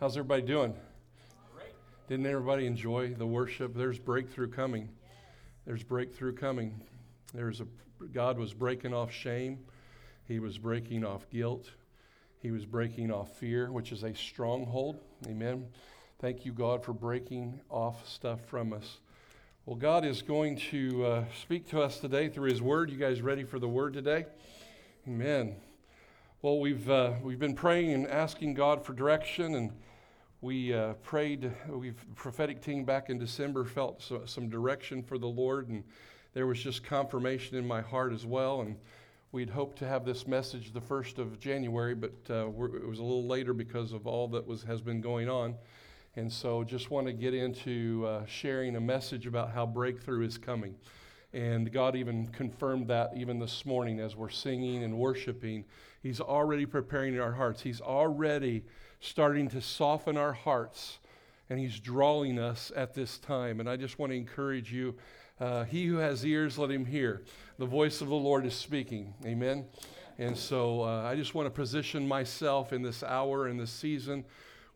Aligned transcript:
How's 0.00 0.16
everybody 0.16 0.40
doing? 0.40 0.72
Didn't 2.08 2.24
everybody 2.24 2.64
enjoy 2.64 3.12
the 3.12 3.26
worship? 3.26 3.74
There's 3.74 3.98
breakthrough 3.98 4.48
coming. 4.48 4.88
There's 5.66 5.82
breakthrough 5.82 6.32
coming. 6.32 6.80
There's 7.34 7.60
a 7.60 7.66
God 8.14 8.38
was 8.38 8.54
breaking 8.54 8.94
off 8.94 9.12
shame. 9.12 9.58
He 10.26 10.38
was 10.38 10.56
breaking 10.56 11.04
off 11.04 11.28
guilt. 11.28 11.68
He 12.38 12.50
was 12.50 12.64
breaking 12.64 13.12
off 13.12 13.36
fear, 13.36 13.70
which 13.70 13.92
is 13.92 14.02
a 14.02 14.14
stronghold. 14.14 15.00
Amen. 15.26 15.66
Thank 16.18 16.46
you, 16.46 16.52
God, 16.52 16.82
for 16.82 16.94
breaking 16.94 17.60
off 17.68 18.08
stuff 18.08 18.40
from 18.46 18.72
us. 18.72 19.00
Well, 19.66 19.76
God 19.76 20.06
is 20.06 20.22
going 20.22 20.56
to 20.70 21.04
uh, 21.04 21.24
speak 21.42 21.68
to 21.72 21.82
us 21.82 21.98
today 21.98 22.30
through 22.30 22.48
His 22.48 22.62
Word. 22.62 22.88
You 22.88 22.96
guys 22.96 23.20
ready 23.20 23.44
for 23.44 23.58
the 23.58 23.68
Word 23.68 23.92
today? 23.92 24.24
Amen. 25.06 25.56
Well, 26.40 26.58
we've 26.58 26.88
uh, 26.88 27.12
we've 27.22 27.38
been 27.38 27.54
praying 27.54 27.92
and 27.92 28.08
asking 28.08 28.54
God 28.54 28.82
for 28.82 28.94
direction, 28.94 29.54
and 29.56 29.72
we 30.40 30.72
uh, 30.72 30.94
prayed. 30.94 31.52
We've 31.68 32.02
prophetic 32.14 32.62
team 32.62 32.84
back 32.84 33.10
in 33.10 33.18
December 33.18 33.64
felt 33.64 34.02
so, 34.02 34.22
some 34.24 34.48
direction 34.48 35.02
for 35.02 35.18
the 35.18 35.26
Lord, 35.26 35.68
and 35.68 35.84
there 36.32 36.46
was 36.46 36.62
just 36.62 36.82
confirmation 36.82 37.58
in 37.58 37.66
my 37.66 37.82
heart 37.82 38.12
as 38.12 38.24
well. 38.24 38.62
And 38.62 38.76
we'd 39.32 39.50
hoped 39.50 39.78
to 39.80 39.86
have 39.86 40.04
this 40.04 40.26
message 40.26 40.72
the 40.72 40.80
first 40.80 41.18
of 41.18 41.38
January, 41.38 41.94
but 41.94 42.14
uh, 42.30 42.48
it 42.48 42.86
was 42.88 42.98
a 42.98 43.02
little 43.02 43.26
later 43.26 43.52
because 43.52 43.92
of 43.92 44.06
all 44.06 44.28
that 44.28 44.46
was 44.46 44.62
has 44.62 44.80
been 44.80 45.00
going 45.00 45.28
on. 45.28 45.54
And 46.16 46.32
so, 46.32 46.64
just 46.64 46.90
want 46.90 47.06
to 47.06 47.12
get 47.12 47.34
into 47.34 48.06
uh, 48.06 48.24
sharing 48.26 48.76
a 48.76 48.80
message 48.80 49.26
about 49.26 49.52
how 49.52 49.66
breakthrough 49.66 50.26
is 50.26 50.38
coming. 50.38 50.74
And 51.32 51.70
God 51.70 51.94
even 51.94 52.26
confirmed 52.28 52.88
that 52.88 53.12
even 53.14 53.38
this 53.38 53.64
morning 53.64 54.00
as 54.00 54.16
we're 54.16 54.30
singing 54.30 54.82
and 54.82 54.98
worshiping. 54.98 55.64
He's 56.02 56.20
already 56.20 56.66
preparing 56.66 57.20
our 57.20 57.30
hearts. 57.30 57.60
He's 57.60 57.80
already 57.80 58.64
starting 59.00 59.48
to 59.48 59.60
soften 59.60 60.16
our 60.16 60.32
hearts, 60.32 60.98
and 61.48 61.58
He's 61.58 61.80
drawing 61.80 62.38
us 62.38 62.70
at 62.76 62.94
this 62.94 63.18
time. 63.18 63.60
And 63.60 63.68
I 63.68 63.76
just 63.76 63.98
want 63.98 64.12
to 64.12 64.16
encourage 64.16 64.72
you 64.72 64.94
uh, 65.40 65.64
He 65.64 65.86
who 65.86 65.96
has 65.96 66.24
ears, 66.24 66.58
let 66.58 66.70
him 66.70 66.84
hear. 66.84 67.22
The 67.58 67.66
voice 67.66 68.00
of 68.00 68.08
the 68.08 68.14
Lord 68.14 68.44
is 68.46 68.54
speaking. 68.54 69.14
Amen. 69.24 69.64
And 70.18 70.36
so 70.36 70.82
uh, 70.82 71.02
I 71.02 71.16
just 71.16 71.34
want 71.34 71.46
to 71.46 71.50
position 71.50 72.06
myself 72.06 72.74
in 72.74 72.82
this 72.82 73.02
hour, 73.02 73.48
in 73.48 73.56
this 73.56 73.70
season 73.70 74.24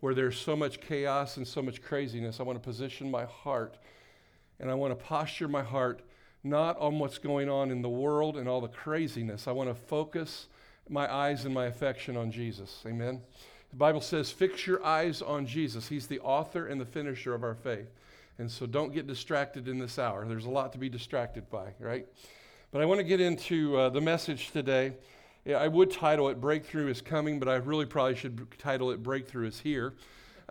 where 0.01 0.15
there's 0.15 0.39
so 0.39 0.55
much 0.57 0.81
chaos 0.81 1.37
and 1.37 1.47
so 1.47 1.63
much 1.63 1.83
craziness. 1.83 2.41
I 2.41 2.43
want 2.43 2.63
to 2.63 2.67
position 2.67 3.11
my 3.11 3.25
heart 3.25 3.79
and 4.61 4.71
I 4.71 4.75
want 4.75 4.99
to 4.99 5.05
posture 5.05 5.49
my 5.49 5.63
heart 5.63 6.03
not 6.43 6.79
on 6.79 6.99
what's 6.99 7.19
going 7.19 7.49
on 7.49 7.71
in 7.71 7.81
the 7.81 7.89
world 7.89 8.37
and 8.37 8.49
all 8.49 8.61
the 8.61 8.69
craziness. 8.69 9.49
I 9.49 9.53
want 9.53 9.71
to 9.71 9.75
focus 9.75 10.49
my 10.89 11.11
eyes 11.13 11.47
and 11.47 11.55
my 11.55 11.67
affection 11.67 12.17
on 12.17 12.31
Jesus. 12.31 12.83
Amen. 12.87 13.23
The 13.75 13.79
Bible 13.79 14.01
says, 14.01 14.31
fix 14.31 14.69
your 14.69 14.85
eyes 14.87 15.21
on 15.21 15.47
Jesus. 15.47 15.89
He's 15.89 16.07
the 16.07 16.21
author 16.21 16.69
and 16.69 16.81
the 16.81 16.85
finisher 16.85 17.35
of 17.35 17.43
our 17.43 17.57
faith. 17.57 17.89
And 18.39 18.49
so 18.49 18.67
don't 18.67 18.95
get 18.95 19.09
distracted 19.09 19.67
in 19.67 19.81
this 19.81 19.99
hour. 19.99 20.25
There's 20.29 20.45
a 20.45 20.51
lot 20.51 20.71
to 20.75 20.79
be 20.79 20.89
distracted 20.89 21.51
by, 21.51 21.73
right? 21.81 22.07
But 22.71 22.83
I 22.83 22.85
want 22.85 23.01
to 23.01 23.05
get 23.05 23.21
into 23.21 23.77
uh, 23.77 23.89
the 23.89 24.01
message 24.01 24.53
today. 24.53 24.93
Yeah, 25.45 25.57
I 25.57 25.67
would 25.67 25.91
title 25.91 26.29
it 26.29 26.41
Breakthrough 26.41 26.87
is 26.87 27.01
Coming, 27.01 27.41
but 27.41 27.49
I 27.49 27.57
really 27.57 27.85
probably 27.85 28.15
should 28.15 28.47
title 28.61 28.93
it 28.93 29.03
Breakthrough 29.03 29.49
is 29.49 29.59
Here. 29.59 29.95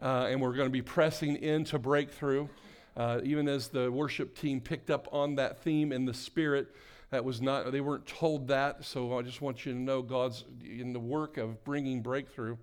Uh, 0.01 0.27
and 0.29 0.41
we're 0.41 0.51
going 0.51 0.67
to 0.67 0.73
be 0.73 0.81
pressing 0.81 1.37
into 1.37 1.79
breakthrough. 1.79 2.49
Uh, 2.97 3.21
even 3.23 3.47
as 3.47 3.69
the 3.69 3.89
worship 3.89 4.37
team 4.37 4.59
picked 4.59 4.89
up 4.89 5.07
on 5.13 5.35
that 5.35 5.63
theme 5.63 5.93
in 5.93 6.03
the 6.03 6.13
spirit, 6.13 6.75
that 7.11 7.23
was 7.23 7.41
not, 7.41 7.71
they 7.71 7.79
weren't 7.79 8.05
told 8.05 8.49
that. 8.49 8.83
So 8.83 9.17
I 9.17 9.21
just 9.21 9.39
want 9.39 9.65
you 9.65 9.71
to 9.71 9.79
know 9.79 10.01
God's 10.01 10.43
in 10.61 10.91
the 10.91 10.99
work 10.99 11.37
of 11.37 11.63
bringing 11.63 12.01
breakthrough. 12.01 12.57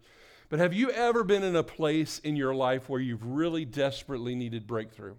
But 0.50 0.58
have 0.58 0.74
you 0.74 0.90
ever 0.90 1.22
been 1.22 1.44
in 1.44 1.54
a 1.54 1.62
place 1.62 2.18
in 2.18 2.34
your 2.34 2.54
life 2.54 2.88
where 2.88 3.00
you've 3.00 3.24
really 3.24 3.64
desperately 3.64 4.34
needed 4.34 4.66
breakthrough? 4.66 5.14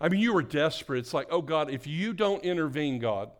I 0.00 0.08
mean, 0.08 0.20
you 0.20 0.32
were 0.32 0.42
desperate. 0.42 1.00
It's 1.00 1.12
like, 1.12 1.26
oh 1.30 1.42
God, 1.42 1.68
if 1.68 1.86
you 1.86 2.12
don't 2.12 2.42
intervene, 2.44 3.00
God, 3.00 3.30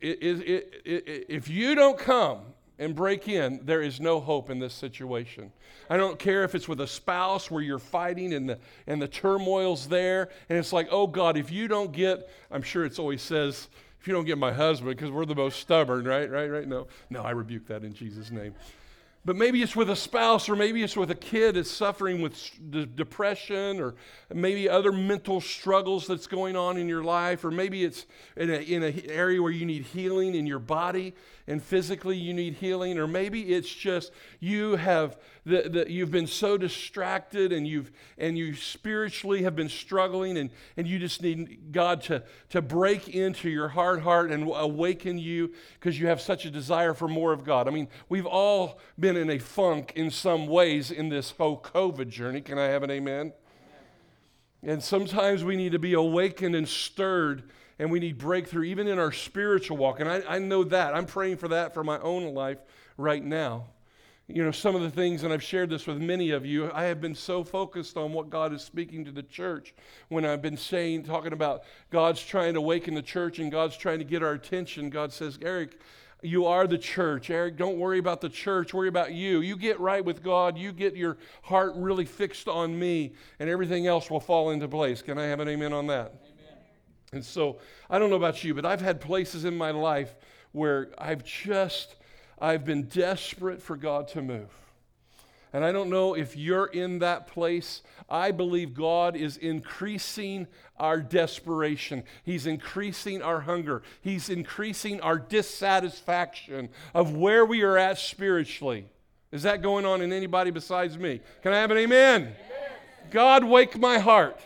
it, 0.00 0.18
it, 0.22 0.82
it, 0.84 1.26
if 1.28 1.48
you 1.48 1.74
don't 1.74 1.98
come 1.98 2.40
and 2.78 2.94
break 2.94 3.28
in, 3.28 3.60
there 3.62 3.82
is 3.82 4.00
no 4.00 4.20
hope 4.20 4.50
in 4.50 4.58
this 4.58 4.74
situation. 4.74 5.52
I 5.88 5.98
don't 5.98 6.18
care 6.18 6.42
if 6.42 6.54
it's 6.54 6.66
with 6.66 6.80
a 6.80 6.86
spouse 6.86 7.50
where 7.50 7.62
you're 7.62 7.78
fighting 7.78 8.32
and 8.32 8.48
the, 8.48 8.58
and 8.86 9.00
the 9.00 9.06
turmoil's 9.06 9.86
there, 9.86 10.30
and 10.48 10.58
it's 10.58 10.72
like, 10.72 10.88
oh 10.90 11.06
God, 11.06 11.36
if 11.36 11.52
you 11.52 11.68
don't 11.68 11.92
get, 11.92 12.28
I'm 12.50 12.62
sure 12.62 12.84
it's 12.84 12.98
always 12.98 13.22
says, 13.22 13.68
if 14.02 14.08
you 14.08 14.14
don't 14.14 14.24
get 14.24 14.36
my 14.36 14.52
husband, 14.52 14.96
because 14.96 15.12
we're 15.12 15.24
the 15.24 15.36
most 15.36 15.60
stubborn, 15.60 16.04
right? 16.04 16.28
Right? 16.28 16.48
Right? 16.48 16.66
No. 16.66 16.88
No, 17.08 17.22
I 17.22 17.30
rebuke 17.30 17.68
that 17.68 17.84
in 17.84 17.94
Jesus' 17.94 18.32
name. 18.32 18.52
But 19.24 19.36
maybe 19.36 19.62
it's 19.62 19.76
with 19.76 19.90
a 19.90 19.94
spouse, 19.94 20.48
or 20.48 20.56
maybe 20.56 20.82
it's 20.82 20.96
with 20.96 21.12
a 21.12 21.14
kid 21.14 21.54
that's 21.54 21.70
suffering 21.70 22.20
with 22.20 22.36
depression, 22.96 23.78
or 23.78 23.94
maybe 24.34 24.68
other 24.68 24.90
mental 24.90 25.40
struggles 25.40 26.08
that's 26.08 26.26
going 26.26 26.56
on 26.56 26.76
in 26.76 26.88
your 26.88 27.04
life, 27.04 27.44
or 27.44 27.52
maybe 27.52 27.84
it's 27.84 28.06
in 28.36 28.50
an 28.50 29.02
area 29.08 29.40
where 29.40 29.52
you 29.52 29.64
need 29.64 29.84
healing 29.84 30.34
in 30.34 30.48
your 30.48 30.58
body 30.58 31.14
and 31.46 31.62
physically 31.62 32.16
you 32.16 32.32
need 32.32 32.54
healing, 32.54 32.98
or 32.98 33.06
maybe 33.06 33.52
it's 33.54 33.72
just 33.72 34.12
you 34.40 34.76
have 34.76 35.18
the, 35.44 35.86
you've 35.88 36.10
been 36.10 36.26
so 36.26 36.56
distracted 36.56 37.52
and 37.52 37.66
you've 37.66 37.90
and 38.16 38.38
you 38.38 38.54
spiritually 38.54 39.42
have 39.42 39.56
been 39.56 39.68
struggling 39.68 40.38
and, 40.38 40.50
and 40.76 40.86
you 40.86 40.98
just 40.98 41.22
need 41.22 41.72
God 41.72 42.02
to, 42.02 42.22
to 42.50 42.62
break 42.62 43.08
into 43.08 43.50
your 43.50 43.68
hard 43.68 44.00
heart 44.02 44.30
and 44.30 44.48
awaken 44.54 45.18
you 45.18 45.52
because 45.74 45.98
you 45.98 46.06
have 46.06 46.20
such 46.20 46.44
a 46.44 46.50
desire 46.50 46.94
for 46.94 47.08
more 47.08 47.32
of 47.32 47.44
God. 47.44 47.66
I 47.66 47.70
mean, 47.70 47.88
we've 48.08 48.26
all 48.26 48.78
been 48.98 49.16
in 49.16 49.30
a 49.30 49.38
funk 49.38 49.92
in 49.96 50.10
some 50.10 50.46
ways 50.46 50.90
in 50.90 51.08
this 51.08 51.32
whole 51.32 51.60
COVID 51.60 52.08
journey. 52.08 52.40
Can 52.40 52.58
I 52.58 52.66
have 52.66 52.82
an 52.82 52.90
amen? 52.90 53.32
And 54.62 54.82
sometimes 54.82 55.42
we 55.42 55.56
need 55.56 55.72
to 55.72 55.80
be 55.80 55.94
awakened 55.94 56.54
and 56.54 56.68
stirred 56.68 57.50
and 57.82 57.90
we 57.90 57.98
need 57.98 58.16
breakthrough 58.16 58.62
even 58.62 58.86
in 58.86 59.00
our 59.00 59.10
spiritual 59.10 59.76
walk. 59.76 59.98
And 59.98 60.08
I, 60.08 60.22
I 60.28 60.38
know 60.38 60.62
that. 60.62 60.94
I'm 60.94 61.04
praying 61.04 61.38
for 61.38 61.48
that 61.48 61.74
for 61.74 61.82
my 61.82 61.98
own 61.98 62.32
life 62.32 62.58
right 62.96 63.24
now. 63.24 63.64
You 64.28 64.44
know, 64.44 64.52
some 64.52 64.76
of 64.76 64.82
the 64.82 64.90
things, 64.90 65.24
and 65.24 65.32
I've 65.32 65.42
shared 65.42 65.68
this 65.68 65.88
with 65.88 65.98
many 65.98 66.30
of 66.30 66.46
you, 66.46 66.70
I 66.72 66.84
have 66.84 67.00
been 67.00 67.16
so 67.16 67.42
focused 67.42 67.96
on 67.96 68.12
what 68.12 68.30
God 68.30 68.52
is 68.52 68.62
speaking 68.62 69.04
to 69.06 69.10
the 69.10 69.24
church 69.24 69.74
when 70.10 70.24
I've 70.24 70.40
been 70.40 70.56
saying, 70.56 71.02
talking 71.02 71.32
about 71.32 71.64
God's 71.90 72.24
trying 72.24 72.54
to 72.54 72.60
awaken 72.60 72.94
the 72.94 73.02
church 73.02 73.40
and 73.40 73.50
God's 73.50 73.76
trying 73.76 73.98
to 73.98 74.04
get 74.04 74.22
our 74.22 74.34
attention. 74.34 74.88
God 74.88 75.12
says, 75.12 75.36
Eric, 75.42 75.80
you 76.22 76.46
are 76.46 76.68
the 76.68 76.78
church. 76.78 77.30
Eric, 77.30 77.56
don't 77.56 77.78
worry 77.78 77.98
about 77.98 78.20
the 78.20 78.28
church. 78.28 78.72
Worry 78.72 78.86
about 78.86 79.12
you. 79.12 79.40
You 79.40 79.56
get 79.56 79.80
right 79.80 80.04
with 80.04 80.22
God. 80.22 80.56
You 80.56 80.70
get 80.70 80.94
your 80.94 81.18
heart 81.42 81.72
really 81.74 82.04
fixed 82.04 82.46
on 82.46 82.78
me, 82.78 83.14
and 83.40 83.50
everything 83.50 83.88
else 83.88 84.08
will 84.08 84.20
fall 84.20 84.50
into 84.50 84.68
place. 84.68 85.02
Can 85.02 85.18
I 85.18 85.24
have 85.24 85.40
an 85.40 85.48
amen 85.48 85.72
on 85.72 85.88
that? 85.88 86.14
And 87.12 87.24
so 87.24 87.58
I 87.90 87.98
don't 87.98 88.08
know 88.08 88.16
about 88.16 88.42
you, 88.42 88.54
but 88.54 88.64
I've 88.64 88.80
had 88.80 88.98
places 89.00 89.44
in 89.44 89.54
my 89.54 89.70
life 89.70 90.14
where 90.52 90.88
I've 90.96 91.22
just, 91.22 91.96
I've 92.40 92.64
been 92.64 92.84
desperate 92.84 93.60
for 93.60 93.76
God 93.76 94.08
to 94.08 94.22
move. 94.22 94.48
And 95.52 95.62
I 95.62 95.72
don't 95.72 95.90
know 95.90 96.14
if 96.14 96.34
you're 96.34 96.66
in 96.66 97.00
that 97.00 97.26
place. 97.26 97.82
I 98.08 98.30
believe 98.30 98.72
God 98.72 99.14
is 99.14 99.36
increasing 99.36 100.46
our 100.78 101.02
desperation. 101.02 102.04
He's 102.24 102.46
increasing 102.46 103.20
our 103.20 103.42
hunger. 103.42 103.82
He's 104.00 104.30
increasing 104.30 105.02
our 105.02 105.18
dissatisfaction 105.18 106.70
of 106.94 107.14
where 107.14 107.44
we 107.44 107.60
are 107.60 107.76
at 107.76 107.98
spiritually. 107.98 108.86
Is 109.30 109.42
that 109.42 109.60
going 109.60 109.84
on 109.84 110.00
in 110.00 110.14
anybody 110.14 110.50
besides 110.50 110.96
me? 110.96 111.20
Can 111.42 111.52
I 111.52 111.58
have 111.58 111.70
an 111.70 111.76
amen? 111.76 112.22
amen. 112.22 112.34
God, 113.10 113.44
wake 113.44 113.78
my 113.78 113.98
heart. 113.98 114.40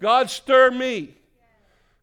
God, 0.00 0.30
stir 0.30 0.70
me. 0.70 1.14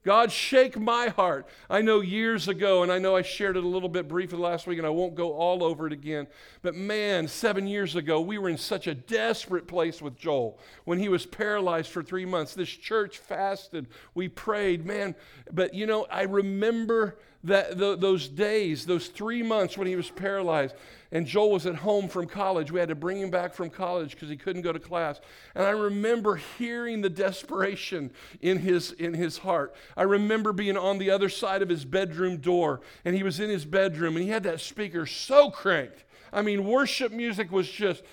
God, 0.04 0.32
shake 0.32 0.80
my 0.80 1.10
heart. 1.10 1.48
I 1.70 1.82
know 1.82 2.02
years 2.02 2.48
ago, 2.48 2.82
and 2.82 2.92
I 2.92 2.98
know 2.98 3.16
I 3.16 3.22
shared 3.22 3.56
it 3.56 3.64
a 3.64 3.68
little 3.68 3.90
bit 3.90 4.08
briefly 4.08 4.40
last 4.40 4.66
week, 4.66 4.80
and 4.80 4.88
I 4.88 4.90
won't 4.90 5.14
go 5.14 5.34
all 5.34 5.64
over 5.64 5.86
it 5.86 5.94
again. 5.94 6.26
But 6.64 6.74
man, 6.74 7.28
seven 7.28 7.68
years 7.68 7.96
ago, 7.96 8.20
we 8.20 8.40
were 8.40 8.50
in 8.50 8.58
such 8.58 8.88
a 8.88 8.96
desperate 8.96 9.68
place 9.68 10.02
with 10.02 10.18
Joel 10.18 10.58
when 10.86 10.98
he 10.98 11.08
was 11.08 11.28
paralyzed 11.28 11.92
for 11.92 12.02
three 12.02 12.26
months. 12.26 12.56
This 12.56 12.70
church 12.70 13.20
fasted, 13.20 13.88
we 14.16 14.28
prayed, 14.28 14.88
man. 14.88 15.14
But 15.52 15.76
you 15.76 15.86
know, 15.86 16.08
I 16.10 16.24
remember 16.24 17.20
that 17.44 17.78
those 17.78 18.28
days, 18.28 18.86
those 18.86 19.08
three 19.08 19.42
months 19.42 19.78
when 19.78 19.88
he 19.88 19.96
was 19.96 20.10
paralyzed, 20.10 20.76
and 21.12 21.26
Joel 21.26 21.52
was 21.52 21.66
at 21.66 21.76
home 21.76 22.08
from 22.08 22.26
college. 22.26 22.72
We 22.72 22.80
had 22.80 22.90
to 22.90 22.96
bring 22.96 23.20
him 23.20 23.30
back 23.30 23.54
from 23.54 23.70
college 23.70 24.12
because 24.12 24.30
he 24.30 24.38
couldn't 24.38 24.62
go 24.62 24.72
to 24.72 24.80
class. 24.80 25.20
And 25.56 25.66
I 25.66 25.72
remember 25.72 26.36
hearing 26.58 27.02
the 27.02 27.10
desperation 27.10 28.12
in 28.40 28.60
his, 28.60 28.92
in 28.94 29.14
his 29.14 29.40
heart. 29.40 29.76
I 29.98 30.04
remember 30.04 30.54
being 30.54 30.78
on 30.78 31.00
the 31.00 31.10
other 31.10 31.28
side 31.28 31.62
of 31.62 31.70
his 31.70 31.84
bedroom 31.84 32.38
door, 32.38 32.80
and 33.04 33.16
he 33.16 33.24
was 33.24 33.40
in 33.40 33.50
his 33.50 33.66
bedroom, 33.66 34.16
and 34.16 34.24
he 34.24 34.32
had 34.32 34.44
that 34.44 34.62
speaker 34.62 35.06
so 35.06 35.50
cranked. 35.50 36.06
I 36.32 36.42
mean, 36.42 36.64
worship 36.64 37.12
music 37.12 37.52
was 37.52 37.70
just 37.70 38.04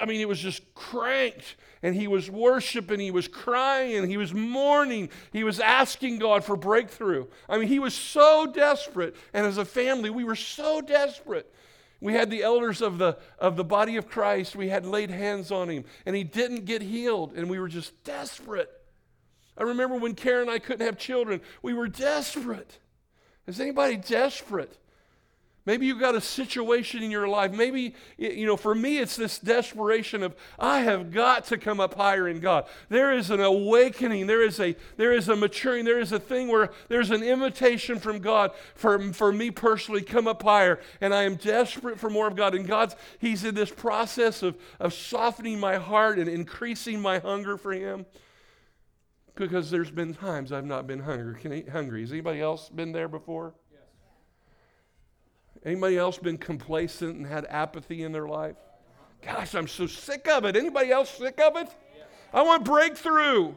I 0.00 0.06
mean, 0.06 0.20
it 0.20 0.28
was 0.28 0.40
just 0.40 0.74
cranked. 0.74 1.56
And 1.84 1.96
he 1.96 2.06
was 2.06 2.30
worshiping, 2.30 3.00
he 3.00 3.10
was 3.10 3.26
crying, 3.26 4.08
he 4.08 4.16
was 4.16 4.32
mourning, 4.32 5.08
he 5.32 5.42
was 5.42 5.58
asking 5.58 6.20
God 6.20 6.44
for 6.44 6.56
breakthrough. 6.56 7.26
I 7.48 7.58
mean, 7.58 7.66
he 7.66 7.80
was 7.80 7.92
so 7.92 8.46
desperate. 8.46 9.16
And 9.32 9.44
as 9.44 9.58
a 9.58 9.64
family, 9.64 10.08
we 10.08 10.22
were 10.22 10.36
so 10.36 10.80
desperate. 10.80 11.52
We 12.00 12.12
had 12.12 12.30
the 12.30 12.42
elders 12.42 12.82
of 12.82 12.98
the, 12.98 13.18
of 13.38 13.56
the 13.56 13.64
body 13.64 13.96
of 13.96 14.08
Christ. 14.08 14.54
We 14.54 14.68
had 14.68 14.86
laid 14.86 15.10
hands 15.10 15.50
on 15.50 15.68
him, 15.68 15.84
and 16.06 16.14
he 16.14 16.24
didn't 16.24 16.66
get 16.66 16.82
healed, 16.82 17.32
and 17.34 17.50
we 17.50 17.58
were 17.58 17.68
just 17.68 18.04
desperate. 18.04 18.70
I 19.56 19.64
remember 19.64 19.96
when 19.96 20.14
Karen 20.14 20.42
and 20.42 20.50
I 20.50 20.58
couldn't 20.58 20.86
have 20.86 20.98
children, 20.98 21.40
we 21.62 21.74
were 21.74 21.88
desperate. 21.88 22.78
Is 23.46 23.60
anybody 23.60 23.96
desperate? 23.96 24.76
Maybe 25.64 25.86
you've 25.86 26.00
got 26.00 26.16
a 26.16 26.20
situation 26.20 27.04
in 27.04 27.10
your 27.12 27.28
life. 27.28 27.52
Maybe, 27.52 27.94
you 28.18 28.46
know, 28.46 28.56
for 28.56 28.74
me, 28.74 28.98
it's 28.98 29.14
this 29.14 29.38
desperation 29.38 30.24
of, 30.24 30.34
I 30.58 30.80
have 30.80 31.12
got 31.12 31.44
to 31.46 31.56
come 31.56 31.78
up 31.78 31.94
higher 31.94 32.26
in 32.26 32.40
God. 32.40 32.66
There 32.88 33.12
is 33.12 33.30
an 33.30 33.40
awakening. 33.40 34.26
There 34.26 34.42
is 34.42 34.58
a, 34.58 34.74
there 34.96 35.12
is 35.12 35.28
a 35.28 35.36
maturing. 35.36 35.84
There 35.84 36.00
is 36.00 36.10
a 36.10 36.18
thing 36.18 36.48
where 36.48 36.70
there's 36.88 37.12
an 37.12 37.22
invitation 37.22 38.00
from 38.00 38.18
God 38.18 38.50
for, 38.74 39.12
for 39.12 39.30
me 39.32 39.52
personally, 39.52 40.02
come 40.02 40.26
up 40.26 40.42
higher. 40.42 40.80
And 41.00 41.14
I 41.14 41.22
am 41.22 41.36
desperate 41.36 42.00
for 42.00 42.10
more 42.10 42.26
of 42.26 42.34
God. 42.34 42.56
And 42.56 42.66
God's, 42.66 42.96
He's 43.20 43.44
in 43.44 43.54
this 43.54 43.70
process 43.70 44.42
of, 44.42 44.56
of 44.80 44.92
softening 44.92 45.60
my 45.60 45.76
heart 45.76 46.18
and 46.18 46.28
increasing 46.28 47.00
my 47.00 47.20
hunger 47.20 47.56
for 47.56 47.72
Him. 47.72 48.04
Because 49.36 49.70
there's 49.70 49.92
been 49.92 50.12
times 50.12 50.50
I've 50.50 50.66
not 50.66 50.88
been 50.88 51.00
hungry. 51.00 51.40
Can, 51.40 51.66
hungry. 51.68 52.00
Has 52.00 52.10
anybody 52.10 52.40
else 52.40 52.68
been 52.68 52.90
there 52.90 53.08
before? 53.08 53.54
Anybody 55.64 55.96
else 55.96 56.18
been 56.18 56.38
complacent 56.38 57.16
and 57.16 57.26
had 57.26 57.46
apathy 57.48 58.02
in 58.02 58.12
their 58.12 58.26
life? 58.26 58.56
Gosh, 59.20 59.54
I'm 59.54 59.68
so 59.68 59.86
sick 59.86 60.26
of 60.28 60.44
it. 60.44 60.56
Anybody 60.56 60.90
else 60.90 61.10
sick 61.10 61.40
of 61.40 61.56
it? 61.56 61.68
I 62.32 62.42
want 62.42 62.64
breakthrough. 62.64 63.54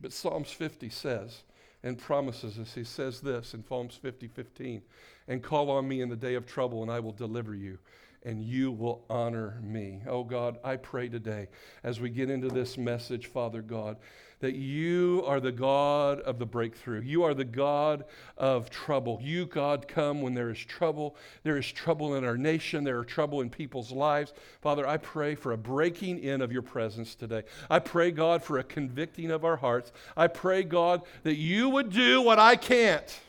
But 0.00 0.12
Psalms 0.12 0.50
50 0.50 0.88
says 0.88 1.42
and 1.82 1.98
promises 1.98 2.58
us, 2.58 2.74
he 2.74 2.84
says 2.84 3.20
this 3.20 3.54
in 3.54 3.64
Psalms 3.64 3.94
50 3.94 4.26
15, 4.26 4.82
and 5.28 5.42
call 5.42 5.70
on 5.70 5.86
me 5.86 6.00
in 6.00 6.08
the 6.08 6.16
day 6.16 6.34
of 6.34 6.46
trouble, 6.46 6.82
and 6.82 6.90
I 6.90 7.00
will 7.00 7.12
deliver 7.12 7.54
you 7.54 7.78
and 8.26 8.42
you 8.42 8.72
will 8.72 9.04
honor 9.08 9.60
me. 9.62 10.02
Oh 10.06 10.24
God, 10.24 10.58
I 10.64 10.76
pray 10.76 11.08
today 11.08 11.46
as 11.84 12.00
we 12.00 12.10
get 12.10 12.28
into 12.28 12.48
this 12.48 12.76
message, 12.76 13.26
Father 13.26 13.62
God, 13.62 13.98
that 14.40 14.56
you 14.56 15.22
are 15.24 15.38
the 15.38 15.52
God 15.52 16.20
of 16.22 16.40
the 16.40 16.44
breakthrough. 16.44 17.02
You 17.02 17.22
are 17.22 17.34
the 17.34 17.44
God 17.44 18.04
of 18.36 18.68
trouble. 18.68 19.20
You, 19.22 19.46
God, 19.46 19.86
come 19.86 20.22
when 20.22 20.34
there 20.34 20.50
is 20.50 20.58
trouble. 20.58 21.16
There 21.44 21.56
is 21.56 21.70
trouble 21.70 22.16
in 22.16 22.24
our 22.24 22.36
nation, 22.36 22.82
there 22.82 22.98
are 22.98 23.04
trouble 23.04 23.42
in 23.42 23.48
people's 23.48 23.92
lives. 23.92 24.34
Father, 24.60 24.86
I 24.86 24.96
pray 24.96 25.36
for 25.36 25.52
a 25.52 25.56
breaking 25.56 26.18
in 26.18 26.42
of 26.42 26.50
your 26.50 26.62
presence 26.62 27.14
today. 27.14 27.44
I 27.70 27.78
pray, 27.78 28.10
God, 28.10 28.42
for 28.42 28.58
a 28.58 28.64
convicting 28.64 29.30
of 29.30 29.44
our 29.44 29.56
hearts. 29.56 29.92
I 30.16 30.26
pray, 30.26 30.64
God, 30.64 31.02
that 31.22 31.36
you 31.36 31.70
would 31.70 31.90
do 31.90 32.20
what 32.22 32.40
I 32.40 32.56
can't. 32.56 33.20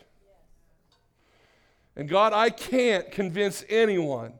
And 1.95 2.09
God, 2.09 2.33
I 2.33 2.49
can't 2.49 3.11
convince 3.11 3.63
anyone 3.69 4.33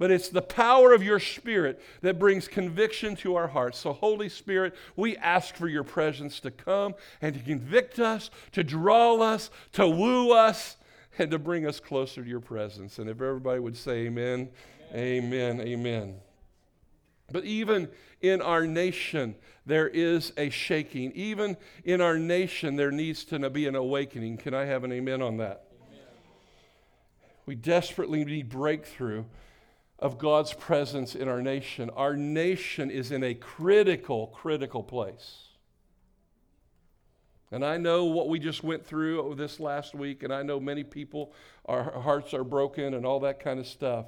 but 0.00 0.10
it's 0.10 0.30
the 0.30 0.40
power 0.40 0.94
of 0.94 1.02
your 1.02 1.20
Spirit 1.20 1.78
that 2.00 2.18
brings 2.18 2.48
conviction 2.48 3.14
to 3.16 3.36
our 3.36 3.48
hearts. 3.48 3.78
So, 3.78 3.92
Holy 3.92 4.30
Spirit, 4.30 4.74
we 4.96 5.14
ask 5.18 5.54
for 5.54 5.68
your 5.68 5.84
presence 5.84 6.40
to 6.40 6.50
come 6.50 6.94
and 7.20 7.34
to 7.34 7.40
convict 7.40 7.98
us, 7.98 8.30
to 8.52 8.64
draw 8.64 9.20
us, 9.20 9.50
to 9.74 9.86
woo 9.86 10.32
us, 10.32 10.78
and 11.18 11.30
to 11.30 11.38
bring 11.38 11.66
us 11.66 11.80
closer 11.80 12.22
to 12.22 12.28
your 12.28 12.40
presence. 12.40 12.98
And 12.98 13.10
if 13.10 13.20
everybody 13.20 13.60
would 13.60 13.76
say 13.76 14.06
amen, 14.06 14.48
amen, 14.94 15.60
amen. 15.60 15.66
amen. 15.66 16.14
But 17.30 17.44
even 17.44 17.90
in 18.22 18.40
our 18.40 18.66
nation, 18.66 19.34
there 19.66 19.88
is 19.88 20.32
a 20.38 20.48
shaking. 20.48 21.12
Even 21.12 21.58
in 21.84 22.00
our 22.00 22.18
nation, 22.18 22.76
there 22.76 22.90
needs 22.90 23.22
to 23.24 23.50
be 23.50 23.66
an 23.66 23.74
awakening. 23.74 24.38
Can 24.38 24.54
I 24.54 24.64
have 24.64 24.82
an 24.82 24.92
amen 24.92 25.20
on 25.20 25.36
that? 25.36 25.66
Amen. 25.90 26.04
We 27.44 27.54
desperately 27.54 28.24
need 28.24 28.48
breakthrough 28.48 29.24
of 30.00 30.18
God's 30.18 30.54
presence 30.54 31.14
in 31.14 31.28
our 31.28 31.42
nation. 31.42 31.90
Our 31.90 32.16
nation 32.16 32.90
is 32.90 33.12
in 33.12 33.22
a 33.22 33.34
critical, 33.34 34.28
critical 34.28 34.82
place. 34.82 35.48
And 37.52 37.64
I 37.64 37.76
know 37.76 38.06
what 38.06 38.28
we 38.28 38.38
just 38.38 38.64
went 38.64 38.86
through 38.86 39.34
this 39.36 39.60
last 39.60 39.94
week, 39.94 40.22
and 40.22 40.32
I 40.32 40.42
know 40.42 40.58
many 40.58 40.84
people, 40.84 41.32
our 41.66 42.00
hearts 42.00 42.32
are 42.32 42.44
broken 42.44 42.94
and 42.94 43.04
all 43.04 43.20
that 43.20 43.40
kind 43.40 43.60
of 43.60 43.66
stuff. 43.66 44.06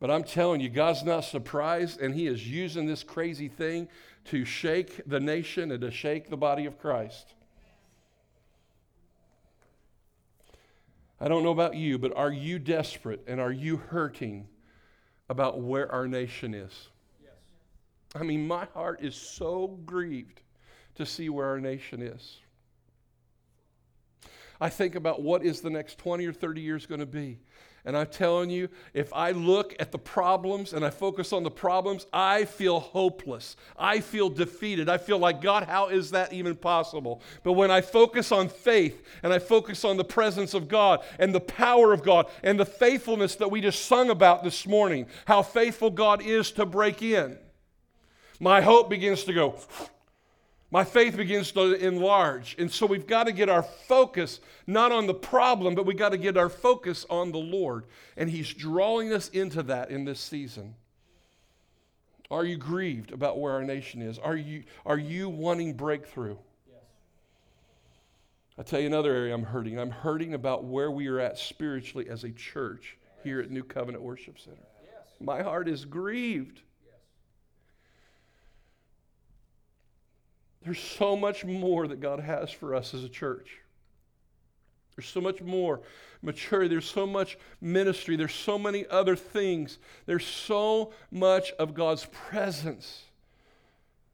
But 0.00 0.10
I'm 0.10 0.24
telling 0.24 0.60
you, 0.60 0.68
God's 0.68 1.02
not 1.02 1.24
surprised, 1.24 2.00
and 2.00 2.14
He 2.14 2.26
is 2.26 2.48
using 2.48 2.86
this 2.86 3.02
crazy 3.02 3.48
thing 3.48 3.88
to 4.26 4.44
shake 4.44 5.02
the 5.06 5.20
nation 5.20 5.70
and 5.70 5.80
to 5.82 5.90
shake 5.90 6.30
the 6.30 6.36
body 6.36 6.64
of 6.64 6.78
Christ. 6.78 7.34
I 11.20 11.28
don't 11.28 11.42
know 11.42 11.50
about 11.50 11.76
you, 11.76 11.98
but 11.98 12.16
are 12.16 12.32
you 12.32 12.58
desperate 12.58 13.24
and 13.26 13.40
are 13.40 13.52
you 13.52 13.78
hurting 13.78 14.48
about 15.28 15.60
where 15.60 15.90
our 15.90 16.06
nation 16.06 16.54
is. 16.54 16.88
Yes. 17.22 17.32
I 18.14 18.22
mean, 18.22 18.46
my 18.46 18.66
heart 18.74 19.02
is 19.02 19.14
so 19.14 19.78
grieved 19.84 20.40
to 20.96 21.06
see 21.06 21.28
where 21.28 21.46
our 21.46 21.60
nation 21.60 22.02
is. 22.02 22.38
I 24.60 24.68
think 24.68 24.94
about 24.94 25.22
what 25.22 25.44
is 25.44 25.60
the 25.60 25.70
next 25.70 25.98
20 25.98 26.26
or 26.26 26.32
30 26.32 26.60
years 26.60 26.86
going 26.86 27.00
to 27.00 27.06
be. 27.06 27.38
And 27.86 27.96
I'm 27.96 28.08
telling 28.08 28.50
you, 28.50 28.68
if 28.94 29.12
I 29.14 29.30
look 29.30 29.76
at 29.78 29.92
the 29.92 29.98
problems 29.98 30.72
and 30.72 30.84
I 30.84 30.90
focus 30.90 31.32
on 31.32 31.44
the 31.44 31.50
problems, 31.52 32.06
I 32.12 32.44
feel 32.44 32.80
hopeless. 32.80 33.56
I 33.78 34.00
feel 34.00 34.28
defeated. 34.28 34.88
I 34.88 34.98
feel 34.98 35.18
like, 35.18 35.40
God, 35.40 35.62
how 35.62 35.88
is 35.88 36.10
that 36.10 36.32
even 36.32 36.56
possible? 36.56 37.22
But 37.44 37.52
when 37.52 37.70
I 37.70 37.80
focus 37.80 38.32
on 38.32 38.48
faith 38.48 39.06
and 39.22 39.32
I 39.32 39.38
focus 39.38 39.84
on 39.84 39.96
the 39.96 40.04
presence 40.04 40.52
of 40.52 40.66
God 40.66 41.04
and 41.20 41.32
the 41.32 41.40
power 41.40 41.92
of 41.92 42.02
God 42.02 42.26
and 42.42 42.58
the 42.58 42.66
faithfulness 42.66 43.36
that 43.36 43.52
we 43.52 43.60
just 43.60 43.86
sung 43.86 44.10
about 44.10 44.42
this 44.42 44.66
morning, 44.66 45.06
how 45.24 45.42
faithful 45.42 45.90
God 45.90 46.20
is 46.22 46.50
to 46.52 46.66
break 46.66 47.02
in, 47.02 47.38
my 48.40 48.60
hope 48.60 48.90
begins 48.90 49.22
to 49.24 49.32
go 49.32 49.60
my 50.70 50.82
faith 50.84 51.16
begins 51.16 51.52
to 51.52 51.74
enlarge. 51.74 52.56
And 52.58 52.70
so 52.70 52.86
we've 52.86 53.06
got 53.06 53.24
to 53.24 53.32
get 53.32 53.48
our 53.48 53.62
focus 53.62 54.40
not 54.66 54.90
on 54.90 55.06
the 55.06 55.14
problem, 55.14 55.74
but 55.74 55.86
we've 55.86 55.96
got 55.96 56.10
to 56.10 56.18
get 56.18 56.36
our 56.36 56.48
focus 56.48 57.06
on 57.08 57.30
the 57.30 57.38
Lord. 57.38 57.84
And 58.16 58.28
He's 58.28 58.52
drawing 58.52 59.12
us 59.12 59.28
into 59.28 59.62
that 59.64 59.90
in 59.90 60.04
this 60.04 60.18
season. 60.18 60.74
Are 62.30 62.44
you 62.44 62.56
grieved 62.56 63.12
about 63.12 63.38
where 63.38 63.52
our 63.52 63.62
nation 63.62 64.02
is? 64.02 64.18
Are 64.18 64.36
you, 64.36 64.64
are 64.84 64.98
you 64.98 65.28
wanting 65.28 65.74
breakthrough? 65.74 66.36
Yes. 66.68 66.80
I'll 68.58 68.64
tell 68.64 68.80
you 68.80 68.88
another 68.88 69.14
area 69.14 69.32
I'm 69.32 69.44
hurting. 69.44 69.78
I'm 69.78 69.92
hurting 69.92 70.34
about 70.34 70.64
where 70.64 70.90
we 70.90 71.06
are 71.06 71.20
at 71.20 71.38
spiritually 71.38 72.08
as 72.10 72.24
a 72.24 72.30
church 72.30 72.98
here 73.22 73.40
at 73.40 73.52
New 73.52 73.62
Covenant 73.62 74.02
Worship 74.02 74.40
Center. 74.40 74.56
Yes. 74.82 75.04
My 75.20 75.42
heart 75.42 75.68
is 75.68 75.84
grieved 75.84 76.62
There's 80.66 80.80
so 80.80 81.14
much 81.14 81.44
more 81.44 81.86
that 81.86 82.00
God 82.00 82.18
has 82.18 82.50
for 82.50 82.74
us 82.74 82.92
as 82.92 83.04
a 83.04 83.08
church. 83.08 83.60
There's 84.96 85.06
so 85.06 85.20
much 85.20 85.40
more 85.40 85.80
maturity. 86.22 86.68
There's 86.68 86.90
so 86.90 87.06
much 87.06 87.38
ministry. 87.60 88.16
There's 88.16 88.34
so 88.34 88.58
many 88.58 88.84
other 88.88 89.14
things. 89.14 89.78
There's 90.06 90.26
so 90.26 90.92
much 91.12 91.52
of 91.52 91.72
God's 91.72 92.06
presence 92.06 93.04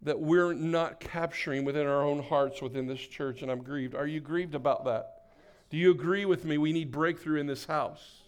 that 0.03 0.21
we're 0.21 0.53
not 0.53 1.01
capturing 1.01 1.65
within 1.65 1.87
our 1.87 2.03
own 2.03 2.23
hearts 2.23 2.61
within 2.61 2.87
this 2.87 3.01
church, 3.01 3.41
and 3.41 3.51
I'm 3.51 3.63
grieved. 3.63 3.95
Are 3.95 4.07
you 4.07 4.21
grieved 4.21 4.55
about 4.55 4.85
that? 4.85 5.31
Do 5.71 5.79
you 5.79 5.91
agree 5.91 6.27
with 6.27 6.45
me? 6.45 6.59
We 6.59 6.75
need 6.75 6.93
breakthrough 6.93 7.41
in 7.41 7.47
this 7.47 7.65
house. 7.65 8.19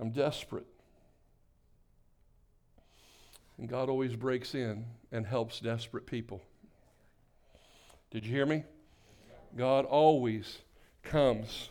I'm 0.00 0.10
desperate. 0.10 0.66
And 3.62 3.70
God 3.70 3.88
always 3.88 4.16
breaks 4.16 4.56
in 4.56 4.86
and 5.12 5.24
helps 5.24 5.60
desperate 5.60 6.04
people. 6.04 6.42
Did 8.10 8.26
you 8.26 8.32
hear 8.32 8.44
me? 8.44 8.64
God 9.56 9.84
always 9.84 10.58
comes 11.04 11.68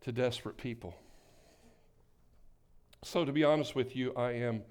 to 0.00 0.10
desperate 0.10 0.56
people. 0.56 0.96
So, 3.04 3.24
to 3.24 3.30
be 3.30 3.44
honest 3.44 3.76
with 3.76 3.94
you, 3.94 4.12
I 4.16 4.32
am 4.32 4.62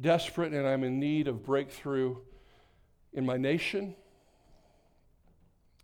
desperate 0.00 0.52
and 0.52 0.66
I'm 0.66 0.82
in 0.82 0.98
need 0.98 1.28
of 1.28 1.44
breakthrough 1.44 2.16
in 3.12 3.24
my 3.24 3.36
nation, 3.36 3.94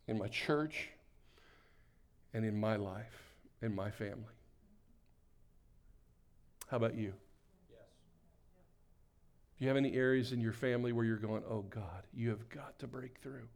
in 0.09 0.19
my 0.19 0.27
church, 0.27 0.89
and 2.35 2.45
in 2.45 2.59
my 2.59 2.75
life, 2.75 3.33
in 3.63 3.77
my 3.77 3.93
family. 3.93 4.35
How 6.69 6.79
about 6.79 6.97
you? 6.97 7.13
Do 9.59 9.65
you 9.65 9.69
have 9.69 9.77
any 9.77 9.95
areas 9.95 10.33
in 10.33 10.41
your 10.41 10.53
family 10.53 10.93
where 10.93 11.05
you're 11.05 11.17
going, 11.17 11.43
oh 11.51 11.63
God, 11.63 12.05
you 12.15 12.29
have 12.31 12.49
got 12.49 12.79
to 12.79 12.87
break 12.87 13.19
through? 13.19 13.49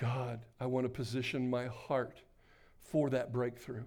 God, 0.00 0.40
I 0.60 0.66
want 0.66 0.84
to 0.84 0.88
position 0.88 1.48
my 1.48 1.66
heart 1.66 2.22
for 2.82 3.10
that 3.10 3.32
breakthrough. 3.32 3.84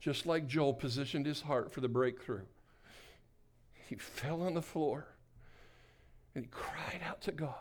Just 0.00 0.26
like 0.26 0.46
Joel 0.46 0.74
positioned 0.74 1.24
his 1.24 1.40
heart 1.40 1.72
for 1.72 1.80
the 1.80 1.88
breakthrough. 1.88 2.44
He 3.88 3.94
fell 3.96 4.42
on 4.42 4.52
the 4.52 4.62
floor 4.62 5.06
and 6.34 6.44
he 6.44 6.50
cried 6.50 7.00
out 7.06 7.22
to 7.22 7.32
God. 7.32 7.54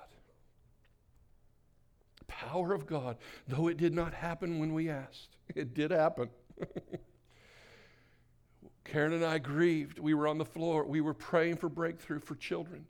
power 2.27 2.73
of 2.73 2.85
God, 2.85 3.17
though 3.47 3.67
it 3.67 3.77
did 3.77 3.93
not 3.93 4.13
happen 4.13 4.59
when 4.59 4.73
we 4.73 4.89
asked. 4.89 5.37
It 5.55 5.73
did 5.73 5.91
happen. 5.91 6.29
Karen 8.85 9.13
and 9.13 9.25
I 9.25 9.37
grieved. 9.37 9.99
We 9.99 10.13
were 10.13 10.27
on 10.27 10.37
the 10.37 10.45
floor. 10.45 10.83
We 10.83 11.01
were 11.01 11.13
praying 11.13 11.57
for 11.57 11.69
breakthrough 11.69 12.19
for 12.19 12.35
children. 12.35 12.85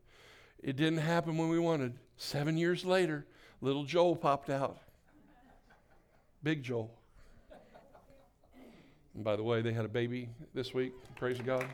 It 0.61 0.75
didn't 0.75 0.99
happen 0.99 1.37
when 1.37 1.49
we 1.49 1.59
wanted. 1.59 1.93
Seven 2.17 2.57
years 2.57 2.85
later, 2.85 3.25
little 3.61 3.83
Joel 3.83 4.15
popped 4.15 4.49
out. 4.49 4.79
Big 6.41 6.63
Joel. 6.63 6.91
And 9.15 9.23
by 9.23 9.35
the 9.35 9.43
way, 9.43 9.61
they 9.61 9.73
had 9.73 9.85
a 9.85 9.89
baby 9.89 10.29
this 10.53 10.73
week. 10.73 10.93
Praise 11.15 11.39
God. 11.39 11.65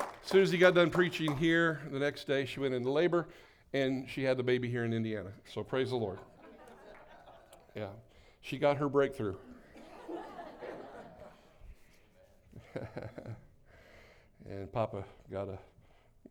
As 0.00 0.30
soon 0.30 0.42
as 0.42 0.52
he 0.52 0.58
got 0.58 0.74
done 0.74 0.90
preaching 0.90 1.36
here, 1.36 1.80
the 1.90 1.98
next 1.98 2.26
day 2.26 2.44
she 2.44 2.60
went 2.60 2.74
into 2.74 2.90
labor 2.90 3.28
and 3.72 4.08
she 4.08 4.22
had 4.22 4.36
the 4.36 4.42
baby 4.42 4.68
here 4.68 4.84
in 4.84 4.92
Indiana. 4.92 5.32
So 5.52 5.62
praise 5.64 5.90
the 5.90 5.96
Lord. 5.96 6.18
Yeah. 7.74 7.88
She 8.42 8.58
got 8.58 8.76
her 8.76 8.88
breakthrough. 8.88 9.36
and 14.48 14.72
Papa 14.72 15.04
got 15.30 15.48
a 15.48 15.58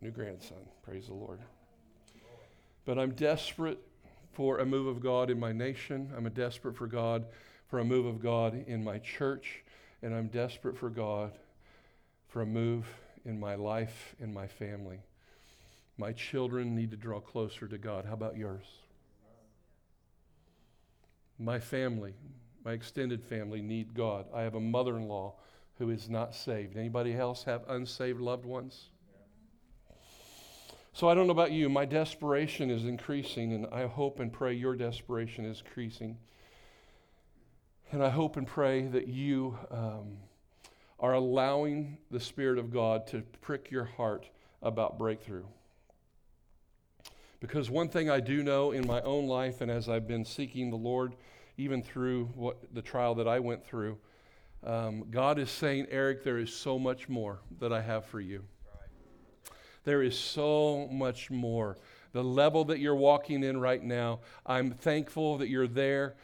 new 0.01 0.11
grandson. 0.11 0.57
Praise 0.83 1.07
the 1.07 1.13
Lord. 1.13 1.39
But 2.85 2.97
I'm 2.97 3.11
desperate 3.11 3.79
for 4.33 4.59
a 4.59 4.65
move 4.65 4.87
of 4.87 5.01
God 5.01 5.29
in 5.29 5.39
my 5.39 5.51
nation. 5.51 6.11
I'm 6.15 6.27
desperate 6.29 6.75
for 6.75 6.87
God, 6.87 7.25
for 7.67 7.79
a 7.79 7.85
move 7.85 8.05
of 8.05 8.21
God 8.21 8.63
in 8.67 8.83
my 8.83 8.97
church. 8.99 9.63
And 10.01 10.15
I'm 10.15 10.27
desperate 10.27 10.77
for 10.77 10.89
God 10.89 11.31
for 12.27 12.41
a 12.41 12.45
move 12.45 12.87
in 13.25 13.39
my 13.39 13.55
life, 13.55 14.15
in 14.19 14.33
my 14.33 14.47
family. 14.47 14.99
My 15.97 16.13
children 16.13 16.75
need 16.75 16.91
to 16.91 16.97
draw 16.97 17.19
closer 17.19 17.67
to 17.67 17.77
God. 17.77 18.05
How 18.05 18.13
about 18.13 18.37
yours? 18.37 18.65
My 21.37 21.59
family, 21.59 22.13
my 22.63 22.71
extended 22.71 23.23
family 23.23 23.61
need 23.61 23.93
God. 23.93 24.25
I 24.33 24.41
have 24.41 24.55
a 24.55 24.59
mother-in-law 24.59 25.33
who 25.81 25.89
is 25.89 26.11
not 26.11 26.35
saved. 26.35 26.77
Anybody 26.77 27.15
else 27.15 27.43
have 27.45 27.63
unsaved 27.67 28.21
loved 28.21 28.45
ones? 28.45 28.89
So 30.93 31.09
I 31.09 31.15
don't 31.15 31.25
know 31.25 31.31
about 31.31 31.51
you, 31.51 31.69
my 31.69 31.85
desperation 31.85 32.69
is 32.69 32.85
increasing, 32.85 33.51
and 33.53 33.65
I 33.71 33.87
hope 33.87 34.19
and 34.19 34.31
pray 34.31 34.53
your 34.53 34.75
desperation 34.75 35.43
is 35.43 35.63
increasing. 35.65 36.19
And 37.91 38.03
I 38.03 38.09
hope 38.09 38.37
and 38.37 38.45
pray 38.45 38.85
that 38.89 39.07
you 39.07 39.57
um, 39.71 40.17
are 40.99 41.13
allowing 41.13 41.97
the 42.11 42.19
Spirit 42.19 42.59
of 42.59 42.71
God 42.71 43.07
to 43.07 43.23
prick 43.41 43.71
your 43.71 43.85
heart 43.85 44.29
about 44.61 44.99
breakthrough. 44.99 45.45
Because 47.39 47.71
one 47.71 47.89
thing 47.89 48.07
I 48.07 48.19
do 48.19 48.43
know 48.43 48.71
in 48.71 48.85
my 48.85 49.01
own 49.01 49.25
life, 49.25 49.61
and 49.61 49.71
as 49.71 49.89
I've 49.89 50.07
been 50.07 50.25
seeking 50.25 50.69
the 50.69 50.77
Lord, 50.77 51.15
even 51.57 51.81
through 51.81 52.25
what 52.35 52.71
the 52.71 52.83
trial 52.83 53.15
that 53.15 53.27
I 53.27 53.39
went 53.39 53.65
through, 53.65 53.97
um, 54.63 55.05
God 55.09 55.39
is 55.39 55.49
saying, 55.49 55.87
Eric, 55.89 56.23
there 56.23 56.37
is 56.37 56.53
so 56.53 56.77
much 56.77 57.09
more 57.09 57.39
that 57.59 57.73
I 57.73 57.81
have 57.81 58.05
for 58.05 58.19
you. 58.19 58.43
There 59.83 60.03
is 60.03 60.17
so 60.17 60.87
much 60.91 61.31
more. 61.31 61.77
The 62.13 62.23
level 62.23 62.65
that 62.65 62.79
you're 62.79 62.95
walking 62.95 63.43
in 63.43 63.59
right 63.59 63.81
now, 63.81 64.19
I'm 64.45 64.71
thankful 64.71 65.37
that 65.39 65.49
you're 65.49 65.67
there. 65.67 66.15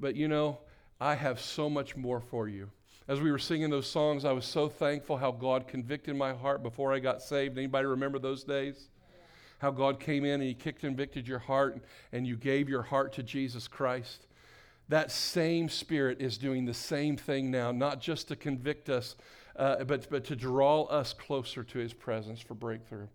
But 0.00 0.16
you 0.16 0.28
know, 0.28 0.58
I 1.00 1.14
have 1.14 1.40
so 1.40 1.68
much 1.68 1.96
more 1.96 2.20
for 2.20 2.48
you. 2.48 2.70
As 3.08 3.20
we 3.20 3.30
were 3.30 3.38
singing 3.38 3.68
those 3.68 3.88
songs, 3.88 4.24
I 4.24 4.32
was 4.32 4.46
so 4.46 4.68
thankful 4.68 5.16
how 5.16 5.32
God 5.32 5.66
convicted 5.66 6.16
my 6.16 6.32
heart 6.32 6.62
before 6.62 6.94
I 6.94 7.00
got 7.00 7.20
saved. 7.20 7.58
Anybody 7.58 7.86
remember 7.86 8.18
those 8.18 8.44
days? 8.44 8.88
How 9.58 9.70
God 9.70 10.00
came 10.00 10.24
in 10.24 10.34
and 10.34 10.44
He 10.44 10.54
kicked 10.54 10.82
and 10.84 10.92
convicted 10.92 11.28
your 11.28 11.40
heart 11.40 11.82
and 12.12 12.26
you 12.26 12.36
gave 12.36 12.68
your 12.68 12.82
heart 12.82 13.12
to 13.14 13.22
Jesus 13.22 13.68
Christ. 13.68 14.26
That 14.88 15.10
same 15.10 15.68
Spirit 15.68 16.20
is 16.20 16.38
doing 16.38 16.64
the 16.64 16.74
same 16.74 17.16
thing 17.16 17.50
now, 17.50 17.72
not 17.72 18.00
just 18.00 18.28
to 18.28 18.36
convict 18.36 18.88
us, 18.88 19.16
uh, 19.56 19.84
but, 19.84 20.08
but 20.10 20.24
to 20.24 20.36
draw 20.36 20.84
us 20.84 21.12
closer 21.12 21.62
to 21.64 21.78
His 21.78 21.92
presence 21.92 22.40
for 22.40 22.54
breakthrough. 22.54 23.06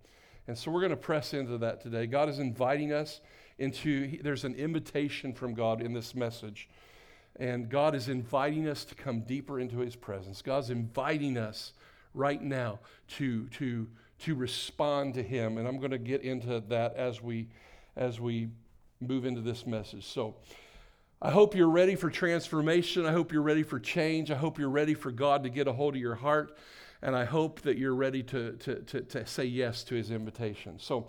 And 0.47 0.57
so 0.57 0.71
we're 0.71 0.79
going 0.79 0.91
to 0.91 0.97
press 0.97 1.33
into 1.33 1.57
that 1.59 1.81
today. 1.81 2.07
God 2.07 2.29
is 2.29 2.39
inviting 2.39 2.93
us 2.93 3.19
into, 3.59 4.21
there's 4.23 4.45
an 4.45 4.55
invitation 4.55 5.33
from 5.33 5.53
God 5.53 5.81
in 5.81 5.93
this 5.93 6.15
message. 6.15 6.69
And 7.39 7.69
God 7.69 7.93
is 7.93 8.07
inviting 8.07 8.67
us 8.67 8.83
to 8.85 8.95
come 8.95 9.21
deeper 9.21 9.59
into 9.59 9.79
His 9.79 9.95
presence. 9.95 10.41
God's 10.41 10.69
inviting 10.69 11.37
us 11.37 11.73
right 12.13 12.41
now 12.41 12.79
to, 13.09 13.47
to, 13.49 13.87
to 14.19 14.35
respond 14.35 15.13
to 15.15 15.23
Him. 15.23 15.57
And 15.57 15.67
I'm 15.67 15.77
going 15.77 15.91
to 15.91 15.99
get 15.99 16.23
into 16.23 16.61
that 16.69 16.95
as 16.95 17.21
we, 17.21 17.49
as 17.95 18.19
we 18.19 18.49
move 18.99 19.25
into 19.25 19.41
this 19.41 19.67
message. 19.67 20.05
So, 20.05 20.35
I 21.19 21.31
hope 21.31 21.55
you're 21.55 21.69
ready 21.69 21.95
for 21.95 22.11
transformation. 22.11 23.07
I 23.07 23.11
hope 23.11 23.31
you're 23.31 23.41
ready 23.41 23.63
for 23.63 23.79
change. 23.79 24.29
I 24.29 24.35
hope 24.35 24.59
you're 24.59 24.69
ready 24.69 24.93
for 24.93 25.09
God 25.11 25.43
to 25.43 25.49
get 25.49 25.67
a 25.67 25.73
hold 25.73 25.95
of 25.95 26.01
your 26.01 26.13
heart. 26.13 26.55
And 27.01 27.15
I 27.15 27.25
hope 27.25 27.61
that 27.61 27.77
you're 27.77 27.95
ready 27.95 28.21
to, 28.23 28.51
to, 28.53 28.75
to, 28.75 29.01
to 29.01 29.25
say 29.25 29.45
yes 29.45 29.83
to 29.85 29.95
his 29.95 30.11
invitation. 30.11 30.77
So, 30.77 31.07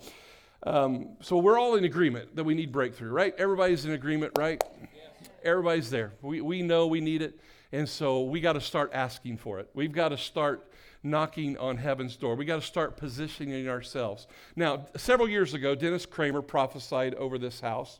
um, 0.63 1.09
so 1.21 1.37
we're 1.37 1.59
all 1.59 1.75
in 1.75 1.83
agreement 1.83 2.35
that 2.35 2.43
we 2.43 2.55
need 2.55 2.71
breakthrough, 2.71 3.11
right? 3.11 3.35
Everybody's 3.37 3.85
in 3.85 3.91
agreement, 3.91 4.33
right? 4.35 4.63
Everybody's 5.43 5.91
there. 5.91 6.13
We, 6.23 6.41
we 6.41 6.63
know 6.63 6.87
we 6.87 7.01
need 7.01 7.21
it. 7.21 7.39
And 7.71 7.87
so 7.87 8.23
we 8.23 8.41
got 8.41 8.53
to 8.53 8.61
start 8.61 8.89
asking 8.93 9.37
for 9.37 9.59
it. 9.59 9.69
We've 9.75 9.91
got 9.91 10.09
to 10.09 10.17
start 10.17 10.71
knocking 11.03 11.55
on 11.59 11.77
heaven's 11.77 12.15
door. 12.15 12.33
We 12.33 12.45
got 12.45 12.59
to 12.59 12.65
start 12.65 12.97
positioning 12.97 13.69
ourselves. 13.69 14.25
Now, 14.55 14.87
several 14.97 15.29
years 15.29 15.53
ago, 15.53 15.75
Dennis 15.75 16.07
Cramer 16.07 16.41
prophesied 16.41 17.13
over 17.13 17.37
this 17.37 17.59
house. 17.59 17.99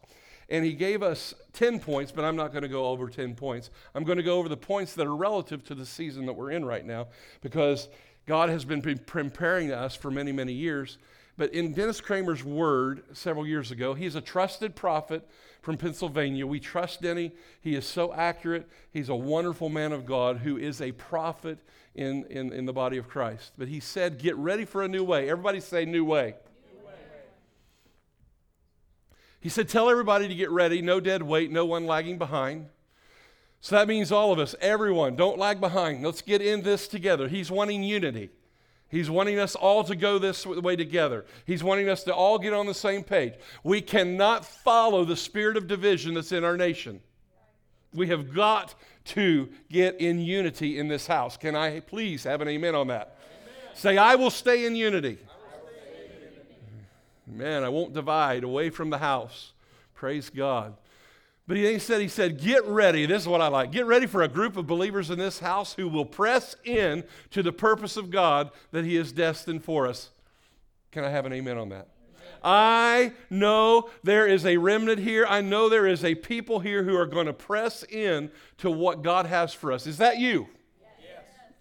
And 0.50 0.66
he 0.66 0.74
gave 0.74 1.04
us 1.04 1.34
10 1.54 1.80
points, 1.80 2.12
but 2.12 2.26
I'm 2.26 2.36
not 2.36 2.52
going 2.52 2.64
to 2.64 2.70
go 2.70 2.88
over 2.88 3.08
10 3.08 3.36
points. 3.36 3.70
I'm 3.94 4.04
going 4.04 4.18
to 4.18 4.24
go 4.24 4.40
over 4.40 4.50
the 4.50 4.58
points 4.58 4.94
that 4.96 5.06
are 5.06 5.16
relative 5.16 5.64
to 5.66 5.76
the 5.76 5.86
season 5.86 6.26
that 6.26 6.34
we're 6.34 6.52
in 6.52 6.66
right 6.66 6.86
now 6.86 7.08
because 7.42 7.88
God 8.26 8.50
has 8.50 8.66
been 8.66 8.82
preparing 8.82 9.72
us 9.72 9.96
for 9.96 10.10
many, 10.10 10.32
many 10.32 10.54
years. 10.54 10.98
But 11.38 11.54
in 11.54 11.74
Dennis 11.74 12.02
Cramer's 12.02 12.44
word 12.44 13.04
several 13.14 13.48
years 13.48 13.72
ago, 13.72 13.94
he's 13.94 14.16
a 14.16 14.22
trusted 14.22 14.76
prophet 14.76 15.26
from 15.62 15.78
Pennsylvania. 15.78 16.46
We 16.46 16.60
trust 16.60 17.02
Denny. 17.02 17.32
He 17.62 17.76
is 17.76 17.86
so 17.86 18.12
accurate. 18.14 18.68
He's 18.92 19.10
a 19.10 19.16
wonderful 19.16 19.70
man 19.70 19.94
of 19.94 20.06
God 20.06 20.38
who 20.38 20.58
is 20.58 20.82
a 20.82 20.92
prophet 20.92 21.60
in, 21.96 22.26
in, 22.26 22.52
in 22.52 22.66
the 22.66 22.74
body 22.74 22.98
of 22.98 23.08
Christ. 23.08 23.54
But 23.58 23.68
he 23.68 23.80
said, 23.80 24.20
Get 24.20 24.36
ready 24.36 24.66
for 24.66 24.84
a 24.84 24.88
new 24.88 25.04
way. 25.04 25.30
Everybody 25.30 25.60
say, 25.60 25.86
New 25.86 26.06
way. 26.06 26.36
He 29.40 29.50
said, 29.50 29.70
Tell 29.70 29.90
everybody 29.90 30.28
to 30.28 30.36
get 30.36 30.50
ready, 30.50 30.82
no 30.82 31.00
dead 31.00 31.24
weight, 31.24 31.52
no 31.52 31.66
one 31.66 31.86
lagging 31.86 32.18
behind. 32.18 32.68
So 33.62 33.76
that 33.76 33.88
means 33.88 34.12
all 34.12 34.32
of 34.32 34.40
us, 34.40 34.56
everyone, 34.62 35.16
don't 35.16 35.38
lag 35.38 35.60
behind. 35.60 36.04
Let's 36.04 36.22
get 36.22 36.42
in 36.42 36.62
this 36.62 36.88
together. 36.88 37.28
He's 37.28 37.52
wanting 37.52 37.84
unity. 37.84 38.30
He's 38.88 39.10
wanting 39.10 39.38
us 39.38 39.54
all 39.54 39.84
to 39.84 39.96
go 39.96 40.18
this 40.18 40.46
way 40.46 40.76
together. 40.76 41.26
He's 41.46 41.64
wanting 41.64 41.90
us 41.90 42.04
to 42.06 42.14
all 42.14 42.40
get 42.40 42.54
on 42.54 42.66
the 42.66 42.74
same 42.74 43.04
page. 43.04 43.34
We 43.64 43.82
cannot 43.82 44.46
follow 44.46 45.06
the 45.06 45.16
spirit 45.16 45.58
of 45.58 45.68
division 45.68 46.16
that's 46.16 46.32
in 46.32 46.44
our 46.44 46.58
nation. 46.58 47.02
We 47.94 48.08
have 48.08 48.34
got 48.34 48.74
to 49.06 49.50
get 49.70 50.00
in 50.00 50.20
unity 50.20 50.80
in 50.80 50.88
this 50.88 51.06
house. 51.06 51.38
Can 51.38 51.56
I 51.56 51.82
please 51.82 52.24
have 52.24 52.42
an 52.42 52.48
amen 52.48 52.76
on 52.76 52.88
that? 52.88 53.18
Amen. 53.42 53.76
Say, 53.76 53.98
I 53.98 54.16
will 54.16 54.32
stay 54.32 54.66
in 54.66 54.76
unity. 54.76 55.20
Man, 57.30 57.64
I 57.64 57.70
won't 57.70 57.94
divide 57.94 58.44
away 58.44 58.70
from 58.70 58.90
the 58.90 58.98
house. 58.98 59.54
Praise 59.94 60.30
God. 60.30 60.76
But 61.48 61.58
he 61.58 61.80
said, 61.80 62.00
he 62.00 62.08
said, 62.08 62.40
get 62.40 62.64
ready. 62.66 63.08
This 63.08 63.24
is 63.24 63.28
what 63.28 63.42
I 63.42 63.48
like. 63.48 63.72
Get 63.72 63.88
ready 63.88 64.06
for 64.06 64.22
a 64.22 64.28
group 64.28 64.56
of 64.56 64.68
believers 64.68 65.10
in 65.10 65.18
this 65.18 65.40
house 65.40 65.74
who 65.74 65.88
will 65.88 66.06
press 66.06 66.56
in 66.64 67.04
to 67.32 67.42
the 67.42 67.52
purpose 67.52 67.98
of 67.98 68.12
God 68.12 68.52
that 68.72 68.86
he 68.86 68.96
has 68.96 69.12
destined 69.12 69.64
for 69.64 69.88
us. 69.88 70.10
Can 70.92 71.04
I 71.04 71.10
have 71.10 71.26
an 71.26 71.34
amen 71.34 71.58
on 71.58 71.70
that? 71.70 71.88
I 72.44 73.14
know 73.30 73.90
there 74.04 74.28
is 74.28 74.46
a 74.46 74.58
remnant 74.58 75.00
here. 75.00 75.26
I 75.28 75.42
know 75.42 75.70
there 75.70 75.88
is 75.88 76.06
a 76.06 76.16
people 76.16 76.60
here 76.60 76.84
who 76.84 76.96
are 76.96 77.08
going 77.08 77.26
to 77.26 77.34
press 77.34 77.84
in 77.84 78.32
to 78.60 78.70
what 78.70 79.02
God 79.02 79.26
has 79.26 79.54
for 79.54 79.72
us. 79.72 79.88
Is 79.88 79.98
that 79.98 80.20
you? 80.20 80.48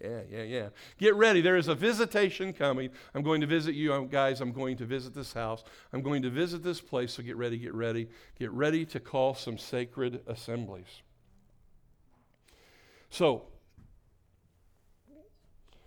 Yeah, 0.01 0.21
yeah, 0.31 0.43
yeah. 0.43 0.69
Get 0.97 1.15
ready. 1.15 1.41
There 1.41 1.57
is 1.57 1.67
a 1.67 1.75
visitation 1.75 2.53
coming. 2.53 2.89
I'm 3.13 3.21
going 3.21 3.41
to 3.41 3.47
visit 3.47 3.75
you, 3.75 3.93
um, 3.93 4.07
guys. 4.07 4.39
I'm 4.39 4.53
going 4.53 4.77
to 4.77 4.85
visit 4.85 5.13
this 5.13 5.33
house. 5.33 5.63
I'm 5.91 6.01
going 6.01 6.21
to 6.21 6.29
visit 6.29 6.63
this 6.63 6.79
place. 6.79 7.13
So 7.13 7.23
get 7.23 7.35
ready, 7.35 7.57
get 7.57 7.73
ready. 7.73 8.07
Get 8.37 8.51
ready 8.51 8.85
to 8.85 8.99
call 8.99 9.35
some 9.35 9.57
sacred 9.57 10.21
assemblies. 10.25 11.01
So, 13.09 13.47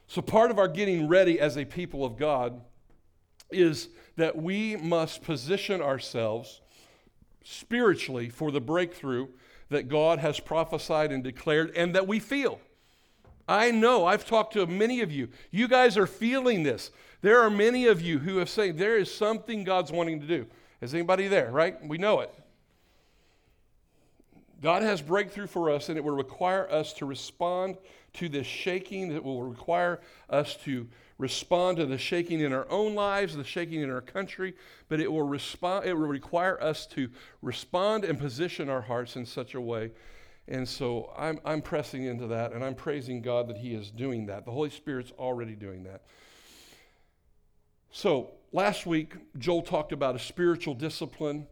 so 0.06 0.20
part 0.20 0.50
of 0.50 0.58
our 0.58 0.68
getting 0.68 1.08
ready 1.08 1.40
as 1.40 1.56
a 1.56 1.64
people 1.64 2.04
of 2.04 2.18
God 2.18 2.60
is 3.50 3.88
that 4.16 4.36
we 4.36 4.76
must 4.76 5.22
position 5.22 5.80
ourselves 5.80 6.60
spiritually 7.44 8.28
for 8.28 8.50
the 8.50 8.60
breakthrough 8.60 9.28
that 9.70 9.88
God 9.88 10.18
has 10.18 10.38
prophesied 10.38 11.12
and 11.12 11.24
declared 11.24 11.72
and 11.74 11.94
that 11.94 12.06
we 12.06 12.18
feel. 12.18 12.60
I 13.52 13.70
know, 13.70 14.06
I've 14.06 14.24
talked 14.24 14.54
to 14.54 14.66
many 14.66 15.02
of 15.02 15.12
you. 15.12 15.28
You 15.50 15.68
guys 15.68 15.98
are 15.98 16.06
feeling 16.06 16.62
this. 16.62 16.90
There 17.20 17.42
are 17.42 17.50
many 17.50 17.86
of 17.86 18.00
you 18.00 18.18
who 18.18 18.38
have 18.38 18.48
said 18.48 18.78
there 18.78 18.96
is 18.96 19.12
something 19.12 19.62
God's 19.62 19.92
wanting 19.92 20.20
to 20.20 20.26
do. 20.26 20.46
Is 20.80 20.94
anybody 20.94 21.28
there, 21.28 21.50
right? 21.50 21.76
We 21.86 21.98
know 21.98 22.20
it. 22.20 22.32
God 24.62 24.82
has 24.82 25.02
breakthrough 25.02 25.48
for 25.48 25.68
us, 25.68 25.90
and 25.90 25.98
it 25.98 26.04
will 26.04 26.16
require 26.16 26.66
us 26.70 26.94
to 26.94 27.04
respond 27.04 27.76
to 28.14 28.30
this 28.30 28.46
shaking. 28.46 29.12
It 29.12 29.22
will 29.22 29.42
require 29.42 30.00
us 30.30 30.56
to 30.64 30.88
respond 31.18 31.76
to 31.76 31.84
the 31.84 31.98
shaking 31.98 32.40
in 32.40 32.54
our 32.54 32.66
own 32.70 32.94
lives, 32.94 33.36
the 33.36 33.44
shaking 33.44 33.82
in 33.82 33.90
our 33.90 34.00
country, 34.00 34.54
but 34.88 34.98
it 34.98 35.12
will 35.12 35.22
respond 35.22 35.84
it 35.84 35.92
will 35.92 36.06
require 36.06 36.60
us 36.62 36.86
to 36.86 37.10
respond 37.42 38.04
and 38.04 38.18
position 38.18 38.70
our 38.70 38.80
hearts 38.80 39.14
in 39.14 39.26
such 39.26 39.54
a 39.54 39.60
way. 39.60 39.90
And 40.48 40.68
so 40.68 41.12
I'm, 41.16 41.38
I'm 41.44 41.62
pressing 41.62 42.04
into 42.04 42.26
that 42.28 42.52
and 42.52 42.64
I'm 42.64 42.74
praising 42.74 43.22
God 43.22 43.48
that 43.48 43.56
He 43.56 43.74
is 43.74 43.90
doing 43.90 44.26
that. 44.26 44.44
The 44.44 44.50
Holy 44.50 44.70
Spirit's 44.70 45.12
already 45.18 45.54
doing 45.54 45.84
that. 45.84 46.02
So 47.90 48.30
last 48.52 48.86
week, 48.86 49.14
Joel 49.38 49.62
talked 49.62 49.92
about 49.92 50.16
a 50.16 50.18
spiritual 50.18 50.74
discipline, 50.74 51.46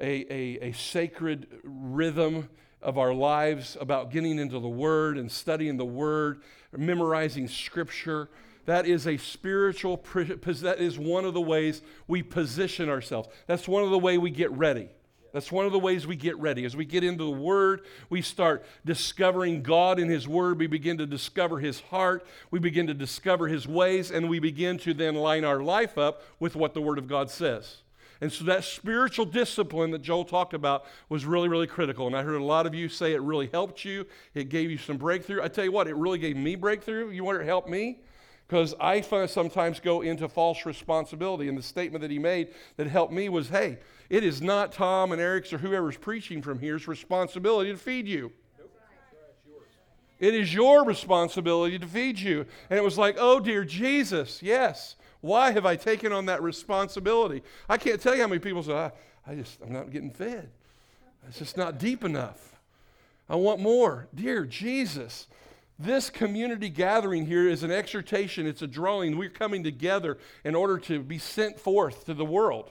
a, 0.00 0.32
a, 0.32 0.68
a 0.68 0.72
sacred 0.72 1.46
rhythm 1.62 2.48
of 2.82 2.98
our 2.98 3.14
lives, 3.14 3.76
about 3.80 4.10
getting 4.10 4.38
into 4.38 4.58
the 4.58 4.68
Word 4.68 5.18
and 5.18 5.30
studying 5.30 5.76
the 5.76 5.84
Word, 5.84 6.42
memorizing 6.76 7.48
Scripture 7.48 8.28
that 8.66 8.86
is 8.86 9.06
a 9.06 9.16
spiritual, 9.16 10.04
that 10.14 10.76
is 10.78 10.98
one 10.98 11.24
of 11.24 11.34
the 11.34 11.40
ways 11.40 11.82
we 12.06 12.22
position 12.22 12.88
ourselves. 12.88 13.28
That's 13.46 13.66
one 13.66 13.84
of 13.84 13.90
the 13.90 13.98
way 13.98 14.18
we 14.18 14.30
get 14.30 14.50
ready. 14.50 14.90
That's 15.36 15.52
one 15.52 15.66
of 15.66 15.72
the 15.72 15.78
ways 15.78 16.06
we 16.06 16.16
get 16.16 16.38
ready. 16.38 16.64
As 16.64 16.74
we 16.74 16.86
get 16.86 17.04
into 17.04 17.24
the 17.24 17.30
Word, 17.30 17.82
we 18.08 18.22
start 18.22 18.64
discovering 18.86 19.62
God 19.62 19.98
in 19.98 20.08
His 20.08 20.26
Word. 20.26 20.58
We 20.58 20.66
begin 20.66 20.96
to 20.96 21.04
discover 21.04 21.58
His 21.58 21.78
heart. 21.78 22.26
We 22.50 22.58
begin 22.58 22.86
to 22.86 22.94
discover 22.94 23.46
His 23.46 23.68
ways, 23.68 24.10
and 24.10 24.30
we 24.30 24.38
begin 24.38 24.78
to 24.78 24.94
then 24.94 25.14
line 25.14 25.44
our 25.44 25.62
life 25.62 25.98
up 25.98 26.22
with 26.40 26.56
what 26.56 26.72
the 26.72 26.80
Word 26.80 26.96
of 26.96 27.06
God 27.06 27.28
says. 27.28 27.82
And 28.22 28.32
so 28.32 28.46
that 28.46 28.64
spiritual 28.64 29.26
discipline 29.26 29.90
that 29.90 30.00
Joel 30.00 30.24
talked 30.24 30.54
about 30.54 30.86
was 31.10 31.26
really, 31.26 31.50
really 31.50 31.66
critical. 31.66 32.06
And 32.06 32.16
I 32.16 32.22
heard 32.22 32.40
a 32.40 32.42
lot 32.42 32.64
of 32.64 32.74
you 32.74 32.88
say 32.88 33.12
it 33.12 33.20
really 33.20 33.50
helped 33.52 33.84
you. 33.84 34.06
It 34.32 34.48
gave 34.48 34.70
you 34.70 34.78
some 34.78 34.96
breakthrough. 34.96 35.42
I 35.42 35.48
tell 35.48 35.64
you 35.64 35.72
what, 35.72 35.86
it 35.86 35.96
really 35.96 36.18
gave 36.18 36.38
me 36.38 36.54
breakthrough. 36.54 37.10
You 37.10 37.24
want 37.24 37.38
to 37.40 37.44
help 37.44 37.68
me? 37.68 37.98
Because 38.48 38.74
I 38.80 39.02
sometimes 39.02 39.80
go 39.80 40.00
into 40.00 40.30
false 40.30 40.64
responsibility. 40.64 41.50
And 41.50 41.58
the 41.58 41.62
statement 41.62 42.00
that 42.00 42.10
he 42.10 42.18
made 42.18 42.54
that 42.78 42.86
helped 42.86 43.12
me 43.12 43.28
was 43.28 43.50
hey, 43.50 43.76
it 44.08 44.24
is 44.24 44.40
not 44.40 44.72
Tom 44.72 45.12
and 45.12 45.20
Eric's 45.20 45.52
or 45.52 45.58
whoever's 45.58 45.96
preaching 45.96 46.42
from 46.42 46.58
here's 46.58 46.86
responsibility 46.86 47.72
to 47.72 47.78
feed 47.78 48.06
you. 48.06 48.32
It 50.18 50.34
is 50.34 50.54
your 50.54 50.84
responsibility 50.84 51.78
to 51.78 51.86
feed 51.86 52.18
you. 52.18 52.46
And 52.70 52.78
it 52.78 52.82
was 52.82 52.96
like, 52.96 53.16
oh, 53.18 53.38
dear 53.38 53.64
Jesus, 53.64 54.42
yes. 54.42 54.96
Why 55.20 55.50
have 55.50 55.66
I 55.66 55.76
taken 55.76 56.12
on 56.12 56.26
that 56.26 56.42
responsibility? 56.42 57.42
I 57.68 57.76
can't 57.76 58.00
tell 58.00 58.14
you 58.14 58.22
how 58.22 58.28
many 58.28 58.38
people 58.38 58.62
say, 58.62 58.72
I, 58.72 58.92
I 59.26 59.34
just, 59.34 59.60
I'm 59.60 59.72
not 59.72 59.90
getting 59.90 60.10
fed. 60.10 60.48
It's 61.28 61.38
just 61.38 61.56
not 61.56 61.78
deep 61.78 62.04
enough. 62.04 62.56
I 63.28 63.36
want 63.36 63.60
more. 63.60 64.08
Dear 64.14 64.46
Jesus, 64.46 65.26
this 65.78 66.08
community 66.08 66.70
gathering 66.70 67.26
here 67.26 67.48
is 67.48 67.62
an 67.62 67.70
exhortation, 67.70 68.46
it's 68.46 68.62
a 68.62 68.66
drawing. 68.66 69.18
We're 69.18 69.28
coming 69.28 69.64
together 69.64 70.16
in 70.44 70.54
order 70.54 70.78
to 70.78 71.00
be 71.00 71.18
sent 71.18 71.58
forth 71.58 72.06
to 72.06 72.14
the 72.14 72.24
world. 72.24 72.70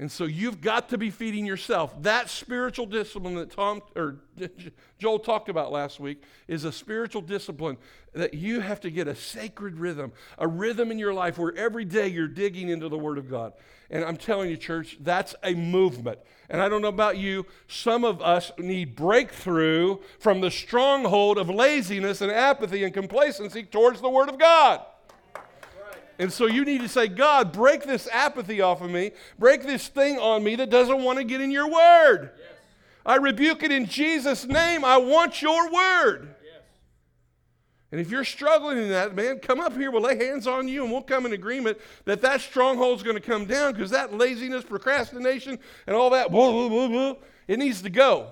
And 0.00 0.10
so 0.10 0.24
you've 0.24 0.62
got 0.62 0.88
to 0.88 0.98
be 0.98 1.10
feeding 1.10 1.44
yourself. 1.44 1.94
That 2.02 2.30
spiritual 2.30 2.86
discipline 2.86 3.34
that 3.34 3.50
Tom 3.50 3.82
or 3.94 4.16
Joel 4.98 5.18
talked 5.18 5.50
about 5.50 5.70
last 5.72 6.00
week 6.00 6.22
is 6.48 6.64
a 6.64 6.72
spiritual 6.72 7.20
discipline 7.20 7.76
that 8.14 8.32
you 8.32 8.60
have 8.60 8.80
to 8.80 8.90
get 8.90 9.08
a 9.08 9.14
sacred 9.14 9.76
rhythm, 9.76 10.12
a 10.38 10.48
rhythm 10.48 10.90
in 10.90 10.98
your 10.98 11.12
life 11.12 11.36
where 11.36 11.54
every 11.54 11.84
day 11.84 12.08
you're 12.08 12.28
digging 12.28 12.70
into 12.70 12.88
the 12.88 12.96
Word 12.96 13.18
of 13.18 13.28
God. 13.28 13.52
And 13.90 14.02
I'm 14.02 14.16
telling 14.16 14.48
you, 14.48 14.56
church, 14.56 14.96
that's 15.02 15.34
a 15.44 15.52
movement. 15.52 16.18
And 16.48 16.62
I 16.62 16.70
don't 16.70 16.80
know 16.80 16.88
about 16.88 17.18
you, 17.18 17.44
some 17.68 18.02
of 18.02 18.22
us 18.22 18.52
need 18.56 18.96
breakthrough 18.96 19.98
from 20.18 20.40
the 20.40 20.50
stronghold 20.50 21.36
of 21.36 21.50
laziness 21.50 22.22
and 22.22 22.32
apathy 22.32 22.84
and 22.84 22.94
complacency 22.94 23.64
towards 23.64 24.00
the 24.00 24.08
Word 24.08 24.30
of 24.30 24.38
God. 24.38 24.80
And 26.20 26.30
so 26.30 26.44
you 26.44 26.66
need 26.66 26.82
to 26.82 26.88
say, 26.88 27.08
God, 27.08 27.50
break 27.50 27.84
this 27.84 28.06
apathy 28.12 28.60
off 28.60 28.82
of 28.82 28.90
me. 28.90 29.12
Break 29.38 29.62
this 29.62 29.88
thing 29.88 30.18
on 30.18 30.44
me 30.44 30.54
that 30.56 30.68
doesn't 30.68 31.02
want 31.02 31.16
to 31.16 31.24
get 31.24 31.40
in 31.40 31.50
your 31.50 31.66
word. 31.66 32.32
Yes. 32.36 32.46
I 33.06 33.16
rebuke 33.16 33.62
it 33.62 33.72
in 33.72 33.86
Jesus' 33.86 34.44
name. 34.44 34.84
I 34.84 34.98
want 34.98 35.40
your 35.40 35.72
word. 35.72 36.34
And 37.90 37.98
if 37.98 38.10
you're 38.10 38.22
struggling 38.22 38.76
in 38.76 38.90
that, 38.90 39.14
man, 39.14 39.38
come 39.38 39.60
up 39.60 39.72
here. 39.72 39.90
We'll 39.90 40.02
lay 40.02 40.22
hands 40.22 40.46
on 40.46 40.68
you 40.68 40.82
and 40.82 40.92
we'll 40.92 41.00
come 41.00 41.24
in 41.24 41.32
agreement 41.32 41.78
that 42.04 42.20
that 42.20 42.42
stronghold's 42.42 43.02
going 43.02 43.16
to 43.16 43.22
come 43.22 43.46
down 43.46 43.72
because 43.72 43.90
that 43.90 44.12
laziness, 44.12 44.62
procrastination, 44.62 45.58
and 45.86 45.96
all 45.96 46.10
that, 46.10 46.30
blah, 46.30 46.52
blah, 46.52 46.88
blah, 46.88 47.14
it 47.48 47.58
needs 47.58 47.80
to 47.80 47.90
go 47.90 48.30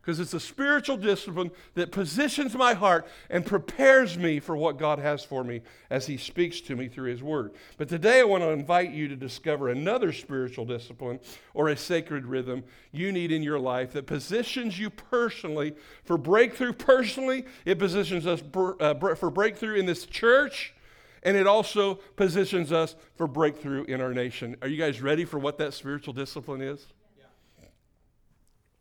because 0.00 0.18
it's 0.18 0.34
a 0.34 0.40
spiritual 0.40 0.96
discipline 0.96 1.50
that 1.74 1.92
positions 1.92 2.54
my 2.54 2.72
heart 2.72 3.06
and 3.28 3.44
prepares 3.44 4.16
me 4.16 4.40
for 4.40 4.56
what 4.56 4.78
God 4.78 4.98
has 4.98 5.22
for 5.22 5.44
me 5.44 5.60
as 5.90 6.06
He 6.06 6.16
speaks 6.16 6.60
to 6.62 6.76
me 6.76 6.88
through 6.88 7.10
His 7.10 7.22
Word. 7.22 7.52
But 7.76 7.88
today 7.88 8.20
I 8.20 8.24
want 8.24 8.42
to 8.42 8.50
invite 8.50 8.92
you 8.92 9.08
to 9.08 9.16
discover 9.16 9.68
another 9.68 10.12
spiritual 10.12 10.64
discipline 10.64 11.20
or 11.52 11.68
a 11.68 11.76
sacred 11.76 12.24
rhythm 12.24 12.64
you 12.92 13.12
need 13.12 13.30
in 13.30 13.42
your 13.42 13.58
life 13.58 13.92
that 13.92 14.06
positions 14.06 14.78
you 14.78 14.88
personally 14.88 15.74
for 16.04 16.16
breakthrough 16.16 16.72
personally. 16.72 17.44
It 17.66 17.78
positions 17.78 18.26
us 18.26 18.42
uh, 18.54 18.94
for 19.14 19.30
breakthrough 19.30 19.74
in 19.74 19.86
this 19.86 20.06
church. 20.06 20.74
And 21.22 21.36
it 21.36 21.46
also 21.46 21.96
positions 22.16 22.72
us 22.72 22.96
for 23.16 23.26
breakthrough 23.26 23.84
in 23.84 24.00
our 24.00 24.14
nation. 24.14 24.56
Are 24.62 24.68
you 24.68 24.78
guys 24.78 25.02
ready 25.02 25.26
for 25.26 25.38
what 25.38 25.58
that 25.58 25.74
spiritual 25.74 26.14
discipline 26.14 26.62
is? 26.62 26.86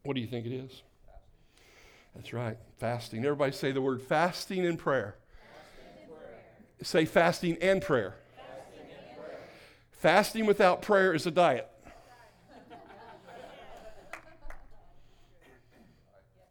What 0.04 0.16
do 0.16 0.22
you 0.22 0.28
think 0.28 0.46
it 0.46 0.54
is? 0.54 0.82
That's 2.16 2.34
right, 2.34 2.58
fasting. 2.78 3.24
Everybody 3.24 3.52
say 3.52 3.72
the 3.72 3.82
word 3.82 4.02
fasting 4.02 4.66
and 4.66 4.78
prayer. 4.78 5.16
Fasting 5.54 6.02
and 6.02 6.18
prayer. 6.18 6.40
Say 6.84 7.06
fasting 7.06 7.58
and 7.62 7.82
prayer. 7.82 8.16
Fasting, 8.36 8.88
and 8.92 9.18
prayer. 9.18 9.40
fasting 9.92 10.46
without 10.46 10.82
prayer 10.82 11.14
is 11.14 11.26
a 11.26 11.32
diet. 11.32 11.70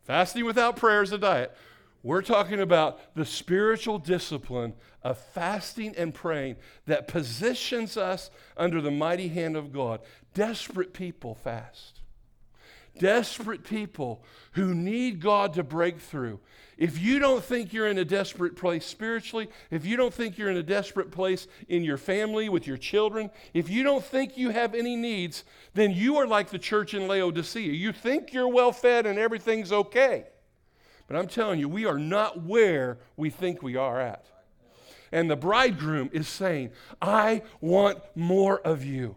fasting 0.04 0.46
without 0.46 0.76
prayer 0.76 1.02
is 1.02 1.12
a 1.12 1.18
diet. 1.18 1.54
We're 2.02 2.22
talking 2.22 2.60
about 2.60 3.14
the 3.14 3.24
spiritual 3.24 3.98
discipline 3.98 4.72
of 5.02 5.18
fasting 5.18 5.94
and 5.96 6.14
praying 6.14 6.56
that 6.86 7.08
positions 7.08 7.96
us 7.96 8.30
under 8.56 8.80
the 8.80 8.90
mighty 8.90 9.28
hand 9.28 9.56
of 9.56 9.72
God. 9.72 10.00
Desperate 10.32 10.94
people 10.94 11.34
fast 11.34 11.97
desperate 12.98 13.64
people 13.64 14.22
who 14.52 14.74
need 14.74 15.20
God 15.20 15.54
to 15.54 15.62
break 15.62 16.00
through. 16.00 16.40
If 16.76 17.00
you 17.00 17.18
don't 17.18 17.42
think 17.42 17.72
you're 17.72 17.88
in 17.88 17.98
a 17.98 18.04
desperate 18.04 18.54
place 18.54 18.86
spiritually, 18.86 19.48
if 19.70 19.84
you 19.84 19.96
don't 19.96 20.14
think 20.14 20.38
you're 20.38 20.50
in 20.50 20.56
a 20.56 20.62
desperate 20.62 21.10
place 21.10 21.48
in 21.68 21.82
your 21.82 21.96
family, 21.96 22.48
with 22.48 22.66
your 22.66 22.76
children, 22.76 23.30
if 23.52 23.68
you 23.68 23.82
don't 23.82 24.04
think 24.04 24.36
you 24.36 24.50
have 24.50 24.74
any 24.74 24.94
needs, 24.94 25.42
then 25.74 25.90
you 25.90 26.16
are 26.18 26.26
like 26.26 26.50
the 26.50 26.58
church 26.58 26.94
in 26.94 27.08
Laodicea. 27.08 27.72
You 27.72 27.92
think 27.92 28.32
you're 28.32 28.48
well 28.48 28.70
fed 28.70 29.06
and 29.06 29.18
everything's 29.18 29.72
okay. 29.72 30.26
But 31.08 31.16
I'm 31.16 31.26
telling 31.26 31.58
you, 31.58 31.68
we 31.68 31.84
are 31.86 31.98
not 31.98 32.42
where 32.42 32.98
we 33.16 33.30
think 33.30 33.62
we 33.62 33.74
are 33.74 34.00
at. 34.00 34.26
And 35.10 35.30
the 35.30 35.36
bridegroom 35.36 36.10
is 36.12 36.28
saying, 36.28 36.70
I 37.00 37.42
want 37.60 37.98
more 38.14 38.60
of 38.60 38.84
you. 38.84 39.16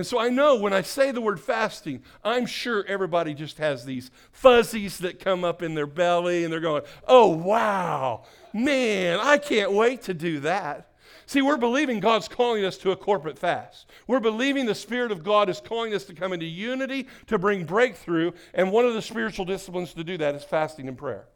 And 0.00 0.06
so 0.06 0.18
I 0.18 0.30
know 0.30 0.56
when 0.56 0.72
I 0.72 0.80
say 0.80 1.10
the 1.10 1.20
word 1.20 1.38
fasting, 1.38 2.02
I'm 2.24 2.46
sure 2.46 2.86
everybody 2.86 3.34
just 3.34 3.58
has 3.58 3.84
these 3.84 4.10
fuzzies 4.32 4.96
that 5.00 5.20
come 5.20 5.44
up 5.44 5.60
in 5.60 5.74
their 5.74 5.86
belly 5.86 6.42
and 6.42 6.50
they're 6.50 6.58
going, 6.58 6.84
oh, 7.06 7.28
wow, 7.28 8.24
man, 8.54 9.20
I 9.20 9.36
can't 9.36 9.72
wait 9.72 10.00
to 10.04 10.14
do 10.14 10.40
that. 10.40 10.94
See, 11.26 11.42
we're 11.42 11.58
believing 11.58 12.00
God's 12.00 12.28
calling 12.28 12.64
us 12.64 12.78
to 12.78 12.92
a 12.92 12.96
corporate 12.96 13.38
fast. 13.38 13.90
We're 14.06 14.20
believing 14.20 14.64
the 14.64 14.74
Spirit 14.74 15.12
of 15.12 15.22
God 15.22 15.50
is 15.50 15.60
calling 15.60 15.92
us 15.92 16.04
to 16.04 16.14
come 16.14 16.32
into 16.32 16.46
unity, 16.46 17.06
to 17.26 17.38
bring 17.38 17.64
breakthrough, 17.64 18.32
and 18.54 18.72
one 18.72 18.86
of 18.86 18.94
the 18.94 19.02
spiritual 19.02 19.44
disciplines 19.44 19.92
to 19.92 20.02
do 20.02 20.16
that 20.16 20.34
is 20.34 20.44
fasting 20.44 20.88
and 20.88 20.96
prayer. 20.96 21.26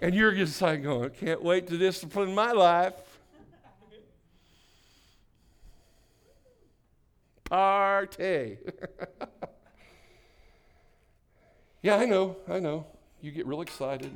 And 0.00 0.14
you're 0.14 0.30
just 0.30 0.62
like 0.62 0.84
going, 0.84 1.10
can't 1.10 1.42
wait 1.42 1.66
to 1.66 1.76
discipline 1.76 2.36
my 2.36 2.52
life. 2.52 2.94
Party. 7.48 8.58
yeah, 11.82 11.96
I 11.96 12.04
know, 12.04 12.36
I 12.48 12.58
know. 12.58 12.86
You 13.20 13.30
get 13.30 13.46
real 13.46 13.60
excited. 13.60 14.10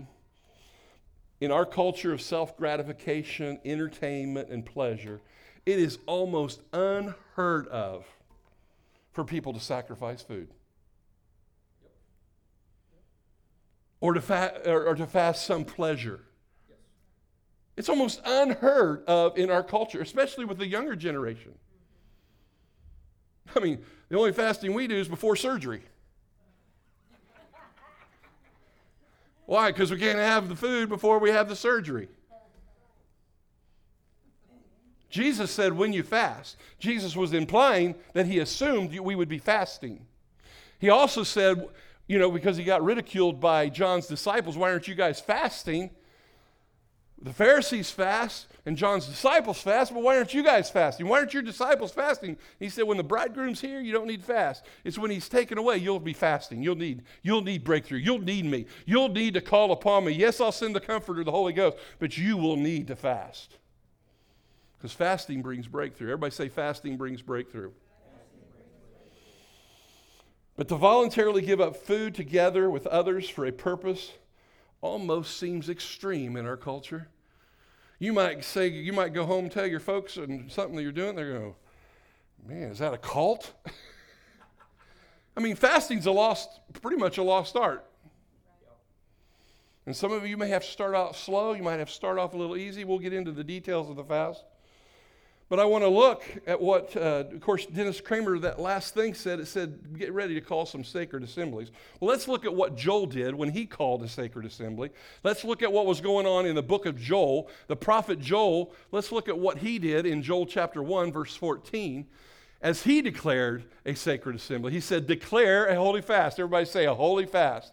In 1.40 1.50
our 1.50 1.64
culture 1.64 2.12
of 2.12 2.20
self 2.20 2.56
gratification, 2.56 3.60
entertainment, 3.64 4.50
and 4.50 4.64
pleasure, 4.64 5.20
it 5.64 5.78
is 5.78 5.98
almost 6.06 6.60
unheard 6.72 7.66
of 7.68 8.04
for 9.12 9.24
people 9.24 9.52
to 9.52 9.60
sacrifice 9.60 10.22
food. 10.22 10.48
Or 14.00 14.14
to, 14.14 14.20
fa- 14.20 14.60
or, 14.66 14.86
or 14.86 14.94
to 14.94 15.06
fast 15.06 15.46
some 15.46 15.64
pleasure. 15.64 16.20
It's 17.76 17.88
almost 17.88 18.20
unheard 18.24 19.04
of 19.06 19.38
in 19.38 19.50
our 19.50 19.62
culture, 19.62 20.00
especially 20.00 20.44
with 20.44 20.58
the 20.58 20.66
younger 20.66 20.96
generation. 20.96 21.52
I 23.56 23.60
mean, 23.60 23.78
the 24.08 24.18
only 24.18 24.32
fasting 24.32 24.74
we 24.74 24.86
do 24.86 24.96
is 24.96 25.08
before 25.08 25.36
surgery. 25.36 25.82
Why? 29.46 29.72
Because 29.72 29.90
we 29.90 29.98
can't 29.98 30.18
have 30.18 30.48
the 30.48 30.54
food 30.54 30.88
before 30.88 31.18
we 31.18 31.30
have 31.30 31.48
the 31.48 31.56
surgery. 31.56 32.08
Jesus 35.08 35.50
said, 35.50 35.72
when 35.72 35.92
you 35.92 36.04
fast. 36.04 36.56
Jesus 36.78 37.16
was 37.16 37.32
implying 37.32 37.96
that 38.12 38.26
he 38.26 38.38
assumed 38.38 38.96
we 38.96 39.16
would 39.16 39.28
be 39.28 39.38
fasting. 39.38 40.06
He 40.78 40.88
also 40.88 41.24
said, 41.24 41.66
you 42.06 42.18
know, 42.18 42.30
because 42.30 42.56
he 42.56 42.62
got 42.62 42.84
ridiculed 42.84 43.40
by 43.40 43.68
John's 43.68 44.06
disciples, 44.06 44.56
why 44.56 44.70
aren't 44.70 44.86
you 44.86 44.94
guys 44.94 45.20
fasting? 45.20 45.90
The 47.22 47.32
Pharisees 47.32 47.90
fast 47.90 48.46
and 48.64 48.76
John's 48.76 49.06
disciples 49.06 49.60
fast, 49.60 49.92
but 49.92 50.02
why 50.02 50.16
aren't 50.16 50.32
you 50.32 50.42
guys 50.42 50.70
fasting? 50.70 51.06
Why 51.06 51.18
aren't 51.18 51.34
your 51.34 51.42
disciples 51.42 51.92
fasting? 51.92 52.38
He 52.58 52.70
said, 52.70 52.84
when 52.84 52.96
the 52.96 53.04
bridegroom's 53.04 53.60
here, 53.60 53.80
you 53.80 53.92
don't 53.92 54.06
need 54.06 54.24
fast. 54.24 54.64
It's 54.84 54.96
when 54.96 55.10
he's 55.10 55.28
taken 55.28 55.58
away, 55.58 55.76
you'll 55.76 56.00
be 56.00 56.14
fasting. 56.14 56.62
You'll 56.62 56.76
need, 56.76 57.02
you'll 57.22 57.42
need 57.42 57.62
breakthrough. 57.62 57.98
You'll 57.98 58.20
need 58.22 58.46
me. 58.46 58.64
You'll 58.86 59.10
need 59.10 59.34
to 59.34 59.42
call 59.42 59.72
upon 59.72 60.06
me. 60.06 60.12
Yes, 60.12 60.40
I'll 60.40 60.50
send 60.50 60.74
the 60.74 60.80
comforter, 60.80 61.22
the 61.22 61.30
Holy 61.30 61.52
Ghost, 61.52 61.76
but 61.98 62.16
you 62.16 62.38
will 62.38 62.56
need 62.56 62.86
to 62.86 62.96
fast. 62.96 63.58
Because 64.78 64.92
fasting 64.92 65.42
brings 65.42 65.68
breakthrough. 65.68 66.08
Everybody 66.08 66.32
say 66.32 66.48
fasting 66.48 66.96
brings 66.96 67.20
breakthrough. 67.20 67.72
But 70.56 70.68
to 70.68 70.76
voluntarily 70.76 71.42
give 71.42 71.60
up 71.60 71.76
food 71.76 72.14
together 72.14 72.70
with 72.70 72.86
others 72.86 73.28
for 73.28 73.44
a 73.44 73.52
purpose 73.52 74.12
almost 74.80 75.38
seems 75.38 75.68
extreme 75.68 76.36
in 76.36 76.46
our 76.46 76.56
culture. 76.56 77.08
You 77.98 78.12
might 78.12 78.44
say, 78.44 78.68
you 78.68 78.92
might 78.92 79.12
go 79.12 79.26
home 79.26 79.50
tell 79.50 79.66
your 79.66 79.80
folks 79.80 80.16
and 80.16 80.50
something 80.50 80.76
that 80.76 80.82
you're 80.82 80.92
doing, 80.92 81.14
they're 81.14 81.38
going, 81.38 81.54
man, 82.46 82.70
is 82.70 82.78
that 82.78 82.94
a 82.94 82.98
cult? 82.98 83.52
I 85.36 85.40
mean, 85.40 85.54
fasting's 85.56 86.06
a 86.06 86.10
lost, 86.10 86.60
pretty 86.80 86.96
much 86.96 87.18
a 87.18 87.22
lost 87.22 87.56
art. 87.56 87.84
And 89.86 89.96
some 89.96 90.12
of 90.12 90.26
you 90.26 90.36
may 90.36 90.48
have 90.48 90.62
to 90.62 90.70
start 90.70 90.94
out 90.94 91.16
slow. 91.16 91.52
You 91.52 91.62
might 91.62 91.78
have 91.78 91.88
to 91.88 91.94
start 91.94 92.18
off 92.18 92.34
a 92.34 92.36
little 92.36 92.56
easy. 92.56 92.84
We'll 92.84 92.98
get 92.98 93.12
into 93.12 93.32
the 93.32 93.44
details 93.44 93.90
of 93.90 93.96
the 93.96 94.04
fast. 94.04 94.44
But 95.50 95.58
I 95.58 95.64
want 95.64 95.82
to 95.82 95.88
look 95.88 96.22
at 96.46 96.60
what, 96.60 96.96
uh, 96.96 97.24
of 97.32 97.40
course, 97.40 97.66
Dennis 97.66 98.00
Cramer, 98.00 98.38
that 98.38 98.60
last 98.60 98.94
thing 98.94 99.14
said, 99.14 99.40
it 99.40 99.48
said, 99.48 99.98
get 99.98 100.12
ready 100.12 100.32
to 100.34 100.40
call 100.40 100.64
some 100.64 100.84
sacred 100.84 101.24
assemblies. 101.24 101.72
Well, 101.98 102.08
let's 102.08 102.28
look 102.28 102.44
at 102.44 102.54
what 102.54 102.76
Joel 102.76 103.06
did 103.06 103.34
when 103.34 103.50
he 103.50 103.66
called 103.66 104.04
a 104.04 104.08
sacred 104.08 104.46
assembly. 104.46 104.90
Let's 105.24 105.42
look 105.42 105.64
at 105.64 105.72
what 105.72 105.86
was 105.86 106.00
going 106.00 106.24
on 106.24 106.46
in 106.46 106.54
the 106.54 106.62
book 106.62 106.86
of 106.86 106.96
Joel. 106.96 107.50
The 107.66 107.74
prophet 107.74 108.20
Joel, 108.20 108.72
let's 108.92 109.10
look 109.10 109.28
at 109.28 109.36
what 109.36 109.58
he 109.58 109.80
did 109.80 110.06
in 110.06 110.22
Joel 110.22 110.46
chapter 110.46 110.84
1, 110.84 111.10
verse 111.10 111.34
14, 111.34 112.06
as 112.62 112.84
he 112.84 113.02
declared 113.02 113.64
a 113.84 113.96
sacred 113.96 114.36
assembly. 114.36 114.70
He 114.70 114.80
said, 114.80 115.08
declare 115.08 115.66
a 115.66 115.74
holy 115.74 116.00
fast. 116.00 116.38
Everybody 116.38 116.64
say 116.64 116.86
a 116.86 116.94
holy 116.94 117.26
fast. 117.26 117.72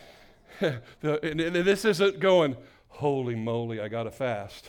and, 0.60 0.80
and 1.02 1.56
this 1.66 1.84
isn't 1.84 2.20
going, 2.20 2.56
holy 2.86 3.34
moly, 3.34 3.80
I 3.80 3.88
got 3.88 4.04
to 4.04 4.12
fast. 4.12 4.68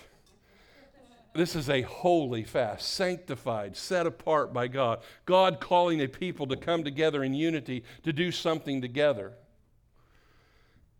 This 1.33 1.55
is 1.55 1.69
a 1.69 1.83
holy 1.83 2.43
fast, 2.43 2.87
sanctified, 2.87 3.77
set 3.77 4.07
apart 4.07 4.51
by 4.51 4.67
God. 4.67 4.99
God 5.25 5.59
calling 5.59 6.01
a 6.01 6.07
people 6.07 6.47
to 6.47 6.57
come 6.57 6.83
together 6.83 7.23
in 7.23 7.33
unity 7.33 7.83
to 8.03 8.11
do 8.11 8.31
something 8.31 8.81
together. 8.81 9.33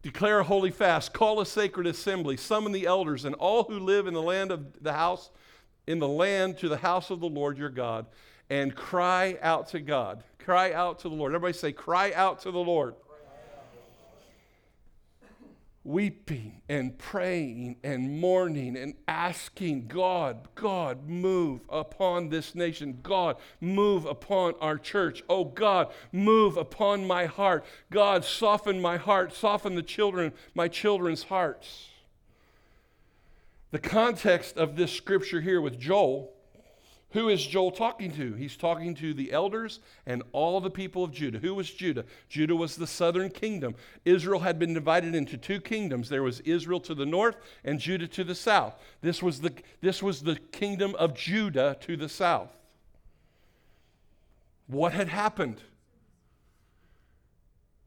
Declare 0.01 0.39
a 0.39 0.43
holy 0.43 0.71
fast, 0.71 1.13
call 1.13 1.41
a 1.41 1.45
sacred 1.45 1.87
assembly, 1.87 2.37
summon 2.37 2.71
the 2.71 2.85
elders 2.85 3.25
and 3.25 3.35
all 3.35 3.63
who 3.63 3.79
live 3.79 4.07
in 4.07 4.13
the 4.13 4.21
land 4.21 4.51
of 4.51 4.81
the 4.81 4.93
house, 4.93 5.31
in 5.87 5.99
the 5.99 6.07
land 6.07 6.57
to 6.59 6.69
the 6.69 6.77
house 6.77 7.09
of 7.09 7.19
the 7.19 7.27
Lord 7.27 7.57
your 7.57 7.69
God, 7.69 8.05
and 8.49 8.75
cry 8.75 9.37
out 9.41 9.67
to 9.69 9.79
God. 9.79 10.23
Cry 10.37 10.71
out 10.73 10.99
to 10.99 11.09
the 11.09 11.15
Lord. 11.15 11.33
Everybody 11.33 11.57
say, 11.57 11.71
cry 11.71 12.13
out 12.13 12.39
to 12.41 12.51
the 12.51 12.59
Lord 12.59 12.95
weeping 15.83 16.61
and 16.67 16.97
praying 16.97 17.77
and 17.83 18.19
mourning 18.19 18.75
and 18.75 18.93
asking 19.07 19.87
God, 19.87 20.47
God, 20.55 21.07
move 21.07 21.61
upon 21.69 22.29
this 22.29 22.53
nation. 22.53 22.99
God, 23.01 23.37
move 23.61 24.05
upon 24.05 24.53
our 24.59 24.77
church. 24.77 25.23
Oh, 25.29 25.45
God, 25.45 25.91
move 26.11 26.57
upon 26.57 27.07
my 27.07 27.25
heart. 27.25 27.65
God, 27.91 28.25
soften 28.25 28.81
my 28.81 28.97
heart, 28.97 29.33
soften 29.33 29.75
the 29.75 29.83
children, 29.83 30.33
my 30.53 30.67
children's 30.67 31.23
hearts. 31.23 31.87
The 33.71 33.79
context 33.79 34.57
of 34.57 34.75
this 34.75 34.91
scripture 34.91 35.41
here 35.41 35.61
with 35.61 35.79
Joel 35.79 36.33
who 37.11 37.29
is 37.29 37.45
Joel 37.45 37.71
talking 37.71 38.11
to? 38.11 38.33
He's 38.33 38.55
talking 38.55 38.93
to 38.95 39.15
the 39.15 39.31
elders 39.31 39.79
and 40.05 40.21
all 40.31 40.61
the 40.61 40.69
people 40.69 41.03
of 41.03 41.11
Judah. 41.11 41.39
Who 41.39 41.55
was 41.55 41.71
Judah? 41.71 42.05
Judah 42.27 42.55
was 42.55 42.75
the 42.75 42.85
southern 42.85 43.31
kingdom. 43.31 43.73
Israel 44.05 44.41
had 44.41 44.59
been 44.59 44.75
divided 44.75 45.15
into 45.15 45.35
two 45.35 45.59
kingdoms. 45.59 46.09
There 46.09 46.21
was 46.21 46.39
Israel 46.41 46.79
to 46.81 46.93
the 46.93 47.07
north 47.07 47.35
and 47.63 47.79
Judah 47.79 48.07
to 48.09 48.23
the 48.23 48.35
south. 48.35 48.75
This 49.01 49.23
was 49.23 49.41
the, 49.41 49.53
this 49.81 50.03
was 50.03 50.21
the 50.21 50.35
kingdom 50.35 50.93
of 50.95 51.15
Judah 51.15 51.77
to 51.81 51.97
the 51.97 52.09
south. 52.09 52.55
What 54.67 54.93
had 54.93 55.07
happened? 55.07 55.63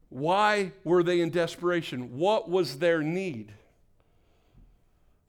Why 0.09 0.73
were 0.83 1.01
they 1.01 1.21
in 1.21 1.29
desperation? 1.29 2.17
What 2.17 2.49
was 2.49 2.79
their 2.79 3.01
need? 3.01 3.53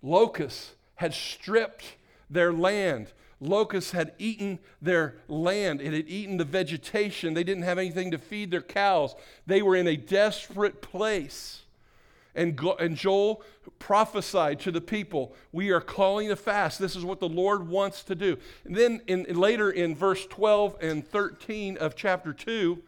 Locusts 0.02 0.72
had 0.96 1.14
stripped 1.14 1.94
their 2.28 2.52
land 2.52 3.12
locusts 3.44 3.92
had 3.92 4.12
eaten 4.18 4.58
their 4.80 5.16
land, 5.28 5.80
it 5.80 5.92
had 5.92 6.08
eaten 6.08 6.36
the 6.36 6.44
vegetation. 6.44 7.34
They 7.34 7.44
didn't 7.44 7.64
have 7.64 7.78
anything 7.78 8.10
to 8.10 8.18
feed 8.18 8.50
their 8.50 8.62
cows. 8.62 9.14
They 9.46 9.62
were 9.62 9.76
in 9.76 9.86
a 9.86 9.96
desperate 9.96 10.82
place. 10.82 11.62
And, 12.34 12.58
and 12.80 12.96
Joel 12.96 13.42
prophesied 13.78 14.58
to 14.60 14.72
the 14.72 14.80
people, 14.80 15.34
We 15.52 15.70
are 15.70 15.80
calling 15.80 16.30
a 16.30 16.36
fast. 16.36 16.78
This 16.78 16.96
is 16.96 17.04
what 17.04 17.20
the 17.20 17.28
Lord 17.28 17.68
wants 17.68 18.02
to 18.04 18.14
do. 18.14 18.38
And 18.64 18.74
then 18.74 19.02
in, 19.06 19.24
later 19.34 19.70
in 19.70 19.94
verse 19.94 20.26
12 20.26 20.76
and 20.80 21.06
13 21.06 21.76
of 21.76 21.94
chapter 21.94 22.32
2, 22.32 22.82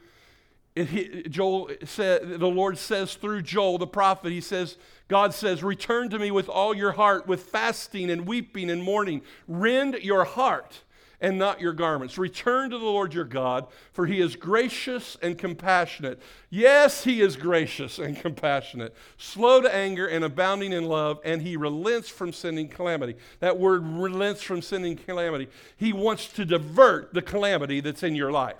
it, 0.76 1.30
Joel 1.30 1.70
said, 1.84 2.38
the 2.38 2.46
Lord 2.46 2.78
says 2.78 3.14
through 3.14 3.42
Joel 3.42 3.78
the 3.78 3.86
prophet, 3.86 4.30
he 4.30 4.40
says, 4.40 4.76
God 5.08 5.32
says, 5.32 5.62
Return 5.62 6.10
to 6.10 6.18
me 6.18 6.30
with 6.30 6.48
all 6.48 6.74
your 6.74 6.92
heart, 6.92 7.26
with 7.26 7.44
fasting 7.44 8.10
and 8.10 8.26
weeping 8.26 8.70
and 8.70 8.82
mourning. 8.82 9.22
Rend 9.48 9.94
your 10.02 10.24
heart 10.24 10.80
and 11.20 11.38
not 11.38 11.60
your 11.60 11.72
garments. 11.72 12.18
Return 12.18 12.70
to 12.70 12.78
the 12.78 12.84
Lord 12.84 13.14
your 13.14 13.24
God, 13.24 13.66
for 13.92 14.06
he 14.06 14.20
is 14.20 14.36
gracious 14.36 15.16
and 15.22 15.38
compassionate. 15.38 16.20
Yes, 16.50 17.04
he 17.04 17.20
is 17.20 17.36
gracious 17.36 17.98
and 17.98 18.16
compassionate, 18.16 18.94
slow 19.16 19.62
to 19.62 19.74
anger 19.74 20.06
and 20.06 20.24
abounding 20.24 20.72
in 20.72 20.84
love, 20.84 21.20
and 21.24 21.42
he 21.42 21.56
relents 21.56 22.08
from 22.08 22.32
sending 22.32 22.68
calamity. 22.68 23.16
That 23.40 23.58
word 23.58 23.86
relents 23.86 24.42
from 24.42 24.60
sending 24.60 24.96
calamity. 24.96 25.48
He 25.76 25.92
wants 25.92 26.28
to 26.34 26.44
divert 26.44 27.14
the 27.14 27.22
calamity 27.22 27.80
that's 27.80 28.02
in 28.02 28.14
your 28.14 28.30
life. 28.30 28.56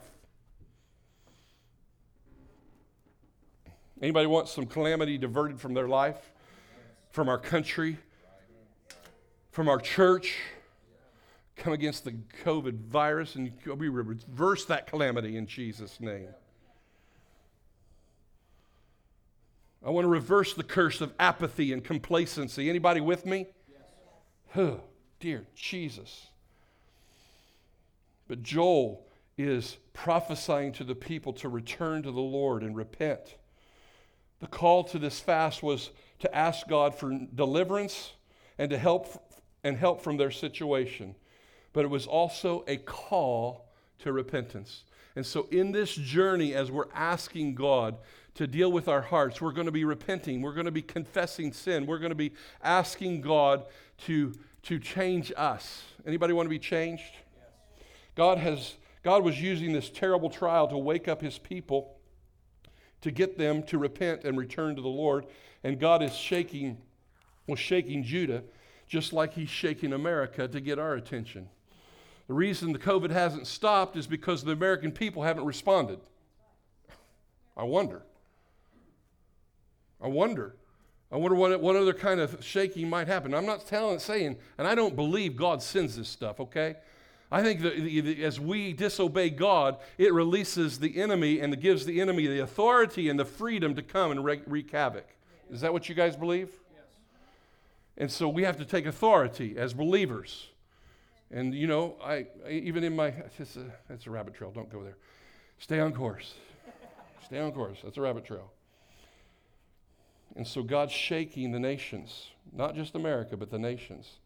Anybody 4.01 4.27
want 4.27 4.49
some 4.49 4.67
calamity 4.67 5.17
diverted 5.17 5.61
from 5.61 5.75
their 5.75 5.89
life? 5.89 6.33
From 7.11 7.29
our 7.29 7.39
country? 7.39 7.99
From 9.51 9.69
our 9.69 9.79
church? 9.79 10.37
Come 11.57 11.73
against 11.73 12.05
the 12.05 12.13
COVID 12.45 12.81
virus 12.81 13.37
and 13.37 13.53
we 13.65 13.89
reverse 13.89 14.67
that 14.67 14.87
calamity 14.87 15.39
in 15.39 15.47
Jesus' 15.47 15.99
name. 16.01 16.29
I 19.85 19.91
want 19.91 20.05
to 20.05 20.09
reverse 20.09 20.53
the 20.53 20.65
curse 20.65 21.01
of 21.01 21.15
apathy 21.19 21.73
and 21.73 21.83
complacency. 21.83 22.69
Anybody 22.69 23.01
with 23.01 23.25
me? 23.25 23.47
Oh, 24.57 24.81
dear 25.21 25.47
Jesus. 25.55 26.27
But 28.29 28.43
Joel 28.43 29.07
is 29.39 29.79
prophesying 29.93 30.73
to 30.73 30.85
the 30.85 30.95
people 30.95 31.33
to 31.35 31.49
return 31.49 32.03
to 32.03 32.11
the 32.11 32.21
Lord 32.21 32.63
and 32.63 32.77
repent. 32.77 33.37
The 34.41 34.47
call 34.47 34.85
to 34.85 34.99
this 34.99 35.21
fast 35.21 35.63
was 35.63 35.91
to 36.21 36.35
ask 36.35 36.69
God 36.69 36.95
for 36.95 37.19
deliverance 37.35 38.13
and 38.59 38.71
to 38.71 38.79
help 38.79 39.23
and 39.65 39.77
help 39.77 40.03
from 40.03 40.17
their 40.17 40.31
situation. 40.31 41.15
But 41.73 41.85
it 41.85 41.89
was 41.89 42.07
also 42.07 42.65
a 42.69 42.77
call 42.77 43.67
to 44.01 44.13
repentance. 44.13 44.85
And 45.15 45.25
so, 45.25 45.49
in 45.51 45.73
this 45.73 45.95
journey, 45.95 46.55
as 46.55 46.71
we're 46.71 46.93
asking 46.95 47.55
God 47.55 47.97
to 48.35 48.47
deal 48.47 48.71
with 48.71 48.87
our 48.87 49.01
hearts, 49.01 49.41
we're 49.41 49.53
going 49.53 49.67
to 49.67 49.73
be 49.73 49.85
repenting. 49.85 50.43
We're 50.43 50.53
going 50.53 50.67
to 50.67 50.71
be 50.71 50.83
confessing 50.83 51.53
sin. 51.53 51.87
We're 51.87 51.99
going 51.99 52.11
to 52.11 52.15
be 52.15 52.33
asking 52.63 53.23
God 53.23 53.65
to, 54.07 54.35
to 54.65 54.79
change 54.79 55.33
us. 55.37 55.85
Anybody 56.07 56.35
want 56.35 56.47
to 56.47 56.51
be 56.51 56.59
changed? 56.59 57.03
Yes. 57.03 57.85
God 58.15 58.39
has 58.39 58.75
God 59.03 59.23
was 59.23 59.41
using 59.41 59.73
this 59.73 59.89
terrible 59.89 60.29
trial 60.29 60.67
to 60.67 60.77
wake 60.77 61.07
up 61.07 61.23
his 61.23 61.39
people 61.39 61.96
to 63.03 63.11
get 63.11 63.39
them 63.39 63.63
to 63.65 63.79
repent 63.79 64.25
and 64.25 64.39
return 64.39 64.77
to 64.77 64.83
the 64.83 64.89
Lord. 64.89 65.27
And 65.65 65.79
God 65.79 66.03
is 66.03 66.15
shaking, 66.15 66.79
was 67.47 67.59
shaking 67.59 68.03
Judah 68.03 68.43
just 68.89 69.13
like 69.13 69.35
he's 69.35 69.51
shaking 69.51 69.93
America 69.93 70.47
to 70.47 70.61
get 70.61 70.79
our 70.79 70.95
attention. 70.95 71.49
The 72.29 72.35
reason 72.35 72.73
the 72.73 72.79
COVID 72.79 73.11
hasn't 73.11 73.47
stopped 73.47 73.97
is 73.97 74.07
because 74.07 74.43
the 74.43 74.53
American 74.53 74.93
people 74.93 75.23
haven't 75.23 75.45
responded. 75.45 76.01
I 77.57 77.65
wonder. 77.65 78.03
I 80.01 80.09
wonder. 80.09 80.57
I 81.11 81.17
wonder 81.17 81.37
what, 81.37 81.61
what 81.61 81.77
other 81.77 81.95
kind 81.95 82.21
of 82.21 82.45
shaking 82.45 82.91
might 82.91 83.07
happen. 83.07 83.33
I'm 83.33 83.47
not 83.47 83.67
telling, 83.67 83.99
saying, 84.01 84.37
and 84.59 84.67
I 84.67 84.75
don't 84.75 84.97
believe 84.97 85.37
God 85.37 85.63
sends 85.63 85.97
this 85.97 86.09
stuff, 86.09 86.41
okay? 86.41 86.77
I 87.31 87.43
think 87.43 87.61
that 87.63 88.21
as 88.23 88.39
we 88.39 88.73
disobey 88.73 89.31
God, 89.31 89.79
it 89.99 90.13
releases 90.13 90.79
the 90.79 91.01
enemy 91.01 91.41
and 91.41 91.61
gives 91.61 91.85
the 91.85 92.01
enemy 92.01 92.27
the 92.27 92.39
authority 92.39 93.09
and 93.09 93.19
the 93.19 93.25
freedom 93.25 93.75
to 93.75 93.83
come 93.83 94.13
and 94.13 94.25
wreak 94.25 94.71
havoc. 94.71 95.09
Is 95.51 95.61
that 95.61 95.73
what 95.73 95.89
you 95.89 95.95
guys 95.95 96.17
believe? 96.17 96.51
Yes. 96.73 96.85
And 97.99 98.13
so 98.13 98.29
we 98.29 98.45
have 98.45 98.57
to 98.59 98.65
take 98.65 98.87
authority 98.87 99.57
as 99.59 99.75
believers. 99.75 100.49
And 101.31 101.55
you 101.55 101.67
know, 101.67 101.97
I, 102.03 102.27
I 102.47 102.51
even 102.51 102.85
in 102.85 102.95
my 102.95 103.07
it's 103.39 103.57
a, 103.57 103.67
it's 103.91 104.07
a 104.07 104.11
rabbit 104.11 104.35
trail. 104.35 104.53
Don't 104.53 104.71
go 104.71 104.83
there. 104.83 104.97
Stay 105.59 105.81
on 105.81 105.93
course. 105.93 106.35
Stay 107.25 107.41
on 107.41 107.53
course. 107.53 107.79
That's 107.83 107.97
a 107.97 108.01
rabbit 108.01 108.25
trail. 108.25 108.53
And 110.37 110.47
so 110.47 110.63
God's 110.63 110.93
shaking 110.93 111.53
the 111.53 111.59
nations, 111.59 112.29
not 112.53 112.75
just 112.75 112.95
America, 112.95 113.37
but 113.37 113.51
the 113.51 113.59
nations. 113.59 114.19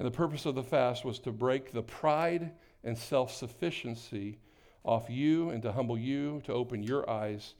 And 0.00 0.06
the 0.06 0.16
purpose 0.16 0.46
of 0.46 0.54
the 0.54 0.62
fast 0.62 1.04
was 1.04 1.18
to 1.18 1.30
break 1.30 1.72
the 1.72 1.82
pride 1.82 2.52
and 2.82 2.96
self 2.96 3.34
sufficiency 3.34 4.38
off 4.82 5.10
you 5.10 5.50
and 5.50 5.62
to 5.62 5.72
humble 5.72 5.98
you, 5.98 6.40
to 6.46 6.54
open 6.54 6.82
your 6.82 7.08
eyes 7.10 7.52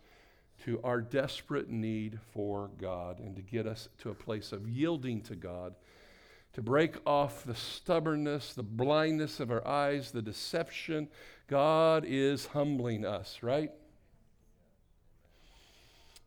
to 0.64 0.80
our 0.82 1.02
desperate 1.02 1.68
need 1.68 2.18
for 2.32 2.70
God 2.80 3.18
and 3.18 3.36
to 3.36 3.42
get 3.42 3.66
us 3.66 3.90
to 3.98 4.08
a 4.08 4.14
place 4.14 4.52
of 4.52 4.66
yielding 4.66 5.20
to 5.24 5.36
God, 5.36 5.74
to 6.54 6.62
break 6.62 6.96
off 7.06 7.44
the 7.44 7.54
stubbornness, 7.54 8.54
the 8.54 8.62
blindness 8.62 9.38
of 9.38 9.50
our 9.50 9.66
eyes, 9.68 10.10
the 10.10 10.22
deception. 10.22 11.08
God 11.46 12.06
is 12.06 12.46
humbling 12.46 13.04
us, 13.04 13.40
right? 13.42 13.70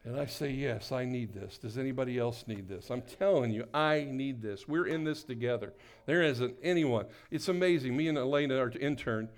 And 0.05 0.19
I 0.19 0.25
say, 0.25 0.51
Yes, 0.51 0.91
I 0.91 1.05
need 1.05 1.33
this. 1.33 1.57
Does 1.57 1.77
anybody 1.77 2.17
else 2.17 2.45
need 2.47 2.67
this? 2.67 2.89
I'm 2.89 3.01
telling 3.01 3.51
you, 3.51 3.65
I 3.73 4.05
need 4.09 4.41
this. 4.41 4.67
We're 4.67 4.87
in 4.87 5.03
this 5.03 5.23
together. 5.23 5.73
There 6.05 6.21
isn't 6.21 6.55
anyone. 6.61 7.05
It's 7.31 7.47
amazing. 7.47 7.95
Me 7.95 8.07
and 8.07 8.17
Elena, 8.17 8.57
our 8.57 8.69
intern, 8.71 9.29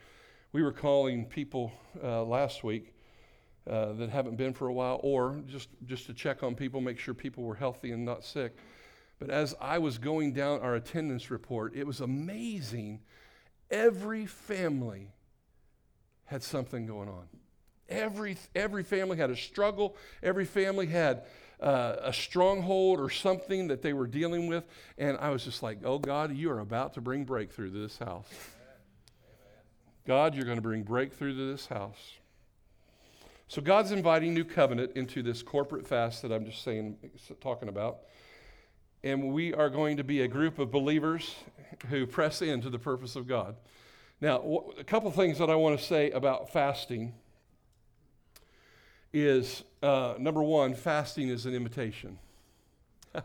we 0.52 0.64
were 0.64 0.72
calling 0.72 1.26
people 1.26 1.72
uh, 2.04 2.24
last 2.24 2.64
week 2.64 2.94
uh, 3.70 3.94
that 3.94 4.10
haven't 4.10 4.38
been 4.38 4.54
for 4.54 4.68
a 4.68 4.74
while, 4.74 5.00
or 5.04 5.42
just, 5.48 5.70
just 5.86 6.06
to 6.08 6.14
check 6.14 6.44
on 6.44 6.56
people, 6.56 6.82
make 6.82 7.00
sure 7.00 7.14
people 7.14 7.44
were 7.44 7.56
healthy 7.56 7.92
and 7.92 8.06
not 8.06 8.24
sick. 8.24 8.56
But 9.20 9.30
as 9.30 9.56
I 9.62 9.78
was 9.78 9.98
going 9.98 10.34
down 10.34 10.62
our 10.62 10.76
attendance 10.76 11.32
report, 11.32 11.76
it 11.76 11.86
was 11.86 12.02
amazing. 12.02 13.02
Every 13.72 14.26
family 14.26 15.14
had 16.26 16.44
something 16.44 16.86
going 16.86 17.10
on. 17.10 17.28
Every, 17.90 18.38
every 18.56 18.84
family 18.84 19.18
had 19.18 19.30
a 19.30 19.36
struggle. 19.36 19.96
Every 20.24 20.46
family 20.46 20.88
had 20.88 21.24
uh, 21.60 21.96
a 22.02 22.14
stronghold 22.14 23.00
or 23.00 23.10
something 23.10 23.68
that 23.68 23.82
they 23.82 23.94
were 23.94 24.08
dealing 24.08 24.48
with. 24.48 24.64
And 24.98 25.18
I 25.18 25.30
was 25.30 25.44
just 25.44 25.62
like, 25.64 25.80
oh, 25.84 26.00
God, 26.00 26.36
you 26.36 26.52
are 26.52 26.60
about 26.60 26.94
to 26.96 27.02
bring 27.02 27.24
breakthrough 27.24 27.72
to 27.72 27.80
this 27.80 27.98
house. 27.98 28.28
God, 30.06 30.36
you're 30.36 30.46
going 30.46 30.58
to 30.58 30.62
bring 30.62 30.84
breakthrough 30.84 31.36
to 31.36 31.52
this 31.52 31.68
house. 31.68 32.14
So 33.48 33.62
God's 33.62 33.92
inviting 33.92 34.34
new 34.34 34.44
covenant 34.44 34.94
into 34.96 35.22
this 35.22 35.44
corporate 35.44 35.88
fast 35.88 36.22
that 36.24 36.32
I'm 36.32 36.46
just 36.46 36.64
saying, 36.64 36.98
talking 37.42 37.70
about. 37.70 38.00
And 39.04 39.32
we 39.32 39.54
are 39.54 39.70
going 39.70 39.98
to 39.98 40.04
be 40.04 40.22
a 40.22 40.28
group 40.28 40.58
of 40.58 40.72
believers 40.72 41.36
who 41.90 42.08
press 42.08 42.42
into 42.42 42.72
the 42.72 42.80
purpose 42.80 43.16
of 43.16 43.28
God. 43.28 43.56
Now, 44.20 44.64
a 44.80 44.84
couple 44.84 45.12
things 45.12 45.38
that 45.38 45.50
I 45.50 45.56
want 45.56 45.80
to 45.80 45.86
say 45.86 46.10
about 46.12 46.52
fasting 46.52 47.14
is 49.16 49.64
uh, 49.82 50.16
number 50.20 50.44
one, 50.44 50.76
fasting 50.76 51.30
is 51.30 51.46
an 51.46 51.56
invitation. 51.56 52.20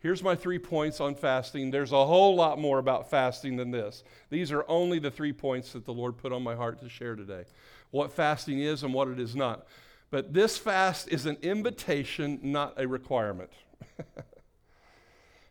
Here's 0.00 0.22
my 0.22 0.34
three 0.34 0.58
points 0.58 1.00
on 1.00 1.14
fasting. 1.14 1.70
There's 1.70 1.92
a 1.92 2.06
whole 2.06 2.34
lot 2.34 2.58
more 2.58 2.78
about 2.78 3.10
fasting 3.10 3.56
than 3.56 3.70
this. 3.70 4.04
These 4.30 4.50
are 4.50 4.64
only 4.68 4.98
the 4.98 5.10
three 5.10 5.34
points 5.34 5.74
that 5.74 5.84
the 5.84 5.92
Lord 5.92 6.16
put 6.16 6.32
on 6.32 6.42
my 6.42 6.54
heart 6.54 6.80
to 6.80 6.88
share 6.88 7.14
today 7.14 7.44
what 7.90 8.10
fasting 8.10 8.58
is 8.58 8.82
and 8.82 8.94
what 8.94 9.08
it 9.08 9.20
is 9.20 9.36
not. 9.36 9.66
But 10.10 10.32
this 10.32 10.56
fast 10.56 11.08
is 11.08 11.26
an 11.26 11.36
invitation, 11.42 12.40
not 12.42 12.74
a 12.78 12.88
requirement. 12.88 13.50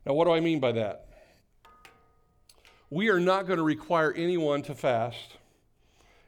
now, 0.06 0.14
what 0.14 0.26
do 0.26 0.32
I 0.32 0.40
mean 0.40 0.60
by 0.60 0.72
that? 0.72 1.08
We 2.90 3.10
are 3.10 3.20
not 3.20 3.46
going 3.46 3.58
to 3.58 3.64
require 3.64 4.12
anyone 4.12 4.64
to 4.64 4.74
fast 4.74 5.38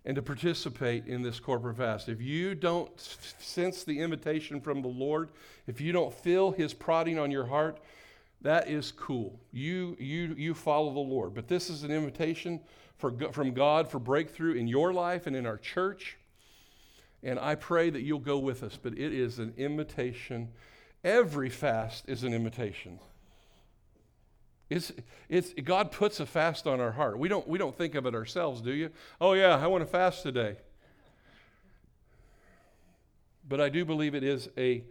and 0.05 0.15
to 0.15 0.21
participate 0.21 1.07
in 1.07 1.23
this 1.23 1.39
corporate 1.39 1.77
fast. 1.77 2.07
If 2.09 2.21
you 2.21 2.53
don't 2.53 2.91
sense 3.39 3.83
the 3.83 3.99
invitation 3.99 4.61
from 4.61 4.81
the 4.81 4.87
Lord, 4.87 5.29
if 5.65 5.81
you 5.81 5.91
don't 5.91 6.13
feel 6.13 6.51
His 6.51 6.73
prodding 6.73 7.17
on 7.17 7.31
your 7.31 7.45
heart, 7.45 7.79
that 8.41 8.69
is 8.69 8.91
cool. 8.91 9.39
You, 9.51 9.97
you, 9.99 10.35
you 10.37 10.53
follow 10.53 10.93
the 10.93 10.99
Lord. 10.99 11.33
But 11.33 11.47
this 11.47 11.71
is 11.71 11.83
an 11.83 11.89
invitation 11.89 12.59
for, 12.97 13.11
from 13.31 13.53
God 13.53 13.89
for 13.89 13.97
breakthrough 13.97 14.53
in 14.53 14.67
your 14.67 14.93
life 14.93 15.25
and 15.25 15.35
in 15.35 15.47
our 15.47 15.57
church. 15.57 16.17
And 17.23 17.39
I 17.39 17.55
pray 17.55 17.89
that 17.89 18.01
you'll 18.01 18.19
go 18.19 18.37
with 18.37 18.61
us, 18.61 18.77
but 18.81 18.93
it 18.93 19.11
is 19.11 19.39
an 19.39 19.53
invitation. 19.57 20.49
Every 21.03 21.49
fast 21.49 22.07
is 22.07 22.23
an 22.23 22.33
invitation. 22.33 22.99
It's, 24.69 24.91
it's, 25.29 25.53
God 25.63 25.91
puts 25.91 26.19
a 26.19 26.25
fast 26.25 26.65
on 26.65 26.79
our 26.79 26.91
heart. 26.91 27.19
We 27.19 27.29
don't, 27.29 27.47
we 27.47 27.57
don't 27.57 27.77
think 27.77 27.95
of 27.95 28.05
it 28.05 28.15
ourselves, 28.15 28.61
do 28.61 28.71
you? 28.71 28.89
Oh, 29.21 29.33
yeah, 29.33 29.57
I 29.57 29.67
want 29.67 29.83
to 29.83 29.89
fast 29.89 30.23
today. 30.23 30.57
But 33.47 33.61
I 33.61 33.69
do 33.69 33.85
believe 33.85 34.15
it 34.15 34.23
is 34.23 34.49
a, 34.57 34.83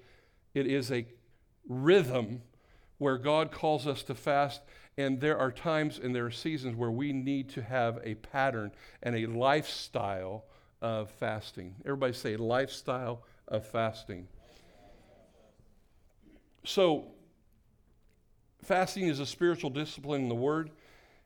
it 0.54 0.66
is 0.66 0.92
a 0.92 1.06
rhythm 1.68 2.42
where 2.98 3.18
God 3.18 3.50
calls 3.50 3.86
us 3.86 4.02
to 4.04 4.14
fast 4.14 4.60
and 4.96 5.20
there 5.20 5.38
are 5.38 5.50
times 5.50 5.98
and 5.98 6.14
there 6.14 6.26
are 6.26 6.30
seasons 6.30 6.76
where 6.76 6.90
we 6.90 7.12
need 7.12 7.48
to 7.50 7.62
have 7.62 7.98
a 8.04 8.14
pattern 8.14 8.70
and 9.02 9.16
a 9.16 9.26
lifestyle 9.26 10.44
of 10.80 11.10
fasting. 11.10 11.74
Everybody 11.84 12.12
say 12.12 12.36
lifestyle 12.36 13.22
of 13.48 13.66
fasting. 13.66 14.28
So, 16.64 17.06
fasting 18.64 19.08
is 19.08 19.20
a 19.20 19.26
spiritual 19.26 19.70
discipline 19.70 20.22
in 20.22 20.28
the 20.28 20.34
Word, 20.34 20.70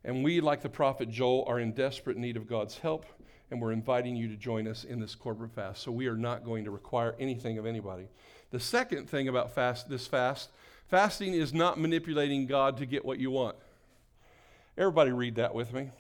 and 0.05 0.22
we, 0.22 0.40
like 0.40 0.62
the 0.62 0.68
prophet 0.68 1.11
Joel, 1.11 1.44
are 1.46 1.61
in 1.61 1.72
desperate 1.72 2.16
need 2.16 2.37
of 2.37 2.48
God's 2.48 2.79
help, 2.79 3.07
and 3.51 3.61
we're 3.61 3.72
inviting 3.72 4.16
you 4.16 4.29
to 4.29 4.37
join 4.37 4.68
us 4.68 4.85
in 4.85 5.01
this 5.01 5.14
corporate 5.14 5.53
fast. 5.53 5.83
So, 5.83 5.90
we 5.90 6.07
are 6.07 6.16
not 6.16 6.44
going 6.44 6.64
to 6.64 6.70
require 6.70 7.14
anything 7.18 7.59
of 7.59 7.66
anybody. 7.66 8.09
The 8.51 8.61
second 8.61 9.09
thing 9.09 9.29
about 9.29 9.55
fast, 9.55 9.88
this 9.88 10.07
fast 10.07 10.51
Fasting 10.88 11.35
is 11.35 11.53
not 11.53 11.79
manipulating 11.79 12.46
God 12.46 12.79
to 12.79 12.87
get 12.87 13.05
what 13.05 13.18
you 13.18 13.31
want. 13.31 13.57
Everybody 14.77 15.12
read 15.12 15.35
that 15.35 15.55
with 15.55 15.72
me. 15.74 15.90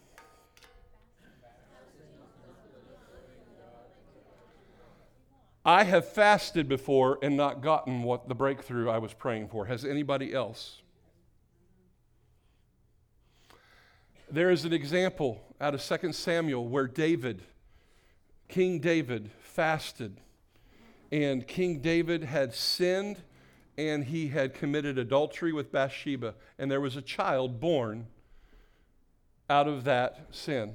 I 5.62 5.84
have 5.84 6.08
fasted 6.08 6.66
before 6.66 7.18
and 7.20 7.36
not 7.36 7.60
gotten 7.60 8.02
what 8.02 8.28
the 8.28 8.34
breakthrough 8.34 8.88
I 8.88 8.96
was 8.96 9.12
praying 9.12 9.48
for. 9.48 9.66
Has 9.66 9.84
anybody 9.84 10.32
else? 10.32 10.80
There 14.30 14.50
is 14.50 14.66
an 14.66 14.74
example 14.74 15.40
out 15.58 15.74
of 15.74 15.82
2 15.82 16.12
Samuel 16.12 16.68
where 16.68 16.86
David, 16.86 17.42
King 18.46 18.78
David, 18.78 19.30
fasted. 19.40 20.20
And 21.10 21.46
King 21.46 21.80
David 21.80 22.24
had 22.24 22.54
sinned 22.54 23.22
and 23.78 24.04
he 24.04 24.28
had 24.28 24.52
committed 24.52 24.98
adultery 24.98 25.52
with 25.52 25.72
Bathsheba, 25.72 26.34
and 26.58 26.70
there 26.70 26.80
was 26.80 26.96
a 26.96 27.02
child 27.02 27.60
born 27.60 28.08
out 29.48 29.68
of 29.68 29.84
that 29.84 30.26
sin. 30.30 30.74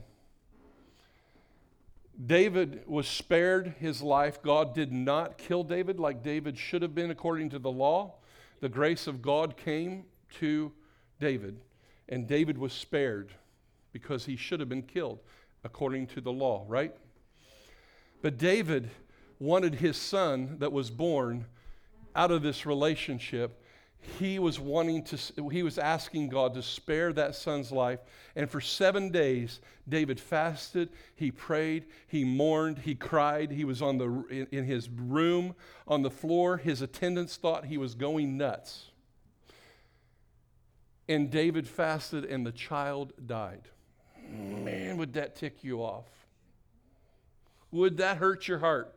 David 2.25 2.83
was 2.87 3.07
spared 3.07 3.75
his 3.79 4.01
life. 4.01 4.41
God 4.41 4.73
did 4.73 4.91
not 4.91 5.37
kill 5.37 5.63
David 5.63 5.99
like 5.99 6.23
David 6.23 6.57
should 6.57 6.81
have 6.81 6.95
been 6.95 7.11
according 7.11 7.49
to 7.51 7.59
the 7.59 7.71
law. 7.71 8.15
The 8.61 8.69
grace 8.69 9.05
of 9.05 9.21
God 9.21 9.57
came 9.57 10.05
to 10.39 10.71
David, 11.19 11.59
and 12.07 12.25
David 12.25 12.57
was 12.57 12.71
spared 12.73 13.33
because 13.93 14.25
he 14.25 14.35
should 14.35 14.59
have 14.59 14.67
been 14.67 14.83
killed 14.83 15.19
according 15.63 16.07
to 16.07 16.19
the 16.19 16.31
law, 16.31 16.65
right? 16.67 16.93
But 18.21 18.37
David 18.37 18.89
wanted 19.39 19.75
his 19.75 19.95
son 19.95 20.57
that 20.59 20.73
was 20.73 20.89
born 20.89 21.45
out 22.15 22.31
of 22.31 22.41
this 22.41 22.65
relationship, 22.65 23.59
he 24.19 24.37
was 24.37 24.59
wanting 24.59 25.03
to, 25.03 25.49
he 25.49 25.63
was 25.63 25.77
asking 25.77 26.29
God 26.29 26.53
to 26.55 26.61
spare 26.61 27.13
that 27.13 27.35
son's 27.35 27.71
life. 27.71 27.99
And 28.35 28.49
for 28.49 28.59
seven 28.59 29.09
days, 29.09 29.61
David 29.87 30.19
fasted, 30.19 30.89
he 31.15 31.31
prayed, 31.31 31.85
he 32.07 32.25
mourned, 32.25 32.79
he 32.79 32.95
cried. 32.95 33.51
He 33.51 33.63
was 33.63 33.81
on 33.81 33.97
the, 33.97 34.05
in, 34.29 34.47
in 34.51 34.65
his 34.65 34.89
room 34.89 35.55
on 35.87 36.01
the 36.01 36.11
floor. 36.11 36.57
His 36.57 36.81
attendants 36.81 37.37
thought 37.37 37.65
he 37.65 37.77
was 37.77 37.95
going 37.95 38.37
nuts. 38.37 38.89
And 41.07 41.29
David 41.29 41.67
fasted, 41.67 42.25
and 42.25 42.45
the 42.45 42.51
child 42.51 43.13
died. 43.25 43.69
Man, 44.33 44.97
would 44.97 45.13
that 45.13 45.35
tick 45.35 45.63
you 45.63 45.79
off? 45.81 46.05
Would 47.71 47.97
that 47.97 48.17
hurt 48.17 48.47
your 48.47 48.59
heart? 48.59 48.93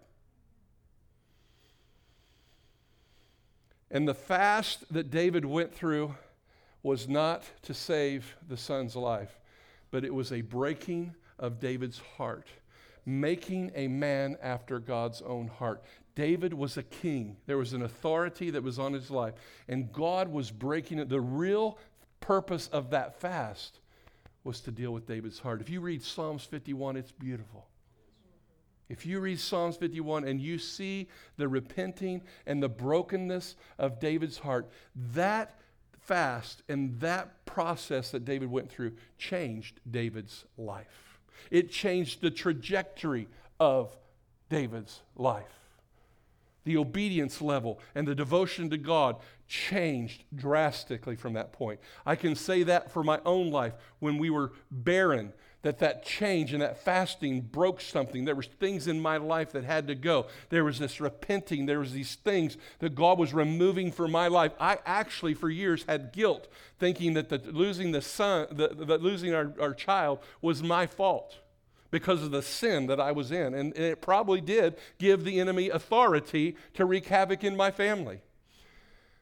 And 3.91 4.07
the 4.07 4.15
fast 4.15 4.93
that 4.93 5.11
David 5.11 5.45
went 5.45 5.75
through 5.75 6.15
was 6.83 7.09
not 7.09 7.45
to 7.63 7.75
save 7.75 8.37
the 8.49 8.57
son's 8.57 8.97
life, 8.97 9.39
but 9.91 10.05
it 10.05 10.15
was 10.15 10.33
a 10.33 10.41
breaking 10.41 11.15
of 11.39 11.61
David's 11.61 12.01
heart, 12.17 12.49
making 13.05 13.73
a 13.75 13.89
man 13.89 14.37
after 14.43 14.79
God's 14.79 15.23
own 15.23 15.49
heart. 15.49 15.83
David 16.15 16.53
was 16.53 16.77
a 16.77 16.83
king. 16.83 17.37
There 17.47 17.59
was 17.59 17.73
an 17.73 17.83
authority 17.83 18.51
that 18.51 18.63
was 18.63 18.79
on 18.79 18.93
his 18.93 19.11
life, 19.11 19.35
and 19.69 19.93
God 19.93 20.29
was 20.29 20.51
breaking 20.51 20.99
it. 20.99 21.09
The 21.09 21.21
real 21.21 21.79
purpose 22.21 22.69
of 22.69 22.91
that 22.91 23.21
fast 23.21 23.81
was 24.47 24.61
to 24.61 24.71
deal 24.71 24.93
with 24.93 25.07
David's 25.07 25.41
heart. 25.41 25.61
If 25.61 25.69
you 25.69 25.81
read 25.81 26.03
Psalms 26.03 26.45
51, 26.45 26.97
it's 26.97 27.13
beautiful. 27.13 27.67
If 28.89 29.05
you 29.05 29.19
read 29.19 29.41
Psalms 29.41 29.77
51 29.77 30.25
and 30.25 30.41
you 30.41 30.59
see 30.59 31.09
the 31.37 31.49
repenting 31.49 32.23
and 32.47 32.63
the 32.63 32.69
brokenness 32.69 33.57
of 33.79 33.99
David's 33.99 34.39
heart, 34.39 34.71
that 35.13 35.59
fast 35.99 36.63
and 36.69 37.01
that 37.01 37.45
process 37.45 38.13
that 38.13 38.25
David 38.25 38.51
went 38.51 38.71
through 38.71 38.93
changed 39.19 39.81
David's 39.91 40.45
life. 40.57 41.19
It 41.51 41.71
changed 41.71 42.23
the 42.23 42.31
trajectory 42.31 43.27
of 43.59 43.97
David's 44.49 45.01
life. 45.17 45.66
The 46.67 46.77
obedience 46.77 47.41
level 47.41 47.81
and 47.95 48.07
the 48.07 48.15
devotion 48.15 48.69
to 48.71 48.77
God 48.77 49.17
changed 49.49 50.25
drastically 50.35 51.17
from 51.17 51.33
that 51.33 51.53
point. 51.53 51.81
I 52.05 52.17
can 52.17 52.35
say 52.35 52.65
that 52.65 52.91
for 52.91 53.03
my 53.03 53.21
own 53.25 53.51
life 53.51 53.73
when 54.01 54.19
we 54.19 54.29
were 54.29 54.53
barren 54.71 55.33
that 55.67 55.81
that 55.81 56.05
change 56.05 56.53
and 56.53 56.63
that 56.63 56.79
fasting 56.79 57.41
broke 57.41 57.81
something. 57.81 58.25
There 58.25 58.37
was 58.37 58.47
things 58.47 58.87
in 58.87 59.01
my 59.01 59.17
life 59.17 59.51
that 59.51 59.65
had 59.65 59.89
to 59.89 59.97
go. 59.97 60.27
There 60.49 60.63
was 60.63 60.79
this 60.79 61.01
repenting. 61.01 61.67
There 61.67 61.81
was 61.81 61.93
these 61.93 62.15
things 62.15 62.57
that 62.79 62.95
god 62.95 63.19
was 63.19 63.35
removing 63.35 63.91
from 63.91 64.13
my 64.13 64.29
life. 64.29 64.53
I 64.61 64.79
actually 64.87 65.35
for 65.35 65.51
years 65.51 65.85
had 65.89 66.13
guilt 66.13 66.47
thinking 66.79 67.15
that 67.15 67.29
the, 67.31 67.39
losing 67.39 67.91
the 67.91 68.01
son 68.01 68.47
the, 68.53 68.69
the 68.69 68.99
losing 68.99 69.35
our, 69.35 69.53
our 69.61 69.75
child 69.75 70.21
was 70.41 70.63
my 70.63 70.87
fault 70.87 71.37
because 71.91 72.23
of 72.23 72.31
the 72.31 72.43
sin 72.43 72.87
that 72.87 73.01
i 73.01 73.13
was 73.13 73.31
in. 73.31 73.55
And, 73.55 73.77
it 73.77 74.01
probably 74.01 74.41
did 74.41 74.77
give 74.99 75.25
the 75.25 75.41
enemy 75.41 75.69
authority 75.69 76.57
to 76.75 76.85
wreak 76.85 77.07
havoc 77.07 77.45
in 77.45 77.57
my 77.57 77.71
family 77.71 78.21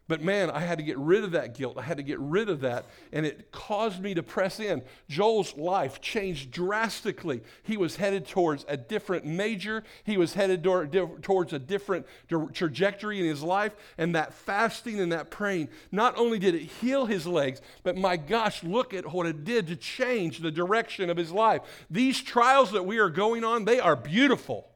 but 0.07 0.21
man, 0.21 0.51
I 0.51 0.61
had 0.61 0.77
to 0.79 0.85
get 0.85 0.99
rid 0.99 1.25
of 1.25 1.31
that 1.31 1.55
guilt. 1.55 1.79
I 1.79 1.83
had 1.83 1.97
to 1.97 2.03
get 2.03 2.19
rid 2.21 2.51
of 2.51 2.61
that. 2.61 2.85
And 3.11 3.25
it 3.25 3.51
caused 3.51 4.03
me 4.03 4.13
to 4.15 4.23
press 4.23 4.61
in. 4.61 4.83
Joel's 5.09 5.57
life 5.57 6.03
changed 6.03 6.51
drastically. 6.51 7.43
He 7.63 7.79
was 7.79 7.97
headed 7.97 8.27
towards 8.27 8.67
a 8.69 8.77
different 8.77 9.25
major, 9.25 9.83
he 10.05 10.19
was 10.19 10.35
headed 10.35 10.63
towards 10.63 11.53
a 11.55 11.59
different 11.59 12.07
trajectory 12.53 13.19
in 13.19 13.25
his 13.25 13.43
life. 13.43 13.75
And 13.97 14.15
that 14.15 14.35
fasting 14.35 15.01
and 15.01 15.11
that 15.13 15.31
praying, 15.31 15.71
not 15.91 16.19
only 16.19 16.39
did 16.39 16.55
it 16.55 16.63
heal 16.63 17.07
his 17.07 17.27
legs, 17.27 17.63
but 17.83 17.97
my 17.97 18.19
gosh, 18.19 18.63
look 18.63 18.93
at 18.93 19.11
what 19.11 19.27
it 19.27 19.45
did 19.45 19.69
to 19.69 19.77
change 19.77 20.41
the 20.41 20.51
direction 20.51 21.09
of 21.09 21.17
his 21.17 21.33
life. 21.33 21.63
These 21.91 22.21
trials 22.21 22.73
that 22.73 22.85
we 22.85 22.99
are 22.99 23.11
going 23.11 23.43
on, 23.43 23.65
they 23.65 23.81
are 23.81 23.97
beautiful. 23.97 24.74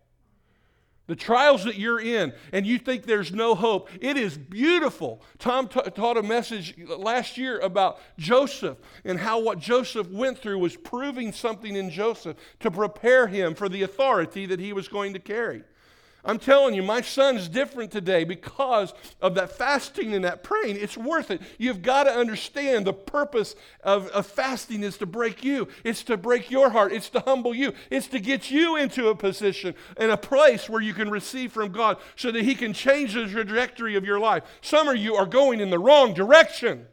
The 1.09 1.16
trials 1.16 1.64
that 1.64 1.77
you're 1.77 2.01
in 2.01 2.35
and 2.53 2.66
you 2.66 2.79
think 2.79 3.05
there's 3.05 3.33
no 3.33 3.55
hope, 3.55 3.88
it 4.01 4.18
is 4.18 4.37
beautiful. 4.37 5.23
Tom 5.38 5.66
t- 5.66 5.81
taught 5.94 6.18
a 6.18 6.23
message 6.23 6.77
last 6.87 7.38
year 7.38 7.59
about 7.61 7.99
Joseph 8.18 8.77
and 9.05 9.18
how 9.18 9.40
what 9.40 9.59
Joseph 9.59 10.09
went 10.11 10.38
through 10.38 10.59
was 10.59 10.77
proving 10.77 11.33
something 11.33 11.75
in 11.75 11.88
Joseph 11.88 12.37
to 12.61 12.71
prepare 12.71 13.27
him 13.27 13.55
for 13.55 13.71
the 13.71 13.83
authority 13.83 14.44
that 14.47 14.61
he 14.61 14.75
was 14.75 14.87
going 14.87 15.14
to 15.14 15.18
carry. 15.18 15.64
I'm 16.29 16.38
telling 16.38 16.75
you, 16.75 16.83
my 16.83 17.01
son's 17.01 17.49
different 17.49 17.91
today 17.91 18.25
because 18.25 18.93
of 19.23 19.35
that 19.37 19.51
fasting 19.51 20.12
and 20.12 20.27
that 20.27 20.43
praying. 20.43 20.77
It's 20.77 20.97
worth 20.97 21.31
it. 21.31 21.41
You've 21.57 21.81
got 21.81 22.05
to 22.05 22.11
understand 22.11 22.87
the 22.87 22.93
purpose 22.93 23.57
of, 23.83 24.09
of 24.09 24.27
fasting 24.27 24.83
is 24.83 24.99
to 24.99 25.07
break 25.07 25.43
you, 25.43 25.69
it's 25.85 26.03
to 26.03 26.19
break 26.19 26.51
your 26.51 26.69
heart, 26.69 26.93
it's 26.93 27.09
to 27.11 27.21
humble 27.21 27.55
you, 27.55 27.73
it's 27.91 28.09
to 28.09 28.21
get 28.21 28.51
you 28.51 28.77
into 28.77 29.09
a 29.09 29.14
position 29.14 29.75
and 29.97 30.11
a 30.11 30.19
place 30.19 30.69
where 30.69 30.83
you 30.83 30.93
can 30.93 31.09
receive 31.09 31.51
from 31.51 31.73
God 31.73 31.97
so 32.14 32.31
that 32.31 32.45
He 32.45 32.55
can 32.55 32.75
change 32.75 33.14
the 33.14 33.27
trajectory 33.27 33.97
of 33.97 34.05
your 34.05 34.21
life. 34.21 34.43
Some 34.61 34.87
of 34.87 34.99
you 34.99 35.14
are 35.14 35.25
going 35.25 35.61
in 35.61 35.71
the 35.71 35.79
wrong 35.79 36.12
direction. 36.12 36.88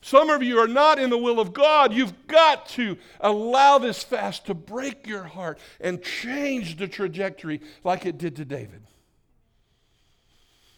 Some 0.00 0.30
of 0.30 0.42
you 0.42 0.58
are 0.58 0.68
not 0.68 0.98
in 0.98 1.10
the 1.10 1.18
will 1.18 1.40
of 1.40 1.52
God. 1.52 1.92
You've 1.92 2.26
got 2.28 2.68
to 2.70 2.96
allow 3.20 3.78
this 3.78 4.02
fast 4.02 4.46
to 4.46 4.54
break 4.54 5.06
your 5.06 5.24
heart 5.24 5.58
and 5.80 6.02
change 6.02 6.76
the 6.76 6.86
trajectory 6.86 7.60
like 7.82 8.06
it 8.06 8.16
did 8.16 8.36
to 8.36 8.44
David. 8.44 8.82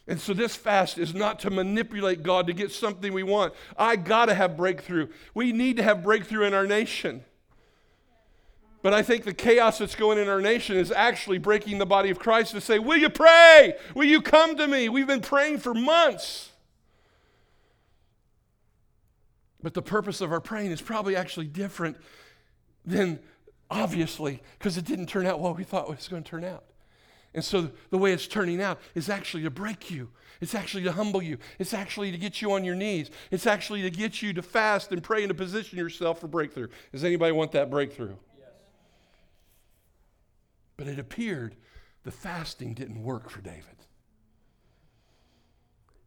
And 0.08 0.18
so 0.18 0.34
this 0.34 0.56
fast 0.56 0.98
is 0.98 1.14
not 1.14 1.38
to 1.40 1.50
manipulate 1.50 2.22
God 2.22 2.46
to 2.46 2.52
get 2.52 2.72
something 2.72 3.12
we 3.12 3.22
want. 3.22 3.54
I 3.76 3.94
got 3.94 4.26
to 4.26 4.34
have 4.34 4.56
breakthrough. 4.56 5.08
We 5.34 5.52
need 5.52 5.76
to 5.76 5.82
have 5.82 6.02
breakthrough 6.02 6.46
in 6.46 6.54
our 6.54 6.66
nation. 6.66 7.22
But 8.82 8.94
I 8.94 9.02
think 9.02 9.24
the 9.24 9.34
chaos 9.34 9.78
that's 9.78 9.94
going 9.94 10.18
in 10.18 10.28
our 10.28 10.40
nation 10.40 10.76
is 10.76 10.90
actually 10.90 11.38
breaking 11.38 11.78
the 11.78 11.86
body 11.86 12.08
of 12.10 12.18
Christ 12.18 12.52
to 12.52 12.60
say, 12.60 12.78
Will 12.78 12.96
you 12.96 13.10
pray? 13.10 13.74
Will 13.94 14.04
you 14.04 14.22
come 14.22 14.56
to 14.56 14.66
me? 14.66 14.88
We've 14.88 15.06
been 15.06 15.20
praying 15.20 15.58
for 15.58 15.74
months. 15.74 16.49
But 19.62 19.74
the 19.74 19.82
purpose 19.82 20.20
of 20.20 20.32
our 20.32 20.40
praying 20.40 20.70
is 20.70 20.80
probably 20.80 21.16
actually 21.16 21.46
different 21.46 21.96
than 22.84 23.20
obviously, 23.70 24.42
because 24.58 24.76
it 24.76 24.84
didn't 24.84 25.06
turn 25.06 25.26
out 25.26 25.38
what 25.38 25.56
we 25.56 25.64
thought 25.64 25.88
it 25.88 25.96
was 25.96 26.08
going 26.08 26.22
to 26.22 26.28
turn 26.28 26.44
out. 26.44 26.64
And 27.32 27.44
so 27.44 27.70
the 27.90 27.98
way 27.98 28.12
it's 28.12 28.26
turning 28.26 28.60
out 28.60 28.80
is 28.94 29.08
actually 29.08 29.44
to 29.44 29.50
break 29.50 29.90
you. 29.90 30.10
It's 30.40 30.54
actually 30.54 30.82
to 30.84 30.92
humble 30.92 31.22
you. 31.22 31.38
It's 31.58 31.72
actually 31.72 32.10
to 32.10 32.18
get 32.18 32.42
you 32.42 32.52
on 32.52 32.64
your 32.64 32.74
knees. 32.74 33.10
It's 33.30 33.46
actually 33.46 33.82
to 33.82 33.90
get 33.90 34.22
you 34.22 34.32
to 34.32 34.42
fast 34.42 34.90
and 34.90 35.02
pray 35.02 35.22
and 35.22 35.28
to 35.28 35.34
position 35.34 35.78
yourself 35.78 36.20
for 36.20 36.26
breakthrough. 36.26 36.68
Does 36.90 37.04
anybody 37.04 37.30
want 37.30 37.52
that 37.52 37.70
breakthrough? 37.70 38.16
Yes. 38.38 38.48
But 40.76 40.88
it 40.88 40.98
appeared 40.98 41.54
the 42.02 42.10
fasting 42.10 42.74
didn't 42.74 43.02
work 43.02 43.30
for 43.30 43.40
David. 43.42 43.64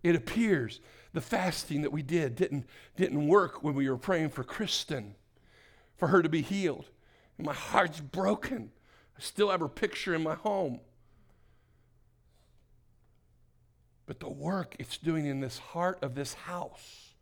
It 0.01 0.15
appears 0.15 0.81
the 1.13 1.21
fasting 1.21 1.84
that 1.84 1.91
we 1.91 2.02
did 2.02 2.36
didn't, 2.36 2.65
didn't 2.97 3.28
work 3.28 3.63
when 3.63 3.76
we 3.76 3.89
were 3.89 3.97
praying 3.97 4.30
for 4.30 4.43
Kristen, 4.43 5.15
for 5.95 6.08
her 6.08 6.21
to 6.21 6.30
be 6.30 6.41
healed. 6.41 6.89
my 7.38 7.54
heart's 7.54 7.99
broken. 7.99 8.71
I 9.17 9.21
still 9.21 9.52
have 9.52 9.60
her 9.60 9.67
picture 9.67 10.15
in 10.15 10.23
my 10.23 10.36
home. 10.36 10.80
But 14.06 14.19
the 14.19 14.30
work 14.30 14.76
it's 14.80 14.97
doing 14.97 15.26
in 15.26 15.39
this 15.39 15.60
heart 15.60 15.99
of 16.02 16.15
this 16.15 16.34
house, 16.34 17.13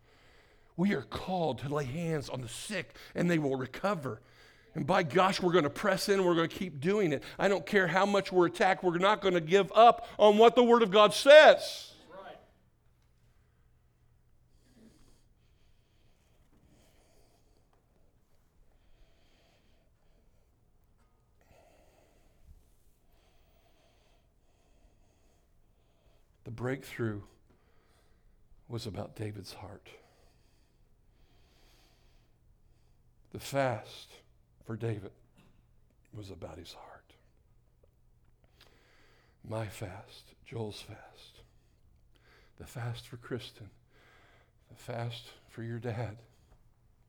we 0.78 0.94
are 0.94 1.04
called 1.04 1.60
to 1.60 1.74
lay 1.74 1.84
hands 1.84 2.30
on 2.30 2.42
the 2.42 2.48
sick 2.48 2.96
and 3.14 3.30
they 3.30 3.38
will 3.38 3.56
recover. 3.56 4.22
And 4.74 4.88
by 4.88 5.04
gosh, 5.04 5.42
we're 5.42 5.52
going 5.52 5.66
to 5.66 5.70
press 5.70 6.08
in 6.08 6.24
we're 6.24 6.34
going 6.34 6.50
to 6.50 6.56
keep 6.56 6.80
doing 6.80 7.12
it. 7.12 7.24
I 7.38 7.50
don't 7.50 7.66
care 7.66 7.88
how 7.88 8.06
much 8.06 8.32
we're 8.32 8.48
attacked, 8.48 8.84
we're 8.84 8.98
not 8.98 9.22
going 9.22 9.34
to 9.34 9.42
give 9.42 9.70
up 9.76 10.08
on 10.18 10.38
what 10.38 10.56
the 10.56 10.64
Word 10.64 10.82
of 10.82 10.92
God 10.92 11.14
says. 11.14 11.91
The 26.52 26.56
breakthrough 26.56 27.22
was 28.68 28.86
about 28.86 29.16
David's 29.16 29.54
heart. 29.54 29.88
The 33.32 33.40
fast 33.40 34.10
for 34.66 34.76
David 34.76 35.12
was 36.14 36.30
about 36.30 36.58
his 36.58 36.74
heart. 36.74 37.14
My 39.48 39.66
fast, 39.66 40.34
Joel's 40.46 40.82
fast, 40.82 41.40
the 42.60 42.68
fast 42.68 43.08
for 43.08 43.16
Kristen, 43.16 43.70
the 44.68 44.76
fast 44.76 45.30
for 45.48 45.64
your 45.64 45.80
dad 45.80 46.18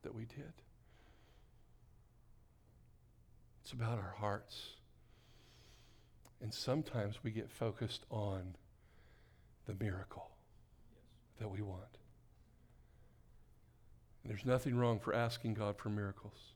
that 0.03 0.15
we 0.15 0.23
did. 0.23 0.53
It's 3.61 3.73
about 3.73 3.97
our 3.97 4.15
hearts. 4.19 4.69
And 6.41 6.53
sometimes 6.53 7.21
we 7.23 7.31
get 7.31 7.51
focused 7.51 8.05
on 8.09 8.55
the 9.65 9.75
miracle 9.83 10.29
that 11.39 11.49
we 11.49 11.61
want. 11.61 11.97
And 14.23 14.31
there's 14.31 14.45
nothing 14.45 14.75
wrong 14.75 14.99
for 14.99 15.13
asking 15.13 15.55
God 15.55 15.77
for 15.77 15.89
miracles 15.89 16.53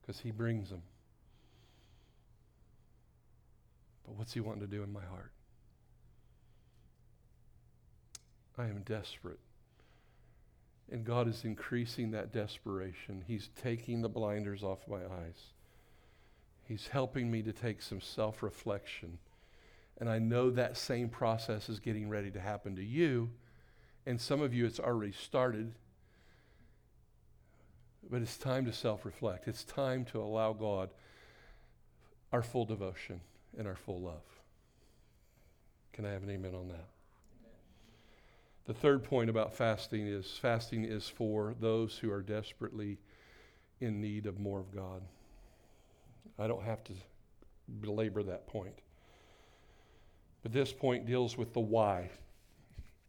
because 0.00 0.20
He 0.20 0.30
brings 0.30 0.70
them. 0.70 0.82
But 4.04 4.16
what's 4.16 4.32
He 4.32 4.40
wanting 4.40 4.62
to 4.62 4.66
do 4.66 4.82
in 4.82 4.92
my 4.92 5.04
heart? 5.04 5.32
I 8.58 8.64
am 8.64 8.82
desperate 8.84 9.38
And 10.90 11.04
God 11.04 11.28
is 11.28 11.44
increasing 11.44 12.10
that 12.10 12.32
desperation. 12.32 13.22
He's 13.26 13.50
taking 13.62 14.02
the 14.02 14.08
blinders 14.08 14.64
off 14.64 14.88
my 14.88 14.96
eyes. 15.04 15.52
He's 16.64 16.88
helping 16.88 17.30
me 17.30 17.42
to 17.42 17.52
take 17.52 17.80
some 17.80 18.00
self 18.00 18.42
reflection. 18.42 19.18
And 19.98 20.08
I 20.08 20.18
know 20.18 20.50
that 20.50 20.76
same 20.76 21.08
process 21.08 21.68
is 21.68 21.80
getting 21.80 22.08
ready 22.08 22.30
to 22.30 22.40
happen 22.40 22.76
to 22.76 22.84
you. 22.84 23.30
And 24.06 24.20
some 24.20 24.40
of 24.40 24.54
you, 24.54 24.64
it's 24.64 24.78
already 24.78 25.12
started. 25.12 25.72
But 28.08 28.22
it's 28.22 28.36
time 28.36 28.64
to 28.66 28.72
self 28.72 29.04
reflect. 29.04 29.48
It's 29.48 29.64
time 29.64 30.04
to 30.06 30.20
allow 30.20 30.52
God 30.52 30.90
our 32.32 32.42
full 32.42 32.64
devotion 32.64 33.20
and 33.58 33.66
our 33.66 33.76
full 33.76 34.00
love. 34.00 34.22
Can 35.92 36.06
I 36.06 36.12
have 36.12 36.22
an 36.22 36.30
amen 36.30 36.54
on 36.54 36.68
that? 36.68 36.86
The 38.66 38.74
third 38.74 39.02
point 39.02 39.30
about 39.30 39.54
fasting 39.54 40.06
is 40.06 40.38
fasting 40.40 40.84
is 40.84 41.08
for 41.08 41.54
those 41.58 41.96
who 41.98 42.12
are 42.12 42.22
desperately 42.22 42.98
in 43.80 44.00
need 44.00 44.26
of 44.26 44.38
more 44.38 44.60
of 44.60 44.74
God. 44.74 45.02
I 46.38 46.46
don't 46.46 46.62
have 46.62 46.84
to 46.84 46.92
belabor 47.80 48.22
that 48.24 48.46
point. 48.46 48.74
But 50.42 50.52
this 50.52 50.72
point 50.72 51.06
deals 51.06 51.36
with 51.36 51.52
the 51.52 51.60
why. 51.60 52.10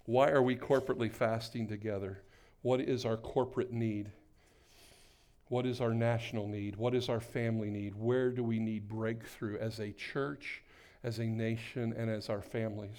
Why 0.06 0.30
are 0.30 0.42
we 0.42 0.56
corporately 0.56 1.12
fasting 1.12 1.68
together? 1.68 2.22
What 2.62 2.82
is 2.82 3.06
our 3.06 3.18
corporate 3.18 3.72
need? 3.72 4.12
What 5.50 5.66
is 5.66 5.82
our 5.82 5.94
national 5.94 6.48
need? 6.48 6.76
What 6.76 6.94
is 6.94 7.10
our 7.10 7.20
family 7.20 7.70
need? 7.70 7.96
Where 7.96 8.32
do 8.32 8.44
we 8.44 8.60
need 8.60 8.88
breakthrough 8.88 9.58
as 9.58 9.80
a 9.80 9.92
church, 9.92 10.64
as 11.04 11.20
a 11.20 11.26
nation, 11.26 11.94
and 11.98 12.10
as 12.10 12.30
our 12.30 12.42
families? 12.42 12.98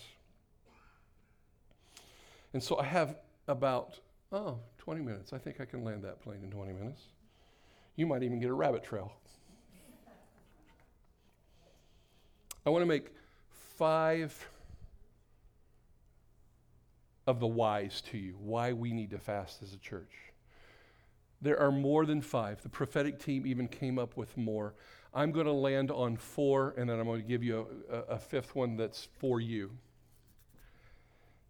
And 2.53 2.63
so 2.63 2.79
I 2.79 2.85
have 2.85 3.17
about, 3.47 3.99
oh, 4.33 4.59
20 4.79 5.01
minutes. 5.03 5.33
I 5.33 5.39
think 5.39 5.61
I 5.61 5.65
can 5.65 5.85
land 5.85 6.03
that 6.05 6.21
plane 6.21 6.41
in 6.43 6.51
20 6.51 6.73
minutes. 6.73 7.03
You 7.97 8.07
might 8.07 8.23
even 8.23 8.41
get 8.41 8.51
a 8.51 8.55
rabbit 8.55 8.83
trail. 8.83 9.13
I 12.67 12.71
want 12.71 12.83
to 12.83 12.87
make 12.87 13.13
five 13.81 14.51
of 17.27 17.41
the 17.41 17.47
whys 17.47 18.03
to 18.03 18.19
you, 18.19 18.35
why 18.39 18.75
we 18.75 18.93
need 18.93 19.09
to 19.09 19.19
fast 19.19 19.63
as 19.63 19.73
a 19.73 19.79
church. 19.79 20.13
There 21.41 21.59
are 21.59 21.73
more 21.73 22.05
than 22.05 22.21
five. 22.21 22.61
The 22.61 22.69
prophetic 22.69 23.19
team 23.19 23.47
even 23.47 23.69
came 23.69 23.99
up 23.99 24.19
with 24.19 24.37
more. 24.37 24.75
I'm 25.15 25.33
going 25.33 25.47
to 25.47 25.53
land 25.53 25.91
on 25.91 26.19
four, 26.19 26.75
and 26.77 26.91
then 26.91 27.01
I'm 27.01 27.07
going 27.07 27.23
to 27.23 27.27
give 27.27 27.43
you 27.43 27.67
a, 27.91 27.97
a, 28.01 28.19
fifth 28.19 28.55
one 28.55 28.77
that's 28.77 29.09
for 29.19 29.41
you. 29.41 29.71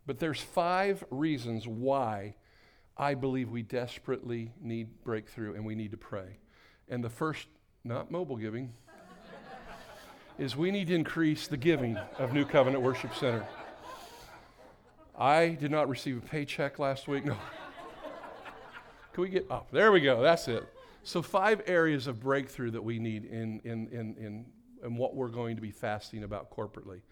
But 0.06 0.20
there's 0.20 0.40
five 0.40 1.02
reasons 1.10 1.66
why 1.66 2.36
I 2.96 3.14
believe 3.14 3.50
we 3.50 3.62
desperately 3.62 4.52
need 4.62 5.02
breakthrough 5.02 5.56
and 5.56 5.66
we 5.66 5.74
need 5.74 5.90
to 5.90 5.96
pray. 5.96 6.38
And 6.88 7.02
the 7.02 7.10
first, 7.10 7.48
not 7.82 8.12
mobile 8.12 8.36
giving, 8.36 8.72
is 10.41 10.57
we 10.57 10.70
need 10.70 10.88
to 10.88 10.95
increase 10.95 11.47
the 11.47 11.57
giving 11.59 11.99
of 12.18 12.32
New 12.32 12.47
Covenant 12.47 12.82
Worship 12.82 13.14
Center. 13.14 13.47
I 15.18 15.49
did 15.49 15.70
not 15.70 15.86
receive 15.86 16.16
a 16.16 16.20
paycheck 16.22 16.78
last 16.78 17.07
week. 17.07 17.26
No. 17.26 17.36
Can 19.12 19.22
we 19.22 19.28
get 19.28 19.51
up? 19.51 19.70
There 19.70 19.93
we 19.93 20.01
go. 20.01 20.22
That's 20.22 20.49
it. 20.49 20.66
So, 21.03 21.20
five 21.20 21.61
areas 21.66 22.07
of 22.07 22.20
breakthrough 22.20 22.70
that 22.70 22.82
we 22.82 22.99
need 22.99 23.26
in, 23.26 23.61
in, 23.64 23.88
in, 23.88 24.16
in, 24.16 24.47
in 24.82 24.97
what 24.97 25.14
we're 25.14 25.28
going 25.28 25.57
to 25.57 25.62
be 25.62 25.70
fasting 25.70 26.24
about 26.24 26.51
corporately. 26.51 27.03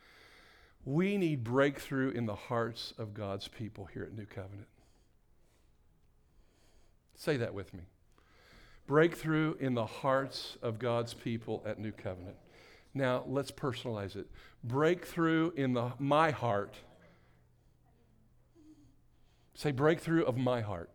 We 0.86 1.18
need 1.18 1.44
breakthrough 1.44 2.12
in 2.12 2.24
the 2.24 2.34
hearts 2.34 2.94
of 2.96 3.12
God's 3.12 3.46
people 3.46 3.90
here 3.92 4.04
at 4.04 4.14
New 4.14 4.24
Covenant. 4.24 4.68
Say 7.14 7.36
that 7.36 7.52
with 7.52 7.74
me. 7.74 7.82
Breakthrough 8.86 9.54
in 9.60 9.74
the 9.74 9.84
hearts 9.84 10.56
of 10.62 10.78
God's 10.78 11.12
people 11.12 11.62
at 11.66 11.78
New 11.78 11.92
Covenant. 11.92 12.36
Now, 12.94 13.24
let's 13.26 13.50
personalize 13.50 14.16
it. 14.16 14.26
Breakthrough 14.64 15.52
in 15.56 15.74
the 15.74 15.92
my 15.98 16.30
heart. 16.30 16.74
Say 19.54 19.72
breakthrough 19.72 20.24
of 20.24 20.36
my 20.36 20.60
heart. 20.60 20.90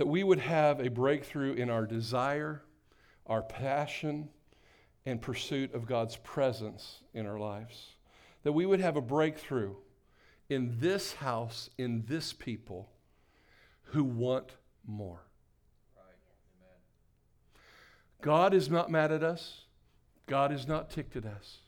that 0.00 0.06
we 0.06 0.24
would 0.24 0.38
have 0.38 0.80
a 0.80 0.88
breakthrough 0.88 1.52
in 1.52 1.68
our 1.68 1.84
desire, 1.84 2.62
our 3.26 3.42
passion, 3.42 4.30
and 5.04 5.20
pursuit 5.20 5.74
of 5.74 5.84
God's 5.84 6.16
presence 6.16 7.02
in 7.12 7.26
our 7.26 7.38
lives. 7.38 7.96
That 8.42 8.52
we 8.52 8.64
would 8.64 8.80
have 8.80 8.96
a 8.96 9.02
breakthrough 9.02 9.74
in 10.48 10.78
this 10.80 11.12
house, 11.12 11.68
in 11.76 12.04
this 12.08 12.32
people 12.32 12.88
who 13.82 14.02
want 14.02 14.52
more. 14.86 15.20
God 18.22 18.52
is 18.52 18.68
not 18.68 18.90
mad 18.90 19.12
at 19.12 19.22
us. 19.22 19.62
God 20.26 20.52
is 20.52 20.68
not 20.68 20.90
ticked 20.90 21.16
at 21.16 21.24
us. 21.24 21.58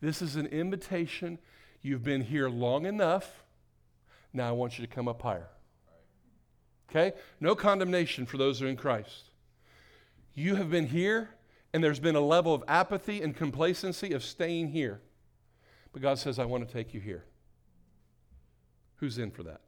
This 0.00 0.22
is 0.22 0.36
an 0.36 0.46
invitation. 0.46 1.38
You've 1.82 2.02
been 2.02 2.22
here 2.22 2.48
long 2.48 2.86
enough. 2.86 3.44
Now 4.32 4.48
I 4.48 4.52
want 4.52 4.78
you 4.78 4.86
to 4.86 4.92
come 4.92 5.08
up 5.08 5.22
higher. 5.22 5.48
Okay? 6.90 7.16
No 7.40 7.54
condemnation 7.54 8.26
for 8.26 8.38
those 8.38 8.58
who 8.60 8.66
are 8.66 8.70
in 8.70 8.76
Christ. 8.76 9.30
You 10.34 10.54
have 10.54 10.70
been 10.70 10.86
here, 10.86 11.30
and 11.72 11.84
there's 11.84 12.00
been 12.00 12.16
a 12.16 12.20
level 12.20 12.54
of 12.54 12.64
apathy 12.68 13.22
and 13.22 13.36
complacency 13.36 14.12
of 14.12 14.22
staying 14.24 14.68
here. 14.68 15.00
But 15.92 16.02
God 16.02 16.18
says, 16.18 16.38
I 16.38 16.44
want 16.44 16.66
to 16.66 16.72
take 16.72 16.94
you 16.94 17.00
here. 17.00 17.24
Who's 18.96 19.18
in 19.18 19.30
for 19.30 19.42
that? 19.44 19.60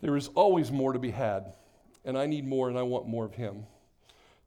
There 0.00 0.16
is 0.16 0.28
always 0.28 0.70
more 0.70 0.92
to 0.92 0.98
be 0.98 1.10
had, 1.10 1.52
and 2.04 2.16
I 2.16 2.26
need 2.26 2.46
more, 2.46 2.68
and 2.68 2.78
I 2.78 2.82
want 2.82 3.08
more 3.08 3.24
of 3.24 3.34
Him. 3.34 3.66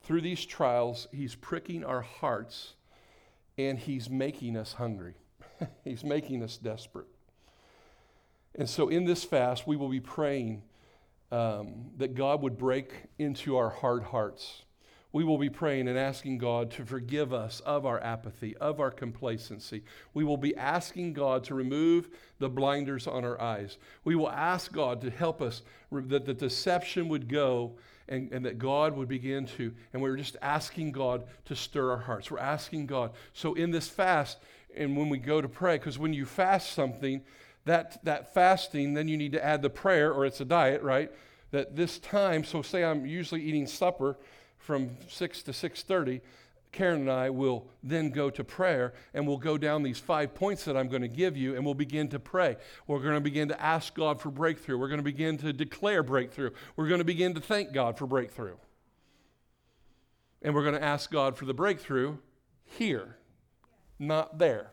Through 0.02 0.22
these 0.22 0.44
trials, 0.44 1.08
He's 1.12 1.34
pricking 1.34 1.84
our 1.84 2.00
hearts, 2.00 2.74
and 3.58 3.78
He's 3.78 4.08
making 4.08 4.56
us 4.56 4.72
hungry. 4.72 5.14
He's 5.84 6.04
making 6.04 6.42
us 6.42 6.56
desperate. 6.56 7.08
And 8.54 8.68
so 8.68 8.88
in 8.88 9.04
this 9.04 9.24
fast, 9.24 9.66
we 9.66 9.76
will 9.76 9.88
be 9.88 10.00
praying 10.00 10.62
um, 11.30 11.90
that 11.96 12.14
God 12.14 12.42
would 12.42 12.58
break 12.58 12.92
into 13.18 13.56
our 13.56 13.70
hard 13.70 14.02
hearts. 14.04 14.62
We 15.12 15.24
will 15.24 15.36
be 15.36 15.50
praying 15.50 15.88
and 15.88 15.98
asking 15.98 16.38
God 16.38 16.70
to 16.72 16.86
forgive 16.86 17.34
us 17.34 17.60
of 17.60 17.84
our 17.84 18.02
apathy, 18.02 18.56
of 18.56 18.80
our 18.80 18.90
complacency. 18.90 19.82
We 20.14 20.24
will 20.24 20.38
be 20.38 20.56
asking 20.56 21.12
God 21.12 21.44
to 21.44 21.54
remove 21.54 22.08
the 22.38 22.48
blinders 22.48 23.06
on 23.06 23.24
our 23.24 23.38
eyes. 23.40 23.76
We 24.04 24.14
will 24.14 24.30
ask 24.30 24.72
God 24.72 25.02
to 25.02 25.10
help 25.10 25.42
us, 25.42 25.62
that 25.90 26.24
the 26.24 26.32
deception 26.34 27.08
would 27.08 27.28
go 27.28 27.72
and, 28.08 28.32
and 28.32 28.44
that 28.46 28.58
God 28.58 28.96
would 28.96 29.08
begin 29.08 29.46
to, 29.58 29.72
and 29.92 30.00
we're 30.00 30.16
just 30.16 30.36
asking 30.40 30.92
God 30.92 31.24
to 31.44 31.54
stir 31.54 31.90
our 31.90 31.98
hearts. 31.98 32.30
We're 32.30 32.38
asking 32.38 32.86
God. 32.86 33.12
So 33.34 33.54
in 33.54 33.70
this 33.70 33.88
fast, 33.88 34.38
and 34.74 34.96
when 34.96 35.10
we 35.10 35.18
go 35.18 35.40
to 35.40 35.48
pray, 35.48 35.76
because 35.76 35.98
when 35.98 36.14
you 36.14 36.24
fast 36.24 36.72
something, 36.72 37.22
that, 37.64 38.02
that 38.04 38.34
fasting, 38.34 38.94
then 38.94 39.08
you 39.08 39.16
need 39.16 39.32
to 39.32 39.44
add 39.44 39.62
the 39.62 39.70
prayer, 39.70 40.12
or 40.12 40.24
it's 40.24 40.40
a 40.40 40.44
diet, 40.44 40.82
right? 40.82 41.12
That 41.50 41.76
this 41.76 41.98
time, 41.98 42.44
so 42.44 42.62
say 42.62 42.82
I'm 42.82 43.06
usually 43.06 43.42
eating 43.42 43.66
supper 43.66 44.16
from 44.62 44.96
6 45.08 45.42
to 45.44 45.50
6.30, 45.50 46.20
Karen 46.70 47.00
and 47.02 47.10
I 47.10 47.28
will 47.28 47.66
then 47.82 48.10
go 48.10 48.30
to 48.30 48.42
prayer 48.42 48.94
and 49.12 49.26
we'll 49.26 49.36
go 49.36 49.58
down 49.58 49.82
these 49.82 49.98
five 49.98 50.34
points 50.34 50.64
that 50.64 50.76
I'm 50.76 50.88
going 50.88 51.02
to 51.02 51.08
give 51.08 51.36
you 51.36 51.54
and 51.54 51.64
we'll 51.64 51.74
begin 51.74 52.08
to 52.08 52.18
pray. 52.18 52.56
We're 52.86 53.00
going 53.00 53.14
to 53.14 53.20
begin 53.20 53.48
to 53.48 53.60
ask 53.60 53.94
God 53.94 54.20
for 54.20 54.30
breakthrough. 54.30 54.78
We're 54.78 54.88
going 54.88 55.00
to 55.00 55.04
begin 55.04 55.36
to 55.38 55.52
declare 55.52 56.02
breakthrough. 56.02 56.50
We're 56.76 56.88
going 56.88 57.00
to 57.00 57.04
begin 57.04 57.34
to 57.34 57.40
thank 57.40 57.72
God 57.72 57.98
for 57.98 58.06
breakthrough. 58.06 58.56
And 60.40 60.54
we're 60.54 60.62
going 60.62 60.74
to 60.74 60.82
ask 60.82 61.10
God 61.10 61.36
for 61.36 61.44
the 61.44 61.54
breakthrough 61.54 62.16
here 62.64 63.16
not 63.98 64.38
there. 64.38 64.72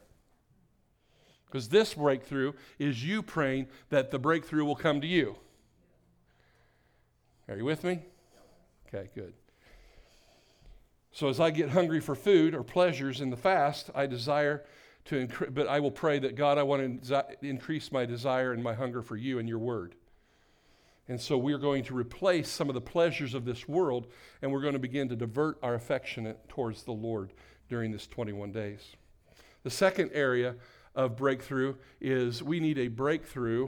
Because 1.45 1.69
this 1.69 1.95
breakthrough 1.95 2.53
is 2.77 3.03
you 3.03 3.21
praying 3.21 3.67
that 3.89 4.11
the 4.11 4.19
breakthrough 4.19 4.63
will 4.63 4.75
come 4.75 5.01
to 5.01 5.07
you. 5.07 5.35
Are 7.47 7.57
you 7.57 7.65
with 7.65 7.83
me? 7.83 7.99
Okay, 8.87 9.09
good. 9.15 9.33
So 11.20 11.28
as 11.28 11.41
I 11.41 11.51
get 11.51 11.72
hungry 11.72 11.99
for 11.99 12.15
food 12.15 12.55
or 12.55 12.63
pleasures 12.63 13.20
in 13.20 13.30
the 13.30 13.36
fast, 13.36 13.89
I 13.93 14.05
desire 14.05 14.63
to, 15.03 15.28
incre- 15.28 15.53
but 15.53 15.67
I 15.67 15.82
will 15.82 15.91
pray 15.91 16.17
that 16.17 16.36
God, 16.36 16.57
I 16.57 16.63
want 16.63 17.03
to 17.07 17.36
increase 17.41 17.91
my 17.91 18.05
desire 18.05 18.53
and 18.53 18.63
my 18.63 18.74
hunger 18.74 19.01
for 19.01 19.17
you 19.17 19.38
and 19.38 19.49
your 19.49 19.59
word. 19.59 19.95
And 21.09 21.20
so 21.20 21.38
we're 21.38 21.57
going 21.57 21.84
to 21.84 21.93
replace 21.93 22.47
some 22.47 22.70
of 22.70 22.74
the 22.74 22.80
pleasures 22.80 23.34
of 23.34 23.43
this 23.43 23.67
world, 23.67 24.07
and 24.41 24.49
we're 24.49 24.61
going 24.61 24.76
to 24.76 24.80
begin 24.80 25.09
to 25.09 25.17
divert 25.17 25.59
our 25.61 25.74
affection 25.74 26.34
towards 26.47 26.84
the 26.84 26.93
Lord 26.93 27.34
during 27.67 27.91
this 27.91 28.07
21 28.07 28.53
days. 28.53 28.95
The 29.63 29.72
second 29.72 30.11
area 30.13 30.55
of 30.95 31.17
breakthrough 31.17 31.76
is 31.99 32.41
we 32.41 32.61
need 32.61 32.78
a 32.78 32.88
breakthrough. 32.88 33.67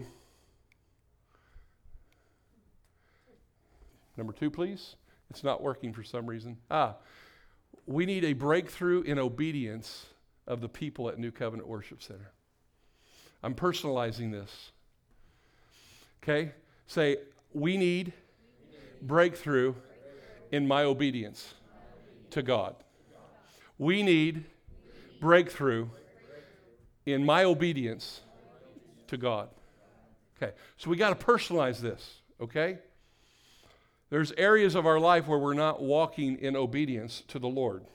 Number 4.15 4.31
two, 4.31 4.49
please. 4.49 4.95
It's 5.29 5.43
not 5.43 5.61
working 5.61 5.91
for 5.91 6.03
some 6.03 6.27
reason. 6.27 6.55
Ah, 6.69 6.95
we 7.93 8.05
need 8.05 8.23
a 8.23 8.33
breakthrough 8.33 9.01
in 9.01 9.19
obedience 9.19 10.07
of 10.47 10.61
the 10.61 10.69
people 10.69 11.09
at 11.09 11.17
New 11.17 11.31
Covenant 11.31 11.67
Worship 11.67 12.01
Center. 12.01 12.31
I'm 13.43 13.55
personalizing 13.55 14.31
this. 14.31 14.71
Okay? 16.23 16.51
Say, 16.87 17.17
we 17.53 17.77
need 17.77 18.13
breakthrough 19.01 19.73
in 20.51 20.67
my 20.67 20.83
obedience 20.83 21.53
to 22.31 22.41
God. 22.41 22.75
We 23.77 24.03
need 24.03 24.45
breakthrough 25.19 25.87
in 27.05 27.25
my 27.25 27.43
obedience 27.43 28.21
to 29.07 29.17
God. 29.17 29.49
Okay, 30.37 30.53
so 30.77 30.89
we 30.89 30.97
got 30.97 31.17
to 31.17 31.25
personalize 31.25 31.79
this, 31.79 32.21
okay? 32.39 32.79
There's 34.11 34.33
areas 34.33 34.75
of 34.75 34.85
our 34.85 34.99
life 34.99 35.25
where 35.25 35.39
we're 35.39 35.53
not 35.53 35.81
walking 35.81 36.37
in 36.37 36.57
obedience 36.57 37.23
to 37.29 37.39
the 37.39 37.47
Lord. 37.47 37.85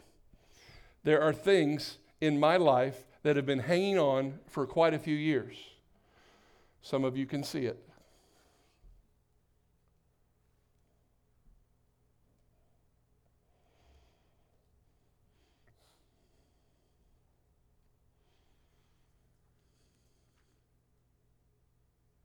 There 1.04 1.20
are 1.22 1.32
things 1.32 1.98
in 2.22 2.40
my 2.40 2.56
life 2.56 3.04
that 3.22 3.36
have 3.36 3.44
been 3.44 3.58
hanging 3.58 3.98
on 3.98 4.38
for 4.46 4.66
quite 4.66 4.94
a 4.94 4.98
few 4.98 5.14
years. 5.14 5.56
Some 6.80 7.04
of 7.04 7.18
you 7.18 7.26
can 7.26 7.44
see 7.44 7.66
it. 7.66 7.86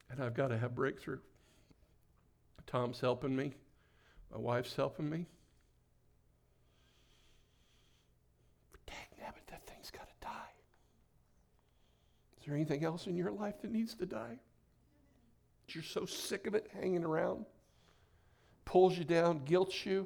And 0.09 0.23
I've 0.23 0.33
got 0.33 0.47
to 0.47 0.57
have 0.57 0.75
breakthrough. 0.75 1.19
Tom's 2.67 3.01
helping 3.01 3.35
me. 3.35 3.53
My 4.31 4.37
wife's 4.37 4.75
helping 4.75 5.09
me. 5.09 5.25
Dang, 8.87 8.95
that 9.49 9.67
thing's 9.67 9.91
got 9.91 10.07
to 10.07 10.15
die. 10.21 10.51
Is 12.39 12.45
there 12.45 12.55
anything 12.55 12.83
else 12.83 13.07
in 13.07 13.15
your 13.15 13.31
life 13.31 13.61
that 13.61 13.71
needs 13.71 13.93
to 13.95 14.05
die? 14.05 14.39
You're 15.67 15.83
so 15.83 16.05
sick 16.05 16.47
of 16.47 16.55
it 16.55 16.67
hanging 16.73 17.03
around, 17.03 17.45
pulls 18.65 18.97
you 18.97 19.05
down, 19.05 19.45
guilts 19.45 19.85
you, 19.85 20.05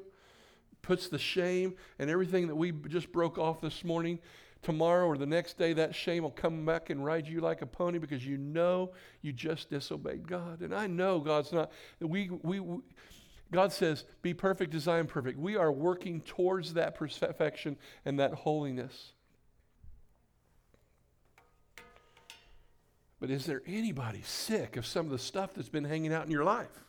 puts 0.82 1.08
the 1.08 1.18
shame 1.18 1.74
and 1.98 2.08
everything 2.08 2.46
that 2.46 2.54
we 2.54 2.70
just 2.70 3.10
broke 3.10 3.36
off 3.36 3.60
this 3.60 3.82
morning 3.82 4.20
tomorrow 4.62 5.06
or 5.06 5.16
the 5.16 5.26
next 5.26 5.58
day, 5.58 5.72
that 5.72 5.94
shame 5.94 6.22
will 6.22 6.30
come 6.30 6.64
back 6.64 6.90
and 6.90 7.04
ride 7.04 7.26
you 7.26 7.40
like 7.40 7.62
a 7.62 7.66
pony 7.66 7.98
because 7.98 8.26
you 8.26 8.36
know 8.36 8.92
you 9.22 9.32
just 9.32 9.70
disobeyed 9.70 10.26
God. 10.26 10.60
And 10.60 10.74
I 10.74 10.86
know 10.86 11.18
God's 11.18 11.52
not, 11.52 11.70
we, 12.00 12.30
we, 12.42 12.60
we 12.60 12.78
God 13.52 13.72
says, 13.72 14.04
be 14.22 14.34
perfect 14.34 14.74
as 14.74 14.88
I 14.88 14.98
am 14.98 15.06
perfect. 15.06 15.38
We 15.38 15.56
are 15.56 15.70
working 15.70 16.20
towards 16.20 16.74
that 16.74 16.96
perfection 16.96 17.76
and 18.04 18.18
that 18.18 18.34
holiness. 18.34 19.12
But 23.20 23.30
is 23.30 23.46
there 23.46 23.62
anybody 23.66 24.22
sick 24.22 24.76
of 24.76 24.84
some 24.84 25.06
of 25.06 25.12
the 25.12 25.18
stuff 25.18 25.54
that's 25.54 25.68
been 25.68 25.84
hanging 25.84 26.12
out 26.12 26.26
in 26.26 26.30
your 26.30 26.44
life? 26.44 26.84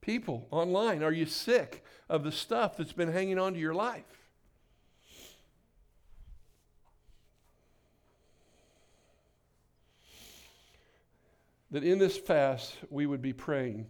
People 0.00 0.48
online, 0.50 1.02
are 1.02 1.12
you 1.12 1.26
sick 1.26 1.84
of 2.08 2.24
the 2.24 2.32
stuff 2.32 2.76
that's 2.76 2.92
been 2.92 3.12
hanging 3.12 3.38
on 3.38 3.54
to 3.54 3.60
your 3.60 3.74
life? 3.74 4.04
That 11.70 11.84
in 11.84 11.98
this 11.98 12.18
fast, 12.18 12.76
we 12.90 13.06
would 13.06 13.22
be 13.22 13.32
praying 13.32 13.86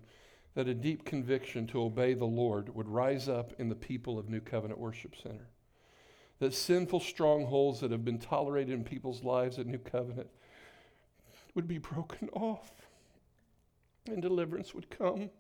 that 0.54 0.68
a 0.68 0.74
deep 0.74 1.04
conviction 1.04 1.66
to 1.68 1.82
obey 1.82 2.14
the 2.14 2.24
Lord 2.24 2.74
would 2.74 2.88
rise 2.88 3.28
up 3.28 3.54
in 3.58 3.68
the 3.68 3.74
people 3.74 4.18
of 4.18 4.28
New 4.28 4.40
Covenant 4.40 4.78
Worship 4.78 5.14
Center. 5.16 5.48
That 6.40 6.52
sinful 6.52 7.00
strongholds 7.00 7.80
that 7.80 7.90
have 7.90 8.04
been 8.04 8.18
tolerated 8.18 8.74
in 8.74 8.84
people's 8.84 9.22
lives 9.22 9.58
at 9.58 9.66
New 9.66 9.78
Covenant 9.78 10.28
would 11.54 11.68
be 11.68 11.78
broken 11.78 12.28
off 12.32 12.70
and 14.06 14.20
deliverance 14.20 14.74
would 14.74 14.90
come. 14.90 15.30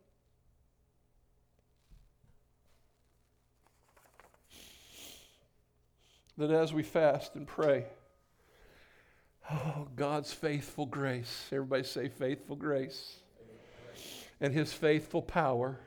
That 6.38 6.50
as 6.50 6.72
we 6.72 6.82
fast 6.82 7.34
and 7.34 7.46
pray, 7.46 7.84
oh, 9.50 9.88
God's 9.94 10.32
faithful 10.32 10.86
grace, 10.86 11.48
everybody 11.52 11.82
say 11.82 12.08
faithful 12.08 12.56
grace 12.56 13.21
and 14.42 14.52
his 14.52 14.72
faithful 14.72 15.22
power 15.22 15.78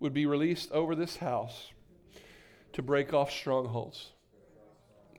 would 0.00 0.14
be 0.14 0.24
released 0.24 0.72
over 0.72 0.96
this 0.96 1.18
house 1.18 1.70
to 2.72 2.82
break 2.82 3.12
off 3.12 3.30
strongholds. 3.30 4.10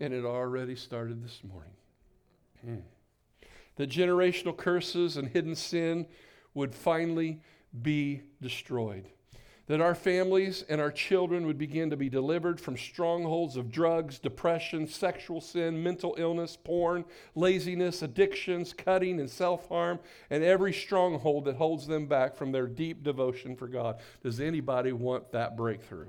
And 0.02 0.12
it 0.12 0.26
already 0.26 0.76
started 0.76 1.24
this 1.24 1.42
morning. 1.48 1.72
Hmm. 2.66 3.48
The 3.76 3.86
generational 3.86 4.58
curses 4.58 5.16
and 5.16 5.30
hidden 5.30 5.56
sin 5.56 6.08
would 6.56 6.74
finally 6.74 7.42
be 7.84 8.24
destroyed 8.42 9.08
that 9.68 9.82
our 9.82 9.96
families 9.96 10.64
and 10.70 10.80
our 10.80 10.92
children 10.92 11.46
would 11.46 11.58
begin 11.58 11.90
to 11.90 11.98
be 11.98 12.10
delivered 12.10 12.62
from 12.62 12.78
strongholds 12.78 13.56
of 13.56 13.72
drugs, 13.72 14.20
depression, 14.20 14.88
sexual 14.88 15.42
sin, 15.42 15.82
mental 15.82 16.16
illness, 16.18 16.56
porn, 16.56 17.04
laziness, 17.34 18.02
addictions, 18.02 18.74
cutting, 18.74 19.20
and 19.20 19.30
self 19.30 19.68
harm, 19.68 20.00
and 20.30 20.44
every 20.44 20.74
stronghold 20.74 21.46
that 21.46 21.56
holds 21.56 21.88
them 21.88 22.06
back 22.06 22.36
from 22.36 22.52
their 22.52 22.68
deep 22.68 23.04
devotion 23.04 23.56
for 23.56 23.68
God. 23.68 23.98
Does 24.22 24.40
anybody 24.40 24.92
want 24.92 25.32
that 25.32 25.58
breakthrough? 25.58 26.08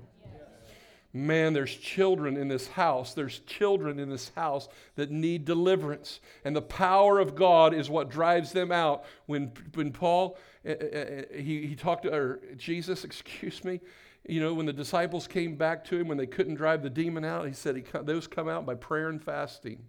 Man, 1.16 1.54
there's 1.54 1.74
children 1.74 2.36
in 2.36 2.46
this 2.46 2.68
house. 2.68 3.14
There's 3.14 3.38
children 3.40 3.98
in 3.98 4.10
this 4.10 4.30
house 4.36 4.68
that 4.96 5.10
need 5.10 5.46
deliverance. 5.46 6.20
And 6.44 6.54
the 6.54 6.60
power 6.60 7.18
of 7.18 7.34
God 7.34 7.72
is 7.72 7.88
what 7.88 8.10
drives 8.10 8.52
them 8.52 8.70
out. 8.70 9.04
When, 9.24 9.50
when 9.72 9.92
Paul, 9.92 10.36
uh, 10.68 10.72
uh, 10.72 11.22
he, 11.34 11.66
he 11.66 11.74
talked 11.74 12.02
to, 12.02 12.14
or 12.14 12.40
Jesus, 12.58 13.02
excuse 13.04 13.64
me, 13.64 13.80
you 14.28 14.40
know, 14.40 14.52
when 14.52 14.66
the 14.66 14.74
disciples 14.74 15.26
came 15.26 15.56
back 15.56 15.86
to 15.86 15.96
him 15.96 16.06
when 16.06 16.18
they 16.18 16.26
couldn't 16.26 16.56
drive 16.56 16.82
the 16.82 16.90
demon 16.90 17.24
out, 17.24 17.46
he 17.46 17.54
said 17.54 17.76
he, 17.76 17.84
those 18.02 18.26
come 18.26 18.48
out 18.48 18.66
by 18.66 18.74
prayer 18.74 19.08
and 19.08 19.22
fasting. 19.22 19.82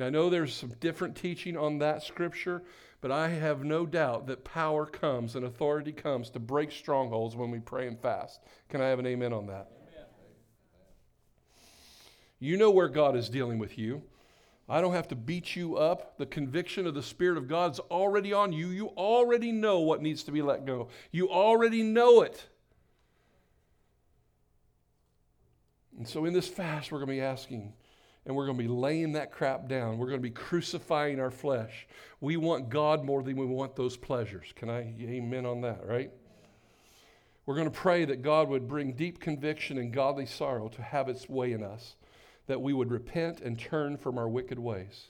I 0.00 0.08
know 0.08 0.30
there's 0.30 0.54
some 0.54 0.72
different 0.80 1.16
teaching 1.16 1.56
on 1.56 1.78
that 1.78 2.02
scripture, 2.02 2.62
but 3.02 3.10
I 3.10 3.28
have 3.28 3.62
no 3.62 3.84
doubt 3.84 4.26
that 4.28 4.42
power 4.42 4.86
comes 4.86 5.36
and 5.36 5.44
authority 5.44 5.92
comes 5.92 6.30
to 6.30 6.40
break 6.40 6.72
strongholds 6.72 7.36
when 7.36 7.50
we 7.50 7.58
pray 7.58 7.86
and 7.86 8.00
fast. 8.00 8.40
Can 8.70 8.80
I 8.80 8.86
have 8.86 8.98
an 8.98 9.06
amen 9.06 9.34
on 9.34 9.46
that? 9.48 9.73
You 12.44 12.58
know 12.58 12.70
where 12.70 12.88
God 12.88 13.16
is 13.16 13.30
dealing 13.30 13.58
with 13.58 13.78
you. 13.78 14.02
I 14.68 14.82
don't 14.82 14.92
have 14.92 15.08
to 15.08 15.16
beat 15.16 15.56
you 15.56 15.78
up. 15.78 16.18
The 16.18 16.26
conviction 16.26 16.86
of 16.86 16.92
the 16.92 17.02
Spirit 17.02 17.38
of 17.38 17.48
God's 17.48 17.78
already 17.78 18.34
on 18.34 18.52
you. 18.52 18.68
You 18.68 18.88
already 18.88 19.50
know 19.50 19.80
what 19.80 20.02
needs 20.02 20.24
to 20.24 20.30
be 20.30 20.42
let 20.42 20.66
go. 20.66 20.88
You 21.10 21.30
already 21.30 21.82
know 21.82 22.20
it. 22.20 22.46
And 25.96 26.06
so 26.06 26.26
in 26.26 26.34
this 26.34 26.46
fast, 26.46 26.92
we're 26.92 26.98
going 26.98 27.08
to 27.08 27.14
be 27.14 27.20
asking 27.22 27.72
and 28.26 28.36
we're 28.36 28.44
going 28.44 28.58
to 28.58 28.62
be 28.62 28.68
laying 28.68 29.12
that 29.12 29.32
crap 29.32 29.66
down. 29.66 29.96
We're 29.96 30.08
going 30.08 30.20
to 30.20 30.22
be 30.22 30.30
crucifying 30.30 31.20
our 31.20 31.30
flesh. 31.30 31.86
We 32.20 32.36
want 32.36 32.68
God 32.68 33.04
more 33.04 33.22
than 33.22 33.36
we 33.36 33.46
want 33.46 33.74
those 33.74 33.96
pleasures. 33.96 34.52
Can 34.54 34.68
I 34.68 34.94
amen 35.00 35.46
on 35.46 35.62
that, 35.62 35.86
right? 35.86 36.10
We're 37.46 37.56
going 37.56 37.70
to 37.70 37.78
pray 37.78 38.04
that 38.04 38.20
God 38.20 38.50
would 38.50 38.68
bring 38.68 38.92
deep 38.92 39.18
conviction 39.18 39.78
and 39.78 39.94
godly 39.94 40.26
sorrow 40.26 40.68
to 40.68 40.82
have 40.82 41.08
its 41.08 41.26
way 41.26 41.52
in 41.52 41.62
us 41.62 41.96
that 42.46 42.60
we 42.60 42.72
would 42.72 42.90
repent 42.90 43.40
and 43.40 43.58
turn 43.58 43.96
from 43.96 44.18
our 44.18 44.28
wicked 44.28 44.58
ways. 44.58 45.08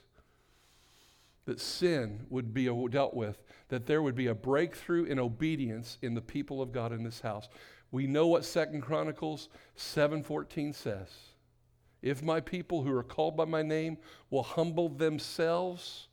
That 1.45 1.59
sin 1.59 2.25
would 2.29 2.53
be 2.53 2.65
dealt 2.89 3.13
with, 3.13 3.43
that 3.69 3.85
there 3.85 4.01
would 4.01 4.15
be 4.15 4.27
a 4.27 4.35
breakthrough 4.35 5.03
in 5.03 5.19
obedience 5.19 5.97
in 6.01 6.13
the 6.13 6.21
people 6.21 6.61
of 6.61 6.71
God 6.71 6.91
in 6.91 7.03
this 7.03 7.21
house. 7.21 7.49
We 7.91 8.07
know 8.07 8.27
what 8.27 8.45
Second 8.45 8.81
Chronicles 8.81 9.49
7:14 9.75 10.73
says. 10.73 11.09
If 12.01 12.23
my 12.23 12.39
people 12.39 12.83
who 12.83 12.95
are 12.95 13.03
called 13.03 13.35
by 13.35 13.45
my 13.45 13.61
name 13.61 13.97
will 14.29 14.43
humble 14.43 14.89
themselves 14.89 16.07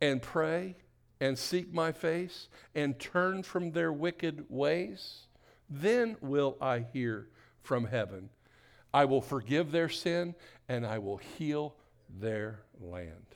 and 0.00 0.22
pray 0.22 0.76
and 1.20 1.38
seek 1.38 1.72
my 1.72 1.92
face 1.92 2.48
and 2.74 2.98
turn 2.98 3.42
from 3.42 3.72
their 3.72 3.92
wicked 3.92 4.44
ways, 4.48 5.26
then 5.68 6.16
will 6.20 6.56
I 6.60 6.80
hear 6.80 7.28
from 7.62 7.86
heaven 7.86 8.30
I 8.92 9.04
will 9.04 9.20
forgive 9.20 9.70
their 9.70 9.88
sin 9.88 10.34
and 10.68 10.86
I 10.86 10.98
will 10.98 11.18
heal 11.18 11.74
their 12.08 12.60
land. 12.80 13.26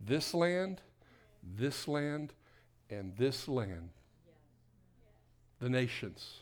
This 0.00 0.34
land, 0.34 0.80
this 1.42 1.86
land, 1.86 2.32
and 2.88 3.16
this 3.16 3.48
land. 3.48 3.90
The 5.60 5.68
nations. 5.68 6.40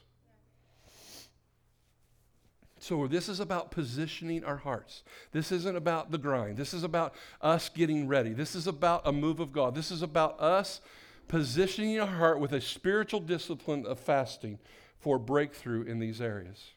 So, 2.81 3.09
this 3.09 3.29
is 3.29 3.41
about 3.41 3.73
positioning 3.73 4.45
our 4.45 4.57
hearts. 4.57 5.03
This 5.33 5.51
isn't 5.51 5.77
about 5.77 6.13
the 6.13 6.19
grind. 6.19 6.57
This 6.57 6.73
is 6.73 6.85
about 6.85 7.15
us 7.43 7.69
getting 7.69 8.07
ready. 8.07 8.33
This 8.33 8.55
is 8.55 8.69
about 8.69 9.03
a 9.05 9.13
move 9.13 9.41
of 9.41 9.53
God. 9.53 9.75
This 9.75 9.91
is 9.91 10.01
about 10.01 10.41
us 10.41 10.81
positioning 11.27 11.99
our 12.01 12.07
heart 12.07 12.41
with 12.41 12.53
a 12.53 12.61
spiritual 12.61 13.21
discipline 13.21 13.85
of 13.85 13.99
fasting 13.99 14.59
for 15.01 15.19
breakthrough 15.19 15.83
in 15.83 15.99
these 15.99 16.21
areas. 16.21 16.71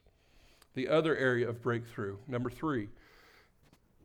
The 0.74 0.88
other 0.88 1.16
area 1.16 1.50
of 1.50 1.62
breakthrough, 1.62 2.18
number 2.28 2.50
three, 2.50 2.90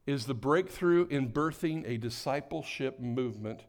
is 0.06 0.26
the 0.26 0.34
breakthrough 0.34 1.06
in 1.08 1.30
birthing 1.32 1.88
a 1.88 1.96
discipleship 1.96 3.00
movement 3.00 3.60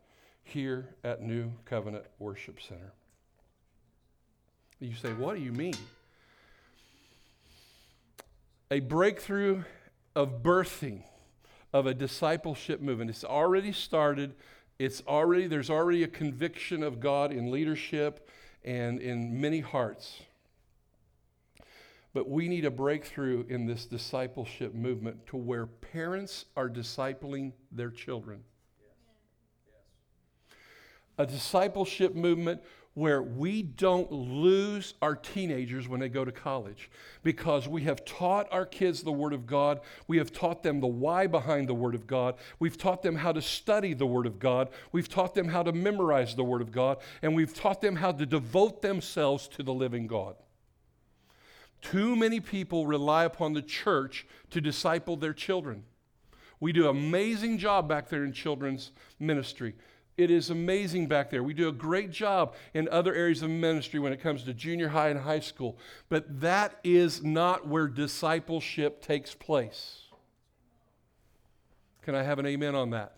here 0.43 0.95
at 1.04 1.22
New 1.22 1.52
Covenant 1.66 2.06
Worship 2.20 2.62
Center. 2.62 2.93
You 4.80 4.93
say, 4.95 5.14
what 5.14 5.36
do 5.36 5.41
you 5.41 5.52
mean? 5.52 5.76
A 8.70 8.80
breakthrough 8.80 9.64
of 10.16 10.43
birthing 10.43 11.04
of 11.74 11.86
a 11.86 11.93
discipleship 11.93 12.82
movement. 12.82 13.10
It's 13.10 13.24
already 13.24 13.72
started. 13.72 14.36
It's 14.80 15.02
already, 15.08 15.48
there's 15.48 15.70
already 15.70 16.04
a 16.04 16.08
conviction 16.08 16.84
of 16.84 17.00
God 17.00 17.32
in 17.32 17.52
leadership 17.52 18.30
and 18.64 19.00
in 19.00 19.39
many 19.41 19.60
hearts. 19.60 20.22
But 22.18 22.28
we 22.28 22.47
need 22.47 22.65
a 22.65 22.72
breakthrough 22.72 23.45
in 23.47 23.68
this 23.68 23.86
discipleship 23.86 24.74
movement 24.74 25.28
to 25.28 25.38
where 25.38 25.68
parents 25.68 26.45
are 26.55 26.68
discipling 26.68 27.51
their 27.72 27.91
children. 27.91 28.39
A 31.20 31.28
discipleship 31.28 32.15
movement 32.15 32.63
where 32.95 33.22
we 33.22 33.61
don't 33.61 34.11
lose 34.11 34.95
our 35.03 35.15
teenagers 35.15 35.88
when 35.88 35.99
they 35.99 36.09
go 36.09 36.26
to 36.26 36.32
college 36.32 36.89
because 37.22 37.68
we 37.68 37.84
have 37.84 38.03
taught 38.03 38.51
our 38.51 38.65
kids 38.65 39.03
the 39.03 39.11
Word 39.11 39.34
of 39.34 39.45
God. 39.45 39.82
We 40.07 40.18
have 40.18 40.34
taught 40.34 40.63
them 40.63 40.80
the 40.80 40.88
why 40.88 41.28
behind 41.28 41.70
the 41.70 41.76
Word 41.76 41.93
of 41.93 42.07
God. 42.07 42.34
We've 42.57 42.80
taught 42.80 43.03
them 43.03 43.18
how 43.18 43.32
to 43.32 43.43
study 43.43 43.93
the 43.93 44.07
Word 44.07 44.26
of 44.26 44.39
God. 44.39 44.70
We've 44.91 45.07
taught 45.07 45.36
them 45.36 45.49
how 45.49 45.61
to 45.61 45.72
memorize 45.72 46.34
the 46.34 46.43
Word 46.43 46.63
of 46.63 46.72
God. 46.72 46.97
And 47.22 47.36
we've 47.36 47.53
taught 47.53 47.80
them 47.80 47.97
how 47.97 48.11
to 48.13 48.26
devote 48.26 48.82
themselves 48.82 49.47
to 49.49 49.61
the 49.61 49.72
living 49.72 50.07
God. 50.07 50.36
Too 51.91 52.15
many 52.15 52.39
people 52.39 52.85
rely 52.85 53.23
upon 53.23 53.53
the 53.53 53.61
church 53.61 54.25
to 54.49 54.59
disciple 54.59 55.15
their 55.15 55.33
children. 55.33 55.83
We 56.59 56.73
do 56.73 56.89
an 56.89 56.97
amazing 56.97 57.59
job 57.59 57.88
back 57.88 58.09
there 58.09 58.23
in 58.23 58.33
children's 58.33 58.91
ministry. 59.19 59.75
It 60.17 60.31
is 60.31 60.49
amazing 60.49 61.07
back 61.07 61.29
there. 61.29 61.43
We 61.43 61.53
do 61.53 61.69
a 61.69 61.73
great 61.73 62.09
job 62.09 62.55
in 62.73 62.89
other 62.89 63.13
areas 63.13 63.43
of 63.43 63.51
ministry 63.51 63.99
when 63.99 64.11
it 64.11 64.19
comes 64.19 64.43
to 64.43 64.53
junior 64.53 64.89
high 64.89 65.09
and 65.09 65.19
high 65.19 65.39
school. 65.39 65.77
But 66.09 66.41
that 66.41 66.79
is 66.83 67.23
not 67.23 67.67
where 67.67 67.88
discipleship 67.88 69.01
takes 69.01 69.35
place. 69.35 70.01
Can 72.01 72.15
I 72.15 72.23
have 72.23 72.39
an 72.39 72.47
amen 72.47 72.73
on 72.73 72.89
that? 72.91 73.17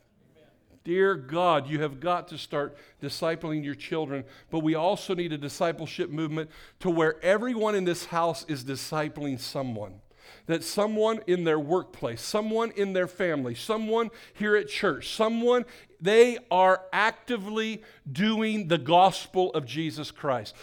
Dear 0.90 1.14
God, 1.14 1.68
you 1.68 1.84
have 1.84 2.00
got 2.00 2.30
to 2.30 2.38
start 2.40 2.76
discipling 3.00 3.64
your 3.64 3.76
children, 3.76 4.24
but 4.50 4.62
we 4.62 4.74
also 4.74 5.14
need 5.14 5.32
a 5.32 5.38
discipleship 5.38 6.10
movement 6.10 6.50
to 6.80 6.90
where 6.90 7.24
everyone 7.24 7.76
in 7.76 7.86
this 7.86 8.06
house 8.06 8.44
is 8.48 8.64
discipling 8.64 9.40
someone 9.40 10.02
that 10.48 10.64
someone 10.64 11.20
in 11.28 11.44
their 11.44 11.60
workplace, 11.60 12.22
someone 12.22 12.72
in 12.72 12.94
their 12.94 13.08
family, 13.08 13.54
someone 13.54 14.10
here 14.34 14.56
at 14.56 14.68
church, 14.68 15.16
someone, 15.16 15.64
they 16.02 16.40
are 16.50 16.82
actively 16.92 17.84
doing 18.12 18.68
the 18.68 18.80
gospel 18.80 19.52
of 19.54 19.68
Jesus 19.68 20.10
Christ. 20.10 20.56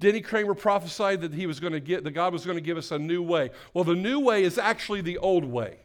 Denny 0.00 0.20
Cramer 0.20 0.54
prophesied 0.54 1.22
that 1.22 1.32
he 1.32 1.46
was 1.46 1.60
going 1.60 1.72
to 1.72 1.80
get, 1.80 2.04
that 2.04 2.10
God 2.10 2.34
was 2.34 2.44
going 2.44 2.58
to 2.58 2.62
give 2.62 2.76
us 2.76 2.90
a 2.90 2.98
new 2.98 3.22
way. 3.22 3.50
Well, 3.72 3.84
the 3.84 3.94
new 3.94 4.20
way 4.20 4.44
is 4.44 4.58
actually 4.58 5.00
the 5.00 5.16
old 5.16 5.46
way. 5.46 5.78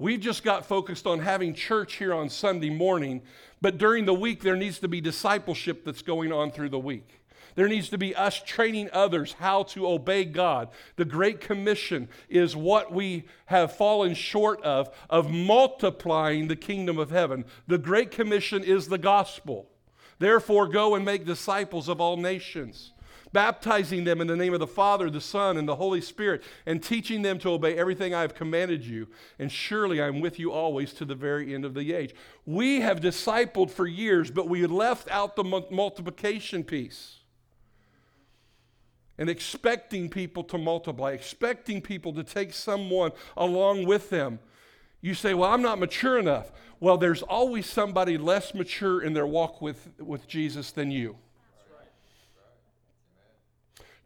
We've 0.00 0.18
just 0.18 0.44
got 0.44 0.64
focused 0.64 1.06
on 1.06 1.18
having 1.18 1.52
church 1.52 1.96
here 1.96 2.14
on 2.14 2.30
Sunday 2.30 2.70
morning, 2.70 3.20
but 3.60 3.76
during 3.76 4.06
the 4.06 4.14
week, 4.14 4.40
there 4.40 4.56
needs 4.56 4.78
to 4.78 4.88
be 4.88 5.02
discipleship 5.02 5.84
that's 5.84 6.00
going 6.00 6.32
on 6.32 6.52
through 6.52 6.70
the 6.70 6.78
week. 6.78 7.20
There 7.54 7.68
needs 7.68 7.90
to 7.90 7.98
be 7.98 8.14
us 8.14 8.40
training 8.42 8.88
others 8.94 9.34
how 9.34 9.64
to 9.64 9.86
obey 9.86 10.24
God. 10.24 10.70
The 10.96 11.04
Great 11.04 11.42
Commission 11.42 12.08
is 12.30 12.56
what 12.56 12.90
we 12.90 13.24
have 13.44 13.76
fallen 13.76 14.14
short 14.14 14.62
of, 14.62 14.88
of 15.10 15.30
multiplying 15.30 16.48
the 16.48 16.56
kingdom 16.56 16.98
of 16.98 17.10
heaven. 17.10 17.44
The 17.66 17.76
Great 17.76 18.10
Commission 18.10 18.64
is 18.64 18.88
the 18.88 18.96
gospel. 18.96 19.68
Therefore, 20.18 20.66
go 20.66 20.94
and 20.94 21.04
make 21.04 21.26
disciples 21.26 21.90
of 21.90 22.00
all 22.00 22.16
nations 22.16 22.92
baptizing 23.32 24.04
them 24.04 24.20
in 24.20 24.26
the 24.26 24.36
name 24.36 24.54
of 24.54 24.60
the 24.60 24.66
Father, 24.66 25.10
the 25.10 25.20
Son, 25.20 25.56
and 25.56 25.68
the 25.68 25.76
Holy 25.76 26.00
Spirit, 26.00 26.42
and 26.66 26.82
teaching 26.82 27.22
them 27.22 27.38
to 27.38 27.50
obey 27.50 27.76
everything 27.76 28.14
I 28.14 28.22
have 28.22 28.34
commanded 28.34 28.84
you. 28.84 29.08
And 29.38 29.50
surely 29.50 30.02
I'm 30.02 30.20
with 30.20 30.38
you 30.38 30.52
always 30.52 30.92
to 30.94 31.04
the 31.04 31.14
very 31.14 31.54
end 31.54 31.64
of 31.64 31.74
the 31.74 31.92
age. 31.92 32.14
We 32.46 32.80
have 32.80 33.00
discipled 33.00 33.70
for 33.70 33.86
years, 33.86 34.30
but 34.30 34.48
we 34.48 34.66
left 34.66 35.10
out 35.10 35.36
the 35.36 35.44
multiplication 35.44 36.64
piece 36.64 37.18
and 39.20 39.28
expecting 39.28 40.08
people 40.08 40.42
to 40.44 40.56
multiply, 40.56 41.12
expecting 41.12 41.82
people 41.82 42.12
to 42.14 42.24
take 42.24 42.54
someone 42.54 43.12
along 43.36 43.86
with 43.86 44.08
them. 44.10 44.38
You 45.02 45.14
say, 45.14 45.34
Well, 45.34 45.52
I'm 45.52 45.62
not 45.62 45.78
mature 45.78 46.18
enough. 46.18 46.50
Well, 46.80 46.96
there's 46.96 47.22
always 47.22 47.66
somebody 47.66 48.16
less 48.16 48.54
mature 48.54 49.02
in 49.02 49.12
their 49.12 49.26
walk 49.26 49.60
with, 49.60 49.90
with 49.98 50.26
Jesus 50.26 50.72
than 50.72 50.90
you. 50.90 51.16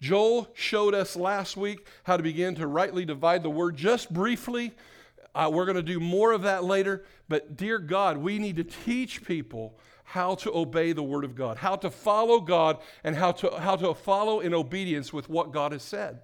Joel 0.01 0.49
showed 0.55 0.95
us 0.95 1.17
last 1.17 1.57
week 1.57 1.87
how 2.05 2.17
to 2.17 2.23
begin 2.23 2.55
to 2.57 2.67
rightly 2.67 3.05
divide 3.05 3.43
the 3.43 3.51
word 3.51 3.77
just 3.77 4.13
briefly. 4.13 4.73
Uh, 5.35 5.51
we're 5.53 5.65
going 5.65 5.77
to 5.77 5.83
do 5.83 5.99
more 5.99 6.33
of 6.33 6.43
that 6.43 6.65
later. 6.65 7.05
But, 7.29 7.57
dear 7.57 7.79
God, 7.79 8.19
we 8.19 8.39
need 8.39 8.57
to 8.57 8.65
teach 8.65 9.25
people 9.25 9.79
how 10.05 10.35
to 10.37 10.55
obey 10.55 10.93
the 10.93 11.03
Word 11.03 11.25
of 11.25 11.35
God, 11.35 11.57
how 11.57 11.77
to 11.77 11.91
follow 11.91 12.39
God, 12.39 12.79
and 13.03 13.17
how 13.17 13.33
to, 13.33 13.59
how 13.59 13.75
to 13.77 13.95
follow 13.95 14.41
in 14.41 14.55
obedience 14.55 15.13
with 15.13 15.29
what 15.29 15.51
God 15.51 15.73
has 15.73 15.83
said. 15.83 16.21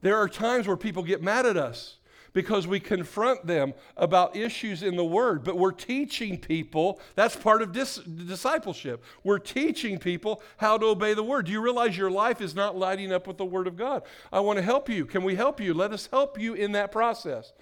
There 0.00 0.16
are 0.16 0.28
times 0.28 0.66
where 0.66 0.76
people 0.76 1.02
get 1.02 1.22
mad 1.22 1.46
at 1.46 1.56
us 1.56 1.98
because 2.36 2.66
we 2.66 2.78
confront 2.78 3.46
them 3.46 3.72
about 3.96 4.36
issues 4.36 4.82
in 4.82 4.94
the 4.94 5.04
Word, 5.04 5.42
but 5.42 5.56
we're 5.56 5.72
teaching 5.72 6.36
people, 6.36 7.00
that's 7.14 7.34
part 7.34 7.62
of 7.62 7.72
dis- 7.72 7.96
discipleship. 7.96 9.02
We're 9.24 9.38
teaching 9.38 9.98
people 9.98 10.42
how 10.58 10.76
to 10.76 10.84
obey 10.84 11.14
the 11.14 11.22
Word. 11.22 11.46
Do 11.46 11.52
you 11.52 11.62
realize 11.62 11.96
your 11.96 12.10
life 12.10 12.42
is 12.42 12.54
not 12.54 12.76
lighting 12.76 13.10
up 13.10 13.26
with 13.26 13.38
the 13.38 13.46
Word 13.46 13.66
of 13.66 13.78
God? 13.78 14.02
I 14.30 14.40
want 14.40 14.58
to 14.58 14.62
help 14.62 14.90
you. 14.90 15.06
Can 15.06 15.24
we 15.24 15.34
help 15.34 15.62
you? 15.62 15.72
Let 15.72 15.94
us 15.94 16.10
help 16.12 16.38
you 16.38 16.52
in 16.52 16.72
that 16.72 16.92
process. 16.92 17.54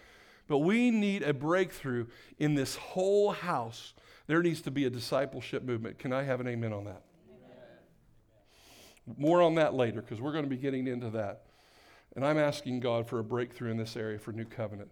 But 0.48 0.58
we 0.58 0.90
need 0.90 1.22
a 1.22 1.32
breakthrough 1.32 2.06
in 2.40 2.56
this 2.56 2.74
whole 2.74 3.30
house 3.30 3.94
there 4.26 4.42
needs 4.42 4.62
to 4.62 4.72
be 4.72 4.86
a 4.86 4.90
discipleship 4.90 5.62
movement. 5.62 6.00
Can 6.00 6.12
I 6.12 6.22
have 6.22 6.40
an 6.40 6.48
amen 6.48 6.72
on 6.72 6.86
that? 6.86 7.02
Amen. 7.28 9.18
More 9.18 9.40
on 9.40 9.54
that 9.56 9.74
later 9.74 10.00
because 10.00 10.20
we're 10.20 10.32
going 10.32 10.44
to 10.44 10.50
be 10.50 10.56
getting 10.56 10.88
into 10.88 11.10
that. 11.10 11.42
And 12.16 12.24
I'm 12.24 12.38
asking 12.38 12.80
God 12.80 13.06
for 13.06 13.18
a 13.18 13.24
breakthrough 13.24 13.70
in 13.70 13.76
this 13.76 13.96
area 13.96 14.18
for 14.18 14.32
New 14.32 14.44
Covenant. 14.44 14.90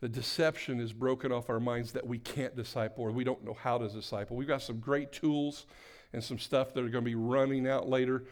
The 0.00 0.08
deception 0.08 0.80
is 0.80 0.92
broken 0.92 1.32
off 1.32 1.48
our 1.48 1.60
minds 1.60 1.92
that 1.92 2.06
we 2.06 2.18
can't 2.18 2.54
disciple 2.54 3.04
or 3.04 3.12
we 3.12 3.24
don't 3.24 3.44
know 3.44 3.54
how 3.54 3.78
to 3.78 3.88
disciple. 3.88 4.36
We've 4.36 4.48
got 4.48 4.62
some 4.62 4.78
great 4.78 5.12
tools 5.12 5.66
and 6.12 6.22
some 6.22 6.38
stuff 6.38 6.74
that 6.74 6.80
are 6.80 6.88
going 6.88 7.04
to 7.04 7.10
be 7.10 7.14
running 7.14 7.66
out 7.66 7.88
later 7.88 8.24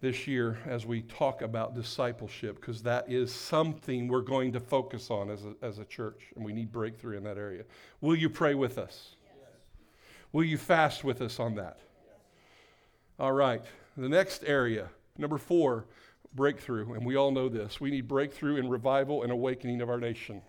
this 0.00 0.26
year 0.26 0.58
as 0.66 0.84
we 0.84 1.02
talk 1.02 1.42
about 1.42 1.74
discipleship 1.74 2.60
because 2.60 2.82
that 2.82 3.10
is 3.10 3.32
something 3.32 4.08
we're 4.08 4.20
going 4.20 4.52
to 4.52 4.60
focus 4.60 5.10
on 5.10 5.30
as 5.30 5.44
a, 5.44 5.54
as 5.64 5.78
a 5.78 5.84
church 5.84 6.32
and 6.34 6.44
we 6.44 6.52
need 6.52 6.72
breakthrough 6.72 7.16
in 7.16 7.24
that 7.24 7.38
area. 7.38 7.64
Will 8.00 8.16
you 8.16 8.28
pray 8.28 8.54
with 8.54 8.78
us? 8.78 9.16
Will 10.32 10.44
you 10.44 10.56
fast 10.56 11.04
with 11.04 11.20
us 11.20 11.38
on 11.38 11.54
that? 11.56 11.78
All 13.18 13.32
right. 13.32 13.62
The 13.96 14.08
next 14.08 14.42
area, 14.44 14.88
number 15.18 15.36
four, 15.36 15.84
breakthrough. 16.34 16.94
And 16.94 17.04
we 17.04 17.16
all 17.16 17.30
know 17.30 17.48
this. 17.48 17.80
We 17.80 17.90
need 17.90 18.08
breakthrough 18.08 18.56
and 18.56 18.70
revival 18.70 19.22
and 19.22 19.32
awakening 19.32 19.80
of 19.80 19.88
our 19.88 19.98
nation. 19.98 20.42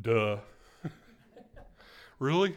Duh. 0.00 0.38
really? 2.18 2.56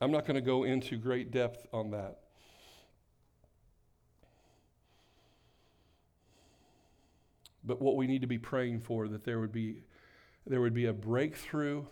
I'm 0.00 0.10
not 0.10 0.24
going 0.24 0.36
to 0.36 0.40
go 0.40 0.64
into 0.64 0.96
great 0.96 1.30
depth 1.30 1.66
on 1.72 1.90
that. 1.90 2.20
But 7.62 7.82
what 7.82 7.96
we 7.96 8.06
need 8.06 8.22
to 8.22 8.26
be 8.26 8.38
praying 8.38 8.80
for 8.80 9.08
that 9.08 9.24
there 9.24 9.38
would 9.38 9.52
be 9.52 9.82
there 10.46 10.60
would 10.62 10.72
be 10.72 10.86
a 10.86 10.92
breakthrough 10.92 11.84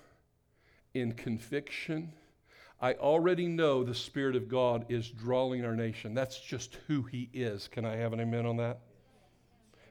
in 0.94 1.12
conviction. 1.12 2.12
I 2.80 2.94
already 2.94 3.48
know 3.48 3.82
the 3.82 3.94
Spirit 3.94 4.36
of 4.36 4.48
God 4.48 4.86
is 4.88 5.10
drawing 5.10 5.64
our 5.64 5.74
nation. 5.74 6.14
That's 6.14 6.38
just 6.38 6.78
who 6.86 7.02
He 7.02 7.28
is. 7.32 7.68
Can 7.68 7.84
I 7.84 7.96
have 7.96 8.12
an 8.12 8.20
amen 8.20 8.46
on 8.46 8.56
that? 8.58 8.78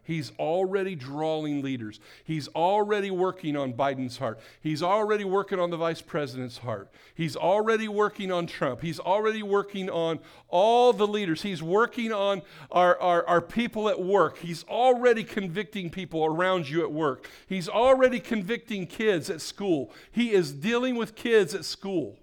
He's 0.08 0.32
already 0.40 0.96
drawing 0.96 1.62
leaders. 1.62 2.00
He's 2.24 2.48
already 2.50 3.12
working 3.12 3.58
on 3.58 3.74
Biden's 3.74 4.18
heart. 4.18 4.40
He's 4.62 4.82
already 4.82 5.26
working 5.26 5.60
on 5.60 5.70
the 5.70 5.76
vice 5.76 6.02
president's 6.02 6.60
heart. 6.60 6.90
He's 7.14 7.36
already 7.36 7.90
working 7.90 8.32
on 8.32 8.48
Trump. 8.48 8.80
He's 8.80 9.02
already 9.02 9.44
working 9.44 9.90
on 9.90 10.20
all 10.48 10.94
the 10.94 11.06
leaders. 11.06 11.42
He's 11.42 11.62
working 11.62 12.14
on 12.14 12.42
our, 12.72 12.98
our, 13.02 13.28
our 13.28 13.42
people 13.42 13.90
at 13.90 14.02
work. 14.02 14.38
He's 14.38 14.64
already 14.64 15.26
convicting 15.26 15.90
people 15.90 16.24
around 16.24 16.70
you 16.70 16.84
at 16.84 16.92
work. 16.94 17.28
He's 17.46 17.68
already 17.68 18.22
convicting 18.22 18.88
kids 18.88 19.30
at 19.30 19.42
school. 19.42 19.92
He 20.10 20.32
is 20.32 20.54
dealing 20.54 20.96
with 20.96 21.16
kids 21.16 21.54
at 21.54 21.66
school. 21.66 22.18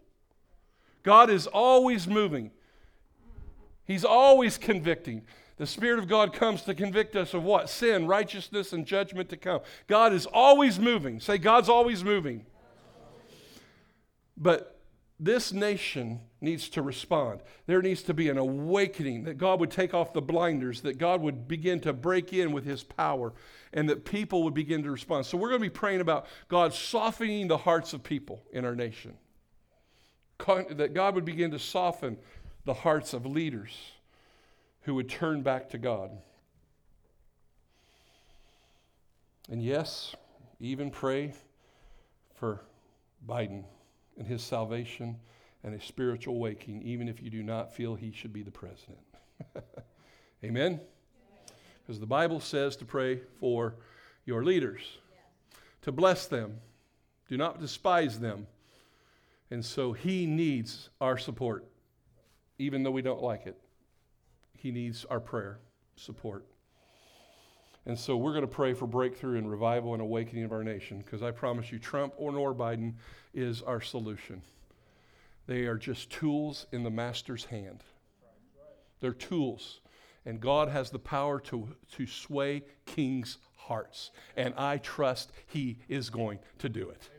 God 1.05 1.31
is 1.31 1.47
always 1.47 2.09
moving, 2.09 2.51
He's 3.85 4.05
always 4.05 4.59
convicting. 4.59 5.23
The 5.57 5.67
Spirit 5.67 6.01
of 6.01 6.09
God 6.09 6.33
comes 6.33 6.63
to 6.63 6.75
convict 6.75 7.15
us 7.15 7.33
of 7.33 7.45
what? 7.45 7.71
Sin, 7.71 8.09
righteousness, 8.09 8.73
and 8.73 8.85
judgment 8.85 9.29
to 9.29 9.37
come. 9.37 9.61
God 9.87 10.13
is 10.13 10.27
always 10.27 10.81
moving. 10.81 11.21
Say, 11.21 11.39
God's 11.39 11.69
always 11.69 12.03
moving. 12.03 12.45
But 14.37 14.81
this 15.21 15.53
nation 15.53 16.21
needs 16.41 16.69
to 16.71 16.83
respond. 16.83 17.41
There 17.67 17.81
needs 17.81 18.03
to 18.03 18.15
be 18.15 18.29
an 18.29 18.37
awakening 18.37 19.25
that 19.25 19.39
God 19.39 19.61
would 19.61 19.71
take 19.71 19.95
off 19.95 20.13
the 20.13 20.21
blinders, 20.21 20.81
that 20.81 20.99
God 20.99 21.21
would 21.21 21.47
begin 21.47 21.79
to 21.81 21.93
break 21.93 22.33
in 22.33 22.51
with 22.51 22.65
his 22.65 22.83
power, 22.83 23.33
and 23.73 23.89
that 23.89 24.05
people 24.05 24.43
would 24.43 24.55
begin 24.55 24.83
to 24.83 24.91
respond. 24.91 25.25
So, 25.25 25.39
we're 25.39 25.51
going 25.51 25.61
to 25.61 25.67
be 25.67 25.71
praying 25.71 26.01
about 26.01 26.27
God 26.49 26.75
softening 26.75 27.47
the 27.47 27.59
hearts 27.59 27.93
of 27.93 28.03
people 28.03 28.43
in 28.53 28.65
our 28.65 28.75
nation, 28.75 29.15
that 30.47 30.95
God 30.95 31.15
would 31.15 31.25
begin 31.25 31.51
to 31.53 31.59
soften 31.59 32.19
the 32.65 32.75
hearts 32.75 33.13
of 33.13 33.27
leaders 33.27 33.93
who 34.83 34.95
would 34.95 35.09
turn 35.09 35.43
back 35.43 35.71
to 35.71 35.79
God. 35.79 36.11
And 39.51 39.63
yes, 39.63 40.15
even 40.61 40.91
pray 40.91 41.33
for 42.35 42.61
Biden 43.27 43.65
and 44.19 44.27
his 44.27 44.43
salvation 44.43 45.17
and 45.63 45.75
a 45.75 45.81
spiritual 45.81 46.39
waking, 46.39 46.83
even 46.83 47.09
if 47.09 47.23
you 47.23 47.31
do 47.31 47.43
not 47.43 47.75
feel 47.75 47.95
he 47.95 48.13
should 48.13 48.33
be 48.33 48.43
the 48.43 48.51
president. 48.51 48.99
Amen? 50.45 50.81
Because 51.83 52.01
the 52.01 52.07
Bible 52.07 52.41
says 52.41 52.77
to 52.77 52.85
pray 52.85 53.21
for 53.41 53.77
your 54.27 54.45
leaders, 54.45 54.83
to 55.83 55.93
bless 55.93 56.27
them, 56.27 56.59
do 57.29 57.37
not 57.37 57.61
despise 57.61 58.21
them. 58.21 58.47
And 59.51 59.65
so 59.65 59.93
he 59.93 60.27
needs 60.27 60.89
our 61.01 61.19
support, 61.19 61.67
even 62.59 62.83
though 62.83 62.91
we 62.91 63.03
don't 63.03 63.23
like 63.23 63.47
it. 63.47 63.57
He 64.57 64.71
needs 64.71 65.05
our 65.07 65.21
prayer 65.21 65.61
support. 65.97 66.47
And 67.87 67.99
so 67.99 68.17
we're 68.17 68.33
going 68.33 68.43
to 68.43 68.49
pray 68.49 68.73
for 68.73 68.87
breakthrough 68.87 69.37
and 69.37 69.51
revival 69.51 69.93
and 69.93 70.01
awakening 70.01 70.45
of 70.45 70.53
our 70.53 70.65
nation 70.65 70.99
because 70.99 71.23
I 71.23 71.31
promise 71.31 71.71
you, 71.71 71.79
Trump 71.79 72.15
or 72.17 72.33
nor 72.33 72.55
Biden 72.55 72.95
is 73.35 73.61
our 73.61 73.81
solution. 73.81 74.41
They 75.47 75.67
are 75.67 75.77
just 75.77 76.11
tools 76.11 76.67
in 76.73 76.83
the 76.83 76.91
master's 76.91 77.45
hand. 77.45 77.85
They're 79.01 79.13
tools. 79.13 79.81
And 80.25 80.41
God 80.41 80.69
has 80.69 80.89
the 80.89 80.99
power 80.99 81.39
to, 81.41 81.69
to 81.93 82.07
sway 82.07 82.63
kings' 82.87 83.37
hearts. 83.57 84.11
And 84.37 84.55
I 84.57 84.79
trust 84.79 85.33
He 85.47 85.79
is 85.87 86.09
going 86.09 86.39
to 86.61 86.71
do 86.71 86.89
it. 86.89 87.11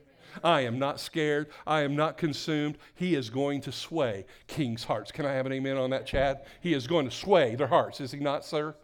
I 0.43 0.61
am 0.61 0.79
not 0.79 0.99
scared. 0.99 1.49
I 1.65 1.81
am 1.81 1.95
not 1.95 2.17
consumed. 2.17 2.77
He 2.93 3.15
is 3.15 3.29
going 3.29 3.61
to 3.61 3.71
sway 3.71 4.25
kings' 4.47 4.83
hearts. 4.83 5.11
Can 5.11 5.25
I 5.25 5.33
have 5.33 5.45
an 5.45 5.51
amen 5.51 5.77
on 5.77 5.89
that, 5.91 6.05
Chad? 6.05 6.45
He 6.61 6.73
is 6.73 6.87
going 6.87 7.05
to 7.05 7.15
sway 7.15 7.55
their 7.55 7.67
hearts, 7.67 8.01
is 8.01 8.11
he 8.11 8.19
not, 8.19 8.45
sir? 8.45 8.75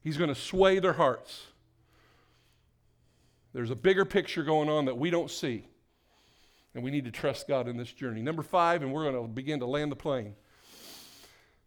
He's 0.00 0.16
going 0.16 0.28
to 0.28 0.34
sway 0.34 0.78
their 0.78 0.92
hearts. 0.94 1.46
There's 3.52 3.70
a 3.70 3.76
bigger 3.76 4.04
picture 4.04 4.42
going 4.42 4.68
on 4.68 4.84
that 4.84 4.96
we 4.96 5.10
don't 5.10 5.30
see. 5.30 5.66
And 6.74 6.84
we 6.84 6.90
need 6.90 7.06
to 7.06 7.10
trust 7.10 7.48
God 7.48 7.66
in 7.66 7.76
this 7.76 7.92
journey. 7.92 8.22
Number 8.22 8.42
five, 8.42 8.82
and 8.82 8.92
we're 8.92 9.10
going 9.10 9.26
to 9.26 9.28
begin 9.28 9.58
to 9.60 9.66
land 9.66 9.90
the 9.90 9.96
plane. 9.96 10.34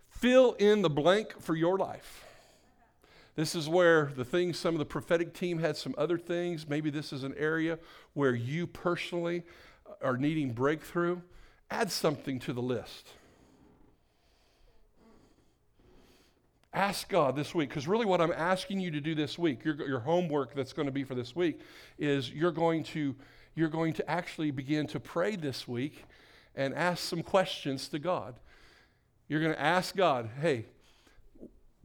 Fill 0.09 0.53
in 0.53 0.83
the 0.83 0.89
blank 0.89 1.41
for 1.41 1.55
your 1.55 1.77
life. 1.77 2.23
This 3.35 3.55
is 3.55 3.69
where 3.69 4.11
the 4.15 4.25
things, 4.25 4.57
some 4.57 4.75
of 4.75 4.79
the 4.79 4.85
prophetic 4.85 5.33
team 5.33 5.59
had 5.59 5.77
some 5.77 5.95
other 5.97 6.17
things. 6.17 6.67
Maybe 6.67 6.89
this 6.89 7.13
is 7.13 7.23
an 7.23 7.33
area 7.37 7.79
where 8.13 8.35
you 8.35 8.67
personally 8.67 9.43
are 10.01 10.17
needing 10.17 10.51
breakthrough. 10.51 11.21
Add 11.69 11.91
something 11.91 12.39
to 12.39 12.53
the 12.53 12.61
list. 12.61 13.09
Ask 16.73 17.09
God 17.09 17.35
this 17.35 17.53
week, 17.53 17.69
because 17.69 17.87
really 17.87 18.05
what 18.05 18.21
I'm 18.21 18.31
asking 18.31 18.79
you 18.79 18.91
to 18.91 19.01
do 19.01 19.13
this 19.13 19.37
week, 19.37 19.65
your, 19.65 19.75
your 19.87 19.99
homework 19.99 20.55
that's 20.55 20.71
going 20.71 20.85
to 20.85 20.91
be 20.91 21.03
for 21.03 21.15
this 21.15 21.35
week, 21.35 21.59
is 21.97 22.31
you're 22.31 22.51
going 22.51 22.83
to 22.85 23.15
you're 23.55 23.67
going 23.67 23.91
to 23.91 24.09
actually 24.09 24.51
begin 24.51 24.87
to 24.87 24.99
pray 24.99 25.35
this 25.35 25.67
week 25.67 26.05
and 26.55 26.73
ask 26.73 27.03
some 27.03 27.21
questions 27.21 27.89
to 27.89 27.99
God. 27.99 28.35
You're 29.27 29.41
going 29.41 29.53
to 29.53 29.61
ask 29.61 29.93
God, 29.93 30.29
hey, 30.39 30.67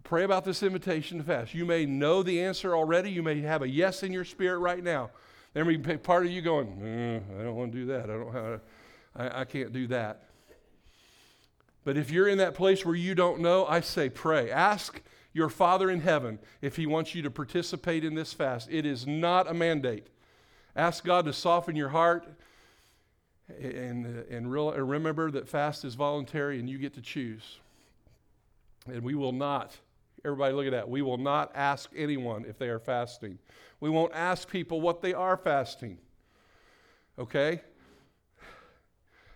pray 0.06 0.22
about 0.22 0.44
this 0.44 0.62
invitation 0.62 1.18
to 1.18 1.24
fast. 1.24 1.52
You 1.52 1.66
may 1.66 1.84
know 1.84 2.22
the 2.22 2.40
answer 2.40 2.76
already. 2.76 3.10
You 3.10 3.24
may 3.24 3.40
have 3.40 3.62
a 3.62 3.68
yes 3.68 4.04
in 4.04 4.12
your 4.12 4.24
spirit 4.24 4.58
right 4.58 4.82
now. 4.82 5.10
There 5.52 5.64
may 5.64 5.76
be 5.76 5.96
part 5.96 6.24
of 6.24 6.30
you 6.30 6.42
going, 6.42 6.68
mm, 6.76 7.40
I 7.40 7.42
don't 7.42 7.56
want 7.56 7.72
to 7.72 7.78
do 7.78 7.86
that. 7.86 8.04
I 8.04 8.14
don't 8.14 8.32
have, 8.32 8.60
I, 9.16 9.40
I 9.40 9.44
can't 9.44 9.72
do 9.72 9.88
that. 9.88 10.22
But 11.84 11.96
if 11.96 12.10
you're 12.10 12.28
in 12.28 12.38
that 12.38 12.54
place 12.54 12.84
where 12.84 12.94
you 12.94 13.16
don't 13.16 13.40
know, 13.40 13.66
I 13.66 13.80
say 13.80 14.08
pray. 14.08 14.50
Ask 14.50 15.02
your 15.32 15.48
Father 15.48 15.90
in 15.90 16.00
heaven 16.00 16.38
if 16.60 16.76
He 16.76 16.86
wants 16.86 17.14
you 17.14 17.22
to 17.22 17.30
participate 17.30 18.04
in 18.04 18.14
this 18.14 18.32
fast. 18.32 18.68
It 18.70 18.86
is 18.86 19.06
not 19.06 19.50
a 19.50 19.54
mandate. 19.54 20.06
Ask 20.76 21.04
God 21.04 21.24
to 21.24 21.32
soften 21.32 21.74
your 21.74 21.88
heart 21.88 22.28
and, 23.48 24.06
and, 24.30 24.52
real, 24.52 24.70
and 24.70 24.88
remember 24.88 25.32
that 25.32 25.48
fast 25.48 25.84
is 25.84 25.94
voluntary 25.94 26.60
and 26.60 26.70
you 26.70 26.78
get 26.78 26.94
to 26.94 27.00
choose. 27.00 27.58
And 28.86 29.02
we 29.02 29.14
will 29.14 29.32
not, 29.32 29.76
everybody 30.24 30.54
look 30.54 30.66
at 30.66 30.72
that, 30.72 30.88
we 30.88 31.02
will 31.02 31.18
not 31.18 31.52
ask 31.54 31.90
anyone 31.96 32.44
if 32.48 32.58
they 32.58 32.68
are 32.68 32.78
fasting. 32.78 33.38
We 33.80 33.90
won't 33.90 34.14
ask 34.14 34.48
people 34.48 34.80
what 34.80 35.02
they 35.02 35.14
are 35.14 35.36
fasting. 35.36 35.98
Okay? 37.18 37.60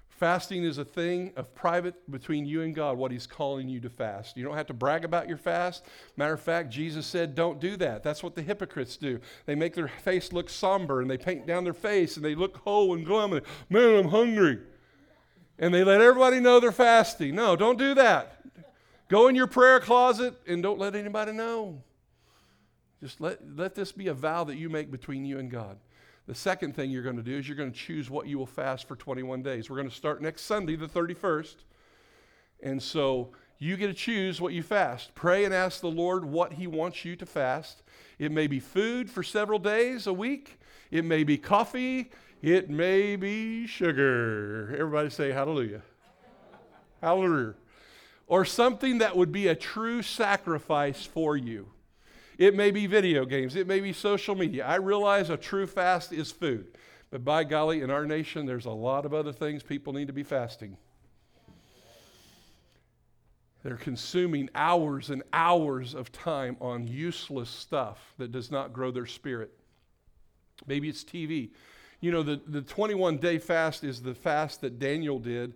Fasting 0.08 0.64
is 0.64 0.76
a 0.76 0.84
thing 0.84 1.32
of 1.36 1.54
private 1.54 1.94
between 2.10 2.44
you 2.44 2.60
and 2.60 2.74
God, 2.74 2.98
what 2.98 3.10
He's 3.10 3.26
calling 3.26 3.70
you 3.70 3.80
to 3.80 3.88
fast. 3.88 4.36
You 4.36 4.44
don't 4.44 4.54
have 4.54 4.66
to 4.66 4.74
brag 4.74 5.02
about 5.02 5.28
your 5.28 5.38
fast. 5.38 5.86
Matter 6.14 6.34
of 6.34 6.42
fact, 6.42 6.68
Jesus 6.68 7.06
said, 7.06 7.34
don't 7.34 7.58
do 7.58 7.74
that. 7.78 8.02
That's 8.02 8.22
what 8.22 8.34
the 8.34 8.42
hypocrites 8.42 8.98
do. 8.98 9.18
They 9.46 9.54
make 9.54 9.74
their 9.74 9.88
face 9.88 10.30
look 10.30 10.50
somber 10.50 11.00
and 11.00 11.10
they 11.10 11.16
paint 11.16 11.46
down 11.46 11.64
their 11.64 11.72
face 11.72 12.16
and 12.16 12.24
they 12.24 12.34
look 12.34 12.58
whole 12.58 12.94
and 12.94 13.06
glum 13.06 13.32
and, 13.32 13.46
man, 13.70 13.96
I'm 13.96 14.08
hungry. 14.08 14.58
And 15.58 15.72
they 15.72 15.84
let 15.84 16.02
everybody 16.02 16.38
know 16.38 16.60
they're 16.60 16.70
fasting. 16.70 17.34
No, 17.34 17.56
don't 17.56 17.78
do 17.78 17.94
that. 17.94 18.39
Go 19.10 19.26
in 19.26 19.34
your 19.34 19.48
prayer 19.48 19.80
closet 19.80 20.34
and 20.46 20.62
don't 20.62 20.78
let 20.78 20.94
anybody 20.94 21.32
know. 21.32 21.82
Just 23.02 23.20
let, 23.20 23.40
let 23.56 23.74
this 23.74 23.90
be 23.90 24.06
a 24.06 24.14
vow 24.14 24.44
that 24.44 24.56
you 24.56 24.70
make 24.70 24.88
between 24.88 25.24
you 25.24 25.40
and 25.40 25.50
God. 25.50 25.78
The 26.28 26.34
second 26.34 26.76
thing 26.76 26.92
you're 26.92 27.02
going 27.02 27.16
to 27.16 27.22
do 27.22 27.36
is 27.36 27.48
you're 27.48 27.56
going 27.56 27.72
to 27.72 27.76
choose 27.76 28.08
what 28.08 28.28
you 28.28 28.38
will 28.38 28.46
fast 28.46 28.86
for 28.86 28.94
21 28.94 29.42
days. 29.42 29.68
We're 29.68 29.78
going 29.78 29.88
to 29.88 29.94
start 29.94 30.22
next 30.22 30.42
Sunday, 30.42 30.76
the 30.76 30.86
31st. 30.86 31.56
And 32.62 32.80
so 32.80 33.32
you 33.58 33.76
get 33.76 33.88
to 33.88 33.94
choose 33.94 34.40
what 34.40 34.52
you 34.52 34.62
fast. 34.62 35.12
Pray 35.16 35.44
and 35.44 35.52
ask 35.52 35.80
the 35.80 35.88
Lord 35.90 36.24
what 36.24 36.52
He 36.52 36.68
wants 36.68 37.04
you 37.04 37.16
to 37.16 37.26
fast. 37.26 37.82
It 38.20 38.30
may 38.30 38.46
be 38.46 38.60
food 38.60 39.10
for 39.10 39.24
several 39.24 39.58
days 39.58 40.06
a 40.06 40.12
week, 40.12 40.60
it 40.92 41.04
may 41.04 41.24
be 41.24 41.36
coffee, 41.36 42.12
it 42.42 42.70
may 42.70 43.16
be 43.16 43.66
sugar. 43.66 44.72
Everybody 44.78 45.10
say 45.10 45.32
hallelujah. 45.32 45.82
hallelujah. 47.02 47.54
Or 48.30 48.44
something 48.44 48.98
that 48.98 49.16
would 49.16 49.32
be 49.32 49.48
a 49.48 49.56
true 49.56 50.02
sacrifice 50.02 51.04
for 51.04 51.36
you. 51.36 51.66
It 52.38 52.54
may 52.54 52.70
be 52.70 52.86
video 52.86 53.24
games, 53.24 53.56
it 53.56 53.66
may 53.66 53.80
be 53.80 53.92
social 53.92 54.36
media. 54.36 54.64
I 54.64 54.76
realize 54.76 55.30
a 55.30 55.36
true 55.36 55.66
fast 55.66 56.12
is 56.12 56.30
food. 56.30 56.68
But 57.10 57.24
by 57.24 57.42
golly, 57.42 57.80
in 57.80 57.90
our 57.90 58.06
nation, 58.06 58.46
there's 58.46 58.66
a 58.66 58.70
lot 58.70 59.04
of 59.04 59.12
other 59.12 59.32
things 59.32 59.64
people 59.64 59.92
need 59.92 60.06
to 60.06 60.12
be 60.12 60.22
fasting. 60.22 60.76
They're 63.64 63.76
consuming 63.76 64.48
hours 64.54 65.10
and 65.10 65.24
hours 65.32 65.92
of 65.94 66.12
time 66.12 66.56
on 66.60 66.86
useless 66.86 67.50
stuff 67.50 68.14
that 68.18 68.30
does 68.30 68.52
not 68.52 68.72
grow 68.72 68.92
their 68.92 69.06
spirit. 69.06 69.50
Maybe 70.68 70.88
it's 70.88 71.02
TV. 71.02 71.50
You 72.00 72.12
know, 72.12 72.22
the, 72.22 72.40
the 72.46 72.62
21 72.62 73.18
day 73.18 73.38
fast 73.38 73.82
is 73.82 74.00
the 74.02 74.14
fast 74.14 74.60
that 74.60 74.78
Daniel 74.78 75.18
did 75.18 75.52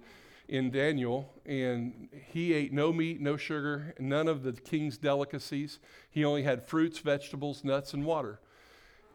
in 0.48 0.70
Daniel, 0.70 1.32
and 1.46 2.08
he 2.30 2.52
ate 2.52 2.72
no 2.72 2.92
meat, 2.92 3.20
no 3.20 3.36
sugar, 3.36 3.94
none 3.98 4.28
of 4.28 4.42
the 4.42 4.52
king's 4.52 4.98
delicacies. 4.98 5.78
He 6.10 6.24
only 6.24 6.42
had 6.42 6.66
fruits, 6.66 6.98
vegetables, 6.98 7.64
nuts, 7.64 7.94
and 7.94 8.04
water. 8.04 8.40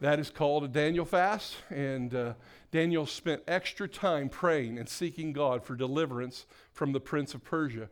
That 0.00 0.18
is 0.18 0.30
called 0.30 0.64
a 0.64 0.68
Daniel 0.68 1.04
fast, 1.04 1.56
and 1.68 2.14
uh, 2.14 2.32
Daniel 2.72 3.06
spent 3.06 3.42
extra 3.46 3.86
time 3.86 4.28
praying 4.28 4.78
and 4.78 4.88
seeking 4.88 5.32
God 5.32 5.62
for 5.62 5.76
deliverance 5.76 6.46
from 6.72 6.92
the 6.92 7.00
prince 7.00 7.34
of 7.34 7.44
Persia. 7.44 7.88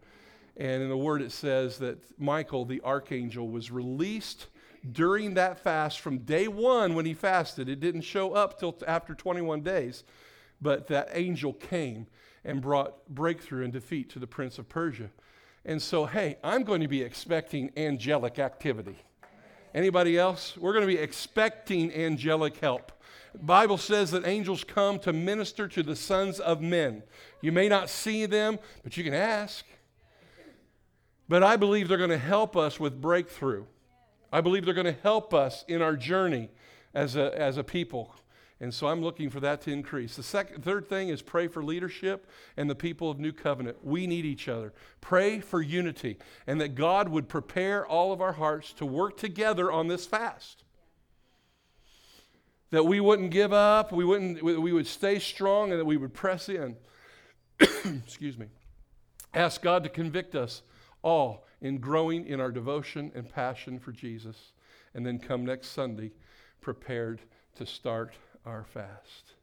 And 0.57 0.82
in 0.82 0.89
the 0.89 0.97
word, 0.97 1.22
it 1.22 1.32
says 1.32 1.78
that 1.78 1.99
Michael, 2.18 2.64
the 2.64 2.80
archangel, 2.80 3.49
was 3.49 3.70
released 3.70 4.47
during 4.91 5.34
that 5.34 5.61
fast 5.61 6.01
from 6.01 6.18
day 6.18 6.49
one 6.49 6.95
when 6.95 7.05
he 7.05 7.14
fasted. 7.14 7.68
It 7.68 7.78
didn't 7.78 8.03
show 8.03 8.32
up 8.32 8.59
till 8.59 8.76
after 8.86 9.14
21 9.14 9.61
days, 9.61 10.03
but 10.61 10.89
that 10.89 11.11
angel 11.12 11.53
came 11.53 12.07
and 12.49 12.62
brought 12.62 13.07
breakthrough 13.09 13.62
and 13.62 13.72
defeat 13.72 14.09
to 14.11 14.18
the 14.18 14.26
prince 14.26 14.59
of 14.59 14.68
Persia. 14.68 15.11
And 15.64 15.80
so, 15.82 16.07
hey, 16.07 16.38
I'm 16.42 16.64
going 16.64 16.80
to 16.80 16.88
be 16.88 17.03
expecting 17.03 17.70
angelic 17.76 18.38
activity. 18.38 18.96
Anybody 19.74 20.16
else? 20.16 20.57
We're 20.57 20.72
going 20.72 20.88
to 20.88 20.92
be 20.92 20.99
expecting 20.99 21.92
angelic 21.92 22.57
help. 22.57 22.90
Bible 23.38 23.76
says 23.76 24.11
that 24.12 24.26
angels 24.26 24.64
come 24.64 24.99
to 25.01 25.12
minister 25.12 25.68
to 25.68 25.82
the 25.82 25.94
sons 25.94 26.40
of 26.40 26.62
men. 26.62 27.03
You 27.42 27.53
may 27.53 27.68
not 27.68 27.90
see 27.90 28.24
them, 28.24 28.59
but 28.82 28.96
you 28.96 29.05
can 29.05 29.12
ask. 29.12 29.66
But 31.28 31.42
I 31.42 31.57
believe 31.57 31.88
they're 31.88 31.99
going 31.99 32.09
to 32.09 32.16
help 32.16 32.57
us 32.57 32.80
with 32.80 32.99
breakthrough. 32.99 33.66
I 34.32 34.40
believe 34.40 34.64
they're 34.64 34.72
going 34.72 34.86
to 34.86 35.03
help 35.03 35.34
us 35.34 35.66
in 35.68 35.82
our 35.82 35.96
journey 35.96 36.49
as 36.94 37.14
a, 37.14 37.38
as 37.38 37.59
a 37.59 37.64
people. 37.64 38.14
And 38.61 38.74
so 38.74 38.88
I'm 38.88 39.02
looking 39.02 39.30
for 39.30 39.38
that 39.40 39.61
to 39.62 39.72
increase. 39.72 40.16
The 40.16 40.22
second, 40.22 40.64
third 40.64 40.88
thing 40.88 41.11
is 41.11 41.22
pray 41.22 41.46
for 41.46 41.62
leadership 41.62 42.28
and 42.56 42.68
the 42.68 42.74
people 42.74 43.09
of 43.09 43.20
New 43.20 43.32
Covenant. 43.32 43.84
We 43.84 44.06
need 44.09 44.24
each 44.24 44.48
other. 44.48 44.72
Pray 45.00 45.38
for 45.38 45.62
unity 45.62 46.16
and 46.46 46.61
that 46.61 46.74
God 46.74 47.09
would 47.09 47.28
prepare 47.28 47.86
all 47.86 48.12
of 48.12 48.20
our 48.20 48.32
hearts 48.32 48.72
to 48.74 48.86
work 48.86 49.16
together 49.16 49.70
on 49.70 49.86
this 49.86 50.06
fast. 50.06 50.64
That 52.70 52.84
we 52.84 52.98
wouldn't 52.98 53.30
give 53.30 53.52
up, 53.52 53.92
we, 53.92 54.04
wouldn't, 54.04 54.42
we 54.42 54.72
would 54.72 54.86
stay 54.86 55.20
strong, 55.20 55.70
and 55.70 55.80
that 55.80 55.86
we 55.86 55.96
would 55.96 56.12
press 56.12 56.48
in. 56.48 56.76
Excuse 57.61 58.36
me. 58.36 58.46
Ask 59.32 59.62
God 59.62 59.84
to 59.84 59.88
convict 59.88 60.34
us 60.34 60.62
all 61.02 61.46
in 61.61 61.78
growing 61.78 62.26
in 62.26 62.40
our 62.40 62.50
devotion 62.50 63.12
and 63.14 63.32
passion 63.32 63.78
for 63.78 63.92
Jesus. 63.92 64.52
And 64.94 65.06
then 65.06 65.18
come 65.18 65.46
next 65.46 65.68
Sunday 65.68 66.12
prepared 66.61 67.20
to 67.54 67.64
start 67.64 68.14
our 68.49 68.64
fast. 68.64 69.34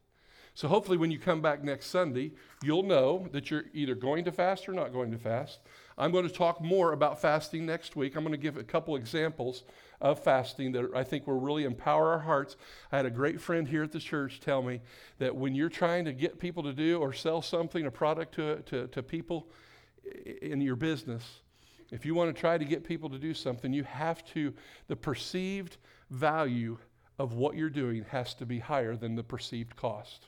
So, 0.54 0.68
hopefully, 0.68 0.96
when 0.96 1.10
you 1.10 1.18
come 1.18 1.42
back 1.42 1.62
next 1.62 1.86
Sunday, 1.86 2.32
you'll 2.62 2.82
know 2.82 3.28
that 3.32 3.50
you're 3.50 3.64
either 3.74 3.94
going 3.94 4.24
to 4.24 4.32
fast 4.32 4.68
or 4.68 4.72
not 4.72 4.92
going 4.92 5.10
to 5.10 5.18
fast. 5.18 5.60
I'm 5.98 6.12
going 6.12 6.26
to 6.26 6.32
talk 6.32 6.62
more 6.62 6.92
about 6.92 7.20
fasting 7.20 7.66
next 7.66 7.94
week. 7.94 8.16
I'm 8.16 8.22
going 8.22 8.32
to 8.32 8.38
give 8.38 8.56
a 8.56 8.62
couple 8.62 8.96
examples 8.96 9.64
of 10.00 10.22
fasting 10.22 10.72
that 10.72 10.90
I 10.94 11.04
think 11.04 11.26
will 11.26 11.40
really 11.40 11.64
empower 11.64 12.10
our 12.10 12.18
hearts. 12.18 12.56
I 12.90 12.96
had 12.96 13.06
a 13.06 13.10
great 13.10 13.40
friend 13.40 13.66
here 13.68 13.82
at 13.82 13.92
the 13.92 14.00
church 14.00 14.40
tell 14.40 14.62
me 14.62 14.80
that 15.18 15.34
when 15.34 15.54
you're 15.54 15.68
trying 15.68 16.04
to 16.06 16.12
get 16.12 16.38
people 16.38 16.62
to 16.62 16.72
do 16.72 17.00
or 17.00 17.12
sell 17.12 17.40
something, 17.42 17.86
a 17.86 17.90
product 17.90 18.34
to, 18.36 18.62
to, 18.62 18.86
to 18.88 19.02
people 19.02 19.48
in 20.42 20.60
your 20.60 20.76
business, 20.76 21.40
if 21.90 22.04
you 22.04 22.14
want 22.14 22.34
to 22.34 22.38
try 22.38 22.58
to 22.58 22.64
get 22.64 22.84
people 22.84 23.08
to 23.10 23.18
do 23.18 23.32
something, 23.32 23.72
you 23.72 23.84
have 23.84 24.24
to, 24.32 24.52
the 24.88 24.96
perceived 24.96 25.76
value 26.10 26.78
of 27.18 27.34
what 27.34 27.56
you're 27.56 27.70
doing 27.70 28.04
has 28.10 28.34
to 28.34 28.46
be 28.46 28.58
higher 28.58 28.96
than 28.96 29.14
the 29.14 29.22
perceived 29.22 29.76
cost. 29.76 30.26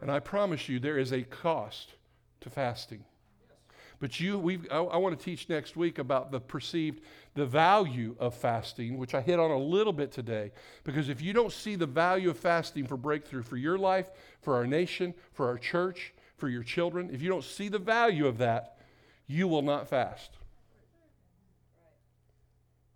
And 0.00 0.10
I 0.10 0.20
promise 0.20 0.68
you, 0.68 0.78
there 0.78 0.98
is 0.98 1.12
a 1.12 1.22
cost 1.22 1.94
to 2.40 2.50
fasting. 2.50 3.04
But 4.00 4.20
you, 4.20 4.38
we 4.38 4.60
I, 4.70 4.78
I 4.78 4.96
want 4.96 5.18
to 5.18 5.24
teach 5.24 5.48
next 5.48 5.76
week 5.76 5.98
about 5.98 6.30
the 6.30 6.38
perceived, 6.38 7.02
the 7.34 7.46
value 7.46 8.14
of 8.20 8.34
fasting, 8.34 8.96
which 8.96 9.14
I 9.14 9.20
hit 9.20 9.40
on 9.40 9.50
a 9.50 9.58
little 9.58 9.92
bit 9.92 10.12
today. 10.12 10.52
Because 10.84 11.08
if 11.08 11.20
you 11.20 11.32
don't 11.32 11.52
see 11.52 11.74
the 11.74 11.86
value 11.86 12.30
of 12.30 12.38
fasting 12.38 12.86
for 12.86 12.96
breakthrough 12.96 13.42
for 13.42 13.56
your 13.56 13.76
life, 13.76 14.06
for 14.40 14.54
our 14.54 14.66
nation, 14.66 15.14
for 15.32 15.48
our 15.48 15.58
church, 15.58 16.14
for 16.36 16.48
your 16.48 16.62
children, 16.62 17.10
if 17.12 17.20
you 17.20 17.28
don't 17.28 17.44
see 17.44 17.68
the 17.68 17.78
value 17.78 18.26
of 18.28 18.38
that, 18.38 18.78
you 19.26 19.48
will 19.48 19.62
not 19.62 19.88
fast. 19.88 20.30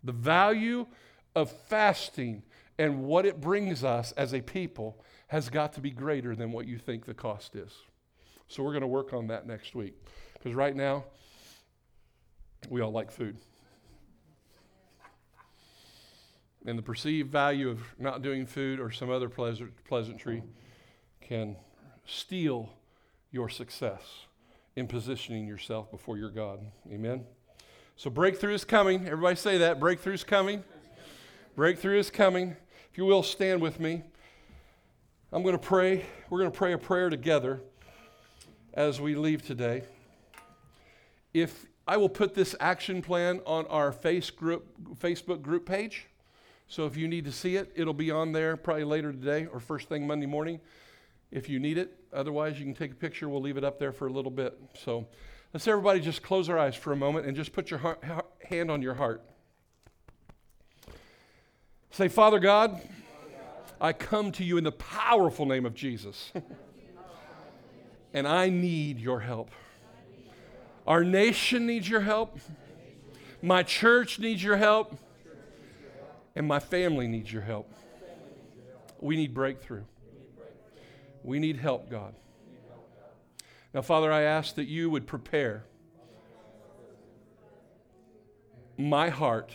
The 0.05 0.13
value 0.13 0.87
of 1.35 1.51
fasting 1.51 2.43
and 2.83 3.05
what 3.05 3.25
it 3.25 3.39
brings 3.39 3.81
us 3.85 4.11
as 4.17 4.33
a 4.33 4.41
people 4.41 5.01
has 5.27 5.49
got 5.49 5.71
to 5.71 5.79
be 5.79 5.89
greater 5.89 6.35
than 6.35 6.51
what 6.51 6.67
you 6.67 6.77
think 6.77 7.05
the 7.05 7.13
cost 7.13 7.55
is. 7.55 7.71
So 8.49 8.61
we're 8.61 8.73
going 8.73 8.81
to 8.81 8.87
work 8.87 9.13
on 9.13 9.27
that 9.27 9.47
next 9.47 9.73
week. 9.73 9.93
Because 10.33 10.53
right 10.53 10.75
now, 10.75 11.05
we 12.69 12.81
all 12.81 12.91
like 12.91 13.09
food. 13.09 13.37
And 16.65 16.77
the 16.77 16.83
perceived 16.83 17.31
value 17.31 17.69
of 17.69 17.79
not 17.97 18.21
doing 18.21 18.45
food 18.45 18.81
or 18.81 18.91
some 18.91 19.09
other 19.09 19.29
pleasant, 19.29 19.71
pleasantry 19.85 20.43
can 21.21 21.55
steal 22.05 22.69
your 23.31 23.47
success 23.47 24.01
in 24.75 24.87
positioning 24.87 25.47
yourself 25.47 25.89
before 25.89 26.17
your 26.17 26.31
God. 26.31 26.59
Amen? 26.91 27.23
So 27.95 28.09
breakthrough 28.09 28.55
is 28.55 28.65
coming. 28.65 29.05
Everybody 29.05 29.37
say 29.37 29.57
that. 29.59 29.79
Breakthrough 29.79 30.15
is 30.15 30.25
coming. 30.25 30.65
Breakthrough 31.55 31.99
is 31.99 32.09
coming. 32.09 32.57
If 32.93 32.99
you 32.99 33.05
will, 33.05 33.23
stand 33.23 33.59
with 33.59 33.79
me. 33.79 34.03
I'm 35.31 35.41
going 35.41 35.57
to 35.57 35.57
pray. 35.57 36.05
We're 36.29 36.37
going 36.37 36.51
to 36.51 36.55
pray 36.55 36.73
a 36.73 36.77
prayer 36.77 37.09
together 37.09 37.59
as 38.75 39.01
we 39.01 39.15
leave 39.15 39.41
today. 39.41 39.81
If 41.33 41.65
I 41.87 41.97
will 41.97 42.07
put 42.07 42.35
this 42.35 42.55
action 42.59 43.01
plan 43.01 43.41
on 43.47 43.65
our 43.65 43.91
face 43.91 44.29
group, 44.29 44.67
Facebook 44.99 45.41
group 45.41 45.65
page. 45.65 46.05
So 46.67 46.85
if 46.85 46.95
you 46.95 47.07
need 47.07 47.25
to 47.25 47.31
see 47.31 47.55
it, 47.55 47.71
it'll 47.73 47.95
be 47.95 48.11
on 48.11 48.31
there 48.31 48.55
probably 48.55 48.83
later 48.83 49.11
today 49.11 49.47
or 49.47 49.59
first 49.59 49.89
thing 49.89 50.05
Monday 50.05 50.27
morning 50.27 50.59
if 51.31 51.49
you 51.49 51.59
need 51.59 51.79
it. 51.79 51.97
Otherwise, 52.13 52.59
you 52.59 52.65
can 52.65 52.75
take 52.75 52.91
a 52.91 52.95
picture. 52.95 53.27
We'll 53.27 53.41
leave 53.41 53.57
it 53.57 53.63
up 53.63 53.79
there 53.79 53.91
for 53.91 54.05
a 54.05 54.11
little 54.11 54.29
bit. 54.29 54.55
So 54.83 55.07
let's 55.51 55.67
everybody 55.67 55.99
just 55.99 56.21
close 56.21 56.47
our 56.47 56.59
eyes 56.59 56.75
for 56.75 56.93
a 56.93 56.95
moment 56.95 57.25
and 57.25 57.35
just 57.35 57.53
put 57.53 57.71
your 57.71 57.79
heart, 57.79 58.03
hand 58.47 58.69
on 58.69 58.83
your 58.83 58.93
heart. 58.93 59.23
Say, 61.93 62.07
Father 62.07 62.39
God, 62.39 62.81
I 63.79 63.93
come 63.93 64.31
to 64.31 64.43
you 64.43 64.57
in 64.57 64.63
the 64.63 64.71
powerful 64.71 65.45
name 65.45 65.63
of 65.63 65.75
Jesus. 65.75 66.33
and 68.13 68.27
I 68.27 68.49
need 68.49 68.97
your 68.97 69.19
help. 69.19 69.51
Our 70.87 71.03
nation 71.03 71.67
needs 71.67 71.87
your 71.87 72.01
help. 72.01 72.39
My 73.43 73.61
church 73.61 74.17
needs 74.17 74.43
your 74.43 74.57
help. 74.57 74.97
And 76.35 76.47
my 76.47 76.57
family 76.57 77.07
needs 77.07 77.31
your 77.31 77.43
help. 77.43 77.71
We 78.99 79.15
need 79.15 79.35
breakthrough. 79.35 79.83
We 81.21 81.37
need 81.37 81.57
help, 81.57 81.91
God. 81.91 82.15
Now, 83.71 83.83
Father, 83.83 84.11
I 84.11 84.23
ask 84.23 84.55
that 84.55 84.65
you 84.65 84.89
would 84.89 85.05
prepare 85.05 85.65
my 88.79 89.09
heart 89.09 89.51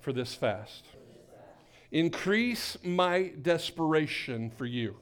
for 0.00 0.12
this 0.12 0.34
fast. 0.34 0.84
Increase 1.94 2.76
my 2.82 3.30
desperation 3.40 4.50
for 4.50 4.66
you. 4.66 4.96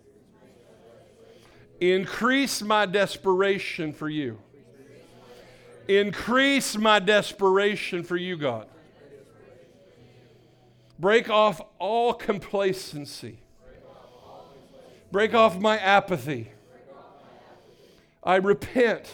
Increase 1.80 2.60
my 2.60 2.84
desperation 2.84 3.94
for 3.94 4.10
you. 4.10 4.38
Increase 5.88 6.76
my 6.76 6.98
desperation 6.98 8.02
for 8.02 8.18
you, 8.18 8.36
God. 8.36 8.68
Break 10.98 11.30
off 11.30 11.62
all 11.78 12.12
complacency. 12.12 13.38
Break 15.10 15.32
off 15.32 15.58
my 15.58 15.78
apathy. 15.78 16.52
I 18.22 18.36
repent 18.36 19.10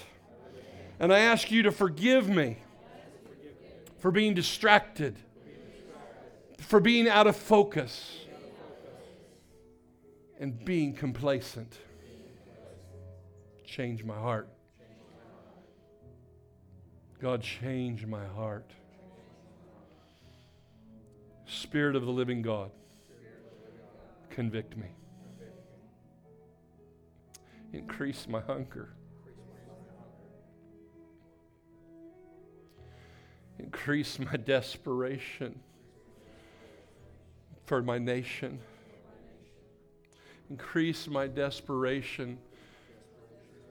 and 0.99 1.13
I 1.13 1.21
ask 1.21 1.53
you 1.53 1.63
to 1.63 1.71
forgive 1.71 2.29
me 2.29 2.59
for 4.01 4.11
being 4.11 4.35
distracted 4.35 5.17
for 6.59 6.81
being 6.81 7.09
out 7.09 7.27
of 7.27 7.37
focus 7.37 8.19
and 10.39 10.65
being 10.65 10.93
complacent. 10.93 11.79
Change 13.65 14.05
my 14.05 14.17
heart. 14.17 14.49
God, 17.21 17.43
change 17.43 18.07
my 18.07 18.25
heart. 18.27 18.71
Spirit 21.47 21.97
of 21.97 22.05
the 22.05 22.11
living 22.13 22.43
God, 22.43 22.71
convict 24.31 24.77
me. 24.77 24.89
Increase 27.73 28.27
my 28.29 28.41
hunger. 28.41 28.91
Increase 33.59 34.19
my 34.19 34.37
desperation 34.37 35.61
for 37.69 37.83
my 37.83 37.99
nation. 37.99 38.59
Increase 40.49 41.07
my 41.07 41.27
desperation 41.27 42.39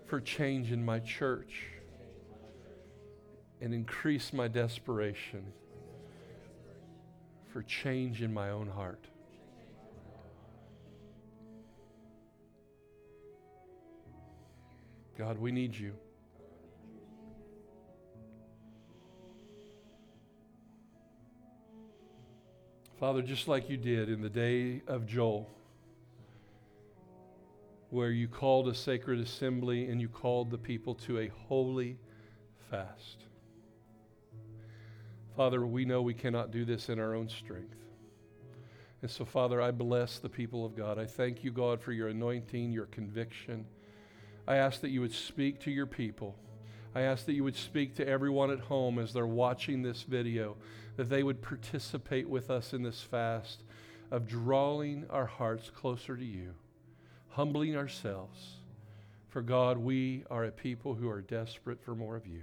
for 0.06 0.22
change 0.22 0.72
in 0.72 0.86
my 0.86 1.00
church. 1.00 1.66
And 3.60 3.74
increase 3.74 4.32
my 4.34 4.48
desperation 4.48 5.52
for 7.52 7.64
change 7.64 8.22
in 8.22 8.32
my 8.32 8.52
own 8.52 8.68
heart. 8.68 9.04
God, 15.18 15.40
we 15.40 15.52
need 15.52 15.76
you. 15.76 15.94
Father, 23.00 23.22
just 23.22 23.48
like 23.48 23.70
you 23.70 23.78
did 23.78 24.10
in 24.10 24.22
the 24.22 24.30
day 24.30 24.82
of 24.88 25.06
Joel, 25.06 25.48
where 27.92 28.10
you 28.10 28.28
called 28.28 28.68
a 28.68 28.74
sacred 28.74 29.20
assembly 29.20 29.86
and 29.86 30.02
you 30.02 30.10
called 30.10 30.50
the 30.50 30.58
people 30.58 30.96
to 30.96 31.20
a 31.20 31.28
holy 31.48 32.00
fast. 32.72 33.26
Father, 35.36 35.64
we 35.68 35.86
know 35.86 36.02
we 36.02 36.16
cannot 36.16 36.50
do 36.50 36.66
this 36.66 36.90
in 36.90 37.00
our 37.00 37.14
own 37.14 37.30
strength. 37.30 37.78
And 39.04 39.12
so, 39.12 39.26
Father, 39.26 39.62
I 39.62 39.70
bless 39.70 40.18
the 40.18 40.30
people 40.30 40.66
of 40.66 40.76
God. 40.76 40.98
I 40.98 41.06
thank 41.06 41.44
you, 41.44 41.52
God, 41.52 41.80
for 41.80 41.92
your 41.92 42.08
anointing, 42.08 42.72
your 42.72 42.88
conviction. 42.88 43.68
I 44.48 44.56
ask 44.56 44.82
that 44.82 44.90
you 44.90 45.02
would 45.02 45.14
speak 45.14 45.60
to 45.62 45.72
your 45.72 45.86
people. 45.86 46.36
I 46.96 47.02
ask 47.02 47.28
that 47.28 47.34
you 47.34 47.44
would 47.44 47.56
speak 47.56 47.96
to 47.98 48.08
everyone 48.08 48.50
at 48.50 48.60
home 48.60 48.98
as 48.98 49.14
they're 49.14 49.28
watching 49.28 49.84
this 49.84 50.02
video, 50.02 50.58
that 50.98 51.10
they 51.10 51.24
would 51.24 51.42
participate 51.42 52.28
with 52.28 52.50
us 52.50 52.74
in 52.74 52.84
this 52.84 53.02
fast 53.02 53.64
of 54.12 54.28
drawing 54.28 55.06
our 55.10 55.28
hearts 55.28 55.70
closer 55.70 56.18
to 56.18 56.26
you, 56.26 56.54
humbling 57.30 57.78
ourselves. 57.78 58.58
For 59.30 59.42
God, 59.42 59.78
we 59.78 60.24
are 60.32 60.46
a 60.46 60.52
people 60.52 60.96
who 60.96 61.08
are 61.08 61.22
desperate 61.22 61.82
for 61.84 61.96
more 61.96 62.16
of 62.16 62.26
you. 62.26 62.42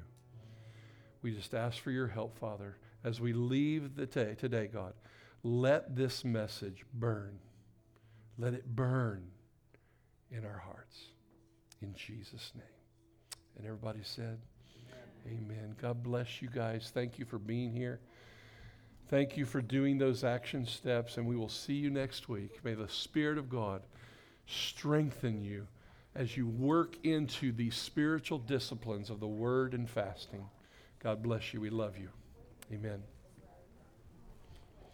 We 1.20 1.34
just 1.34 1.54
ask 1.54 1.82
for 1.82 1.90
your 1.90 2.06
help, 2.06 2.38
Father, 2.38 2.76
as 3.02 3.20
we 3.20 3.32
leave 3.32 3.96
the 3.96 4.06
day, 4.06 4.36
today, 4.38 4.68
God. 4.72 4.94
Let 5.42 5.96
this 5.96 6.24
message 6.24 6.84
burn. 6.92 7.38
Let 8.38 8.54
it 8.54 8.66
burn 8.66 9.26
in 10.30 10.44
our 10.44 10.58
hearts. 10.58 10.96
In 11.82 11.94
Jesus' 11.94 12.52
name. 12.54 12.64
And 13.56 13.66
everybody 13.66 14.00
said, 14.02 14.38
Amen. 15.26 15.48
Amen. 15.50 15.76
God 15.80 16.02
bless 16.02 16.40
you 16.40 16.48
guys. 16.48 16.90
Thank 16.92 17.18
you 17.18 17.24
for 17.24 17.38
being 17.38 17.72
here. 17.72 18.00
Thank 19.08 19.36
you 19.36 19.44
for 19.44 19.60
doing 19.60 19.98
those 19.98 20.24
action 20.24 20.66
steps, 20.66 21.18
and 21.18 21.26
we 21.26 21.36
will 21.36 21.48
see 21.48 21.74
you 21.74 21.90
next 21.90 22.28
week. 22.28 22.64
May 22.64 22.74
the 22.74 22.88
Spirit 22.88 23.38
of 23.38 23.50
God 23.50 23.82
strengthen 24.46 25.42
you 25.42 25.66
as 26.14 26.36
you 26.36 26.46
work 26.46 26.96
into 27.04 27.52
the 27.52 27.70
spiritual 27.70 28.38
disciplines 28.38 29.10
of 29.10 29.20
the 29.20 29.26
Word 29.26 29.74
and 29.74 29.88
fasting. 29.88 30.44
God 31.00 31.22
bless 31.22 31.52
you. 31.52 31.60
We 31.60 31.70
love 31.70 31.98
you. 31.98 32.08
Amen. 32.72 33.02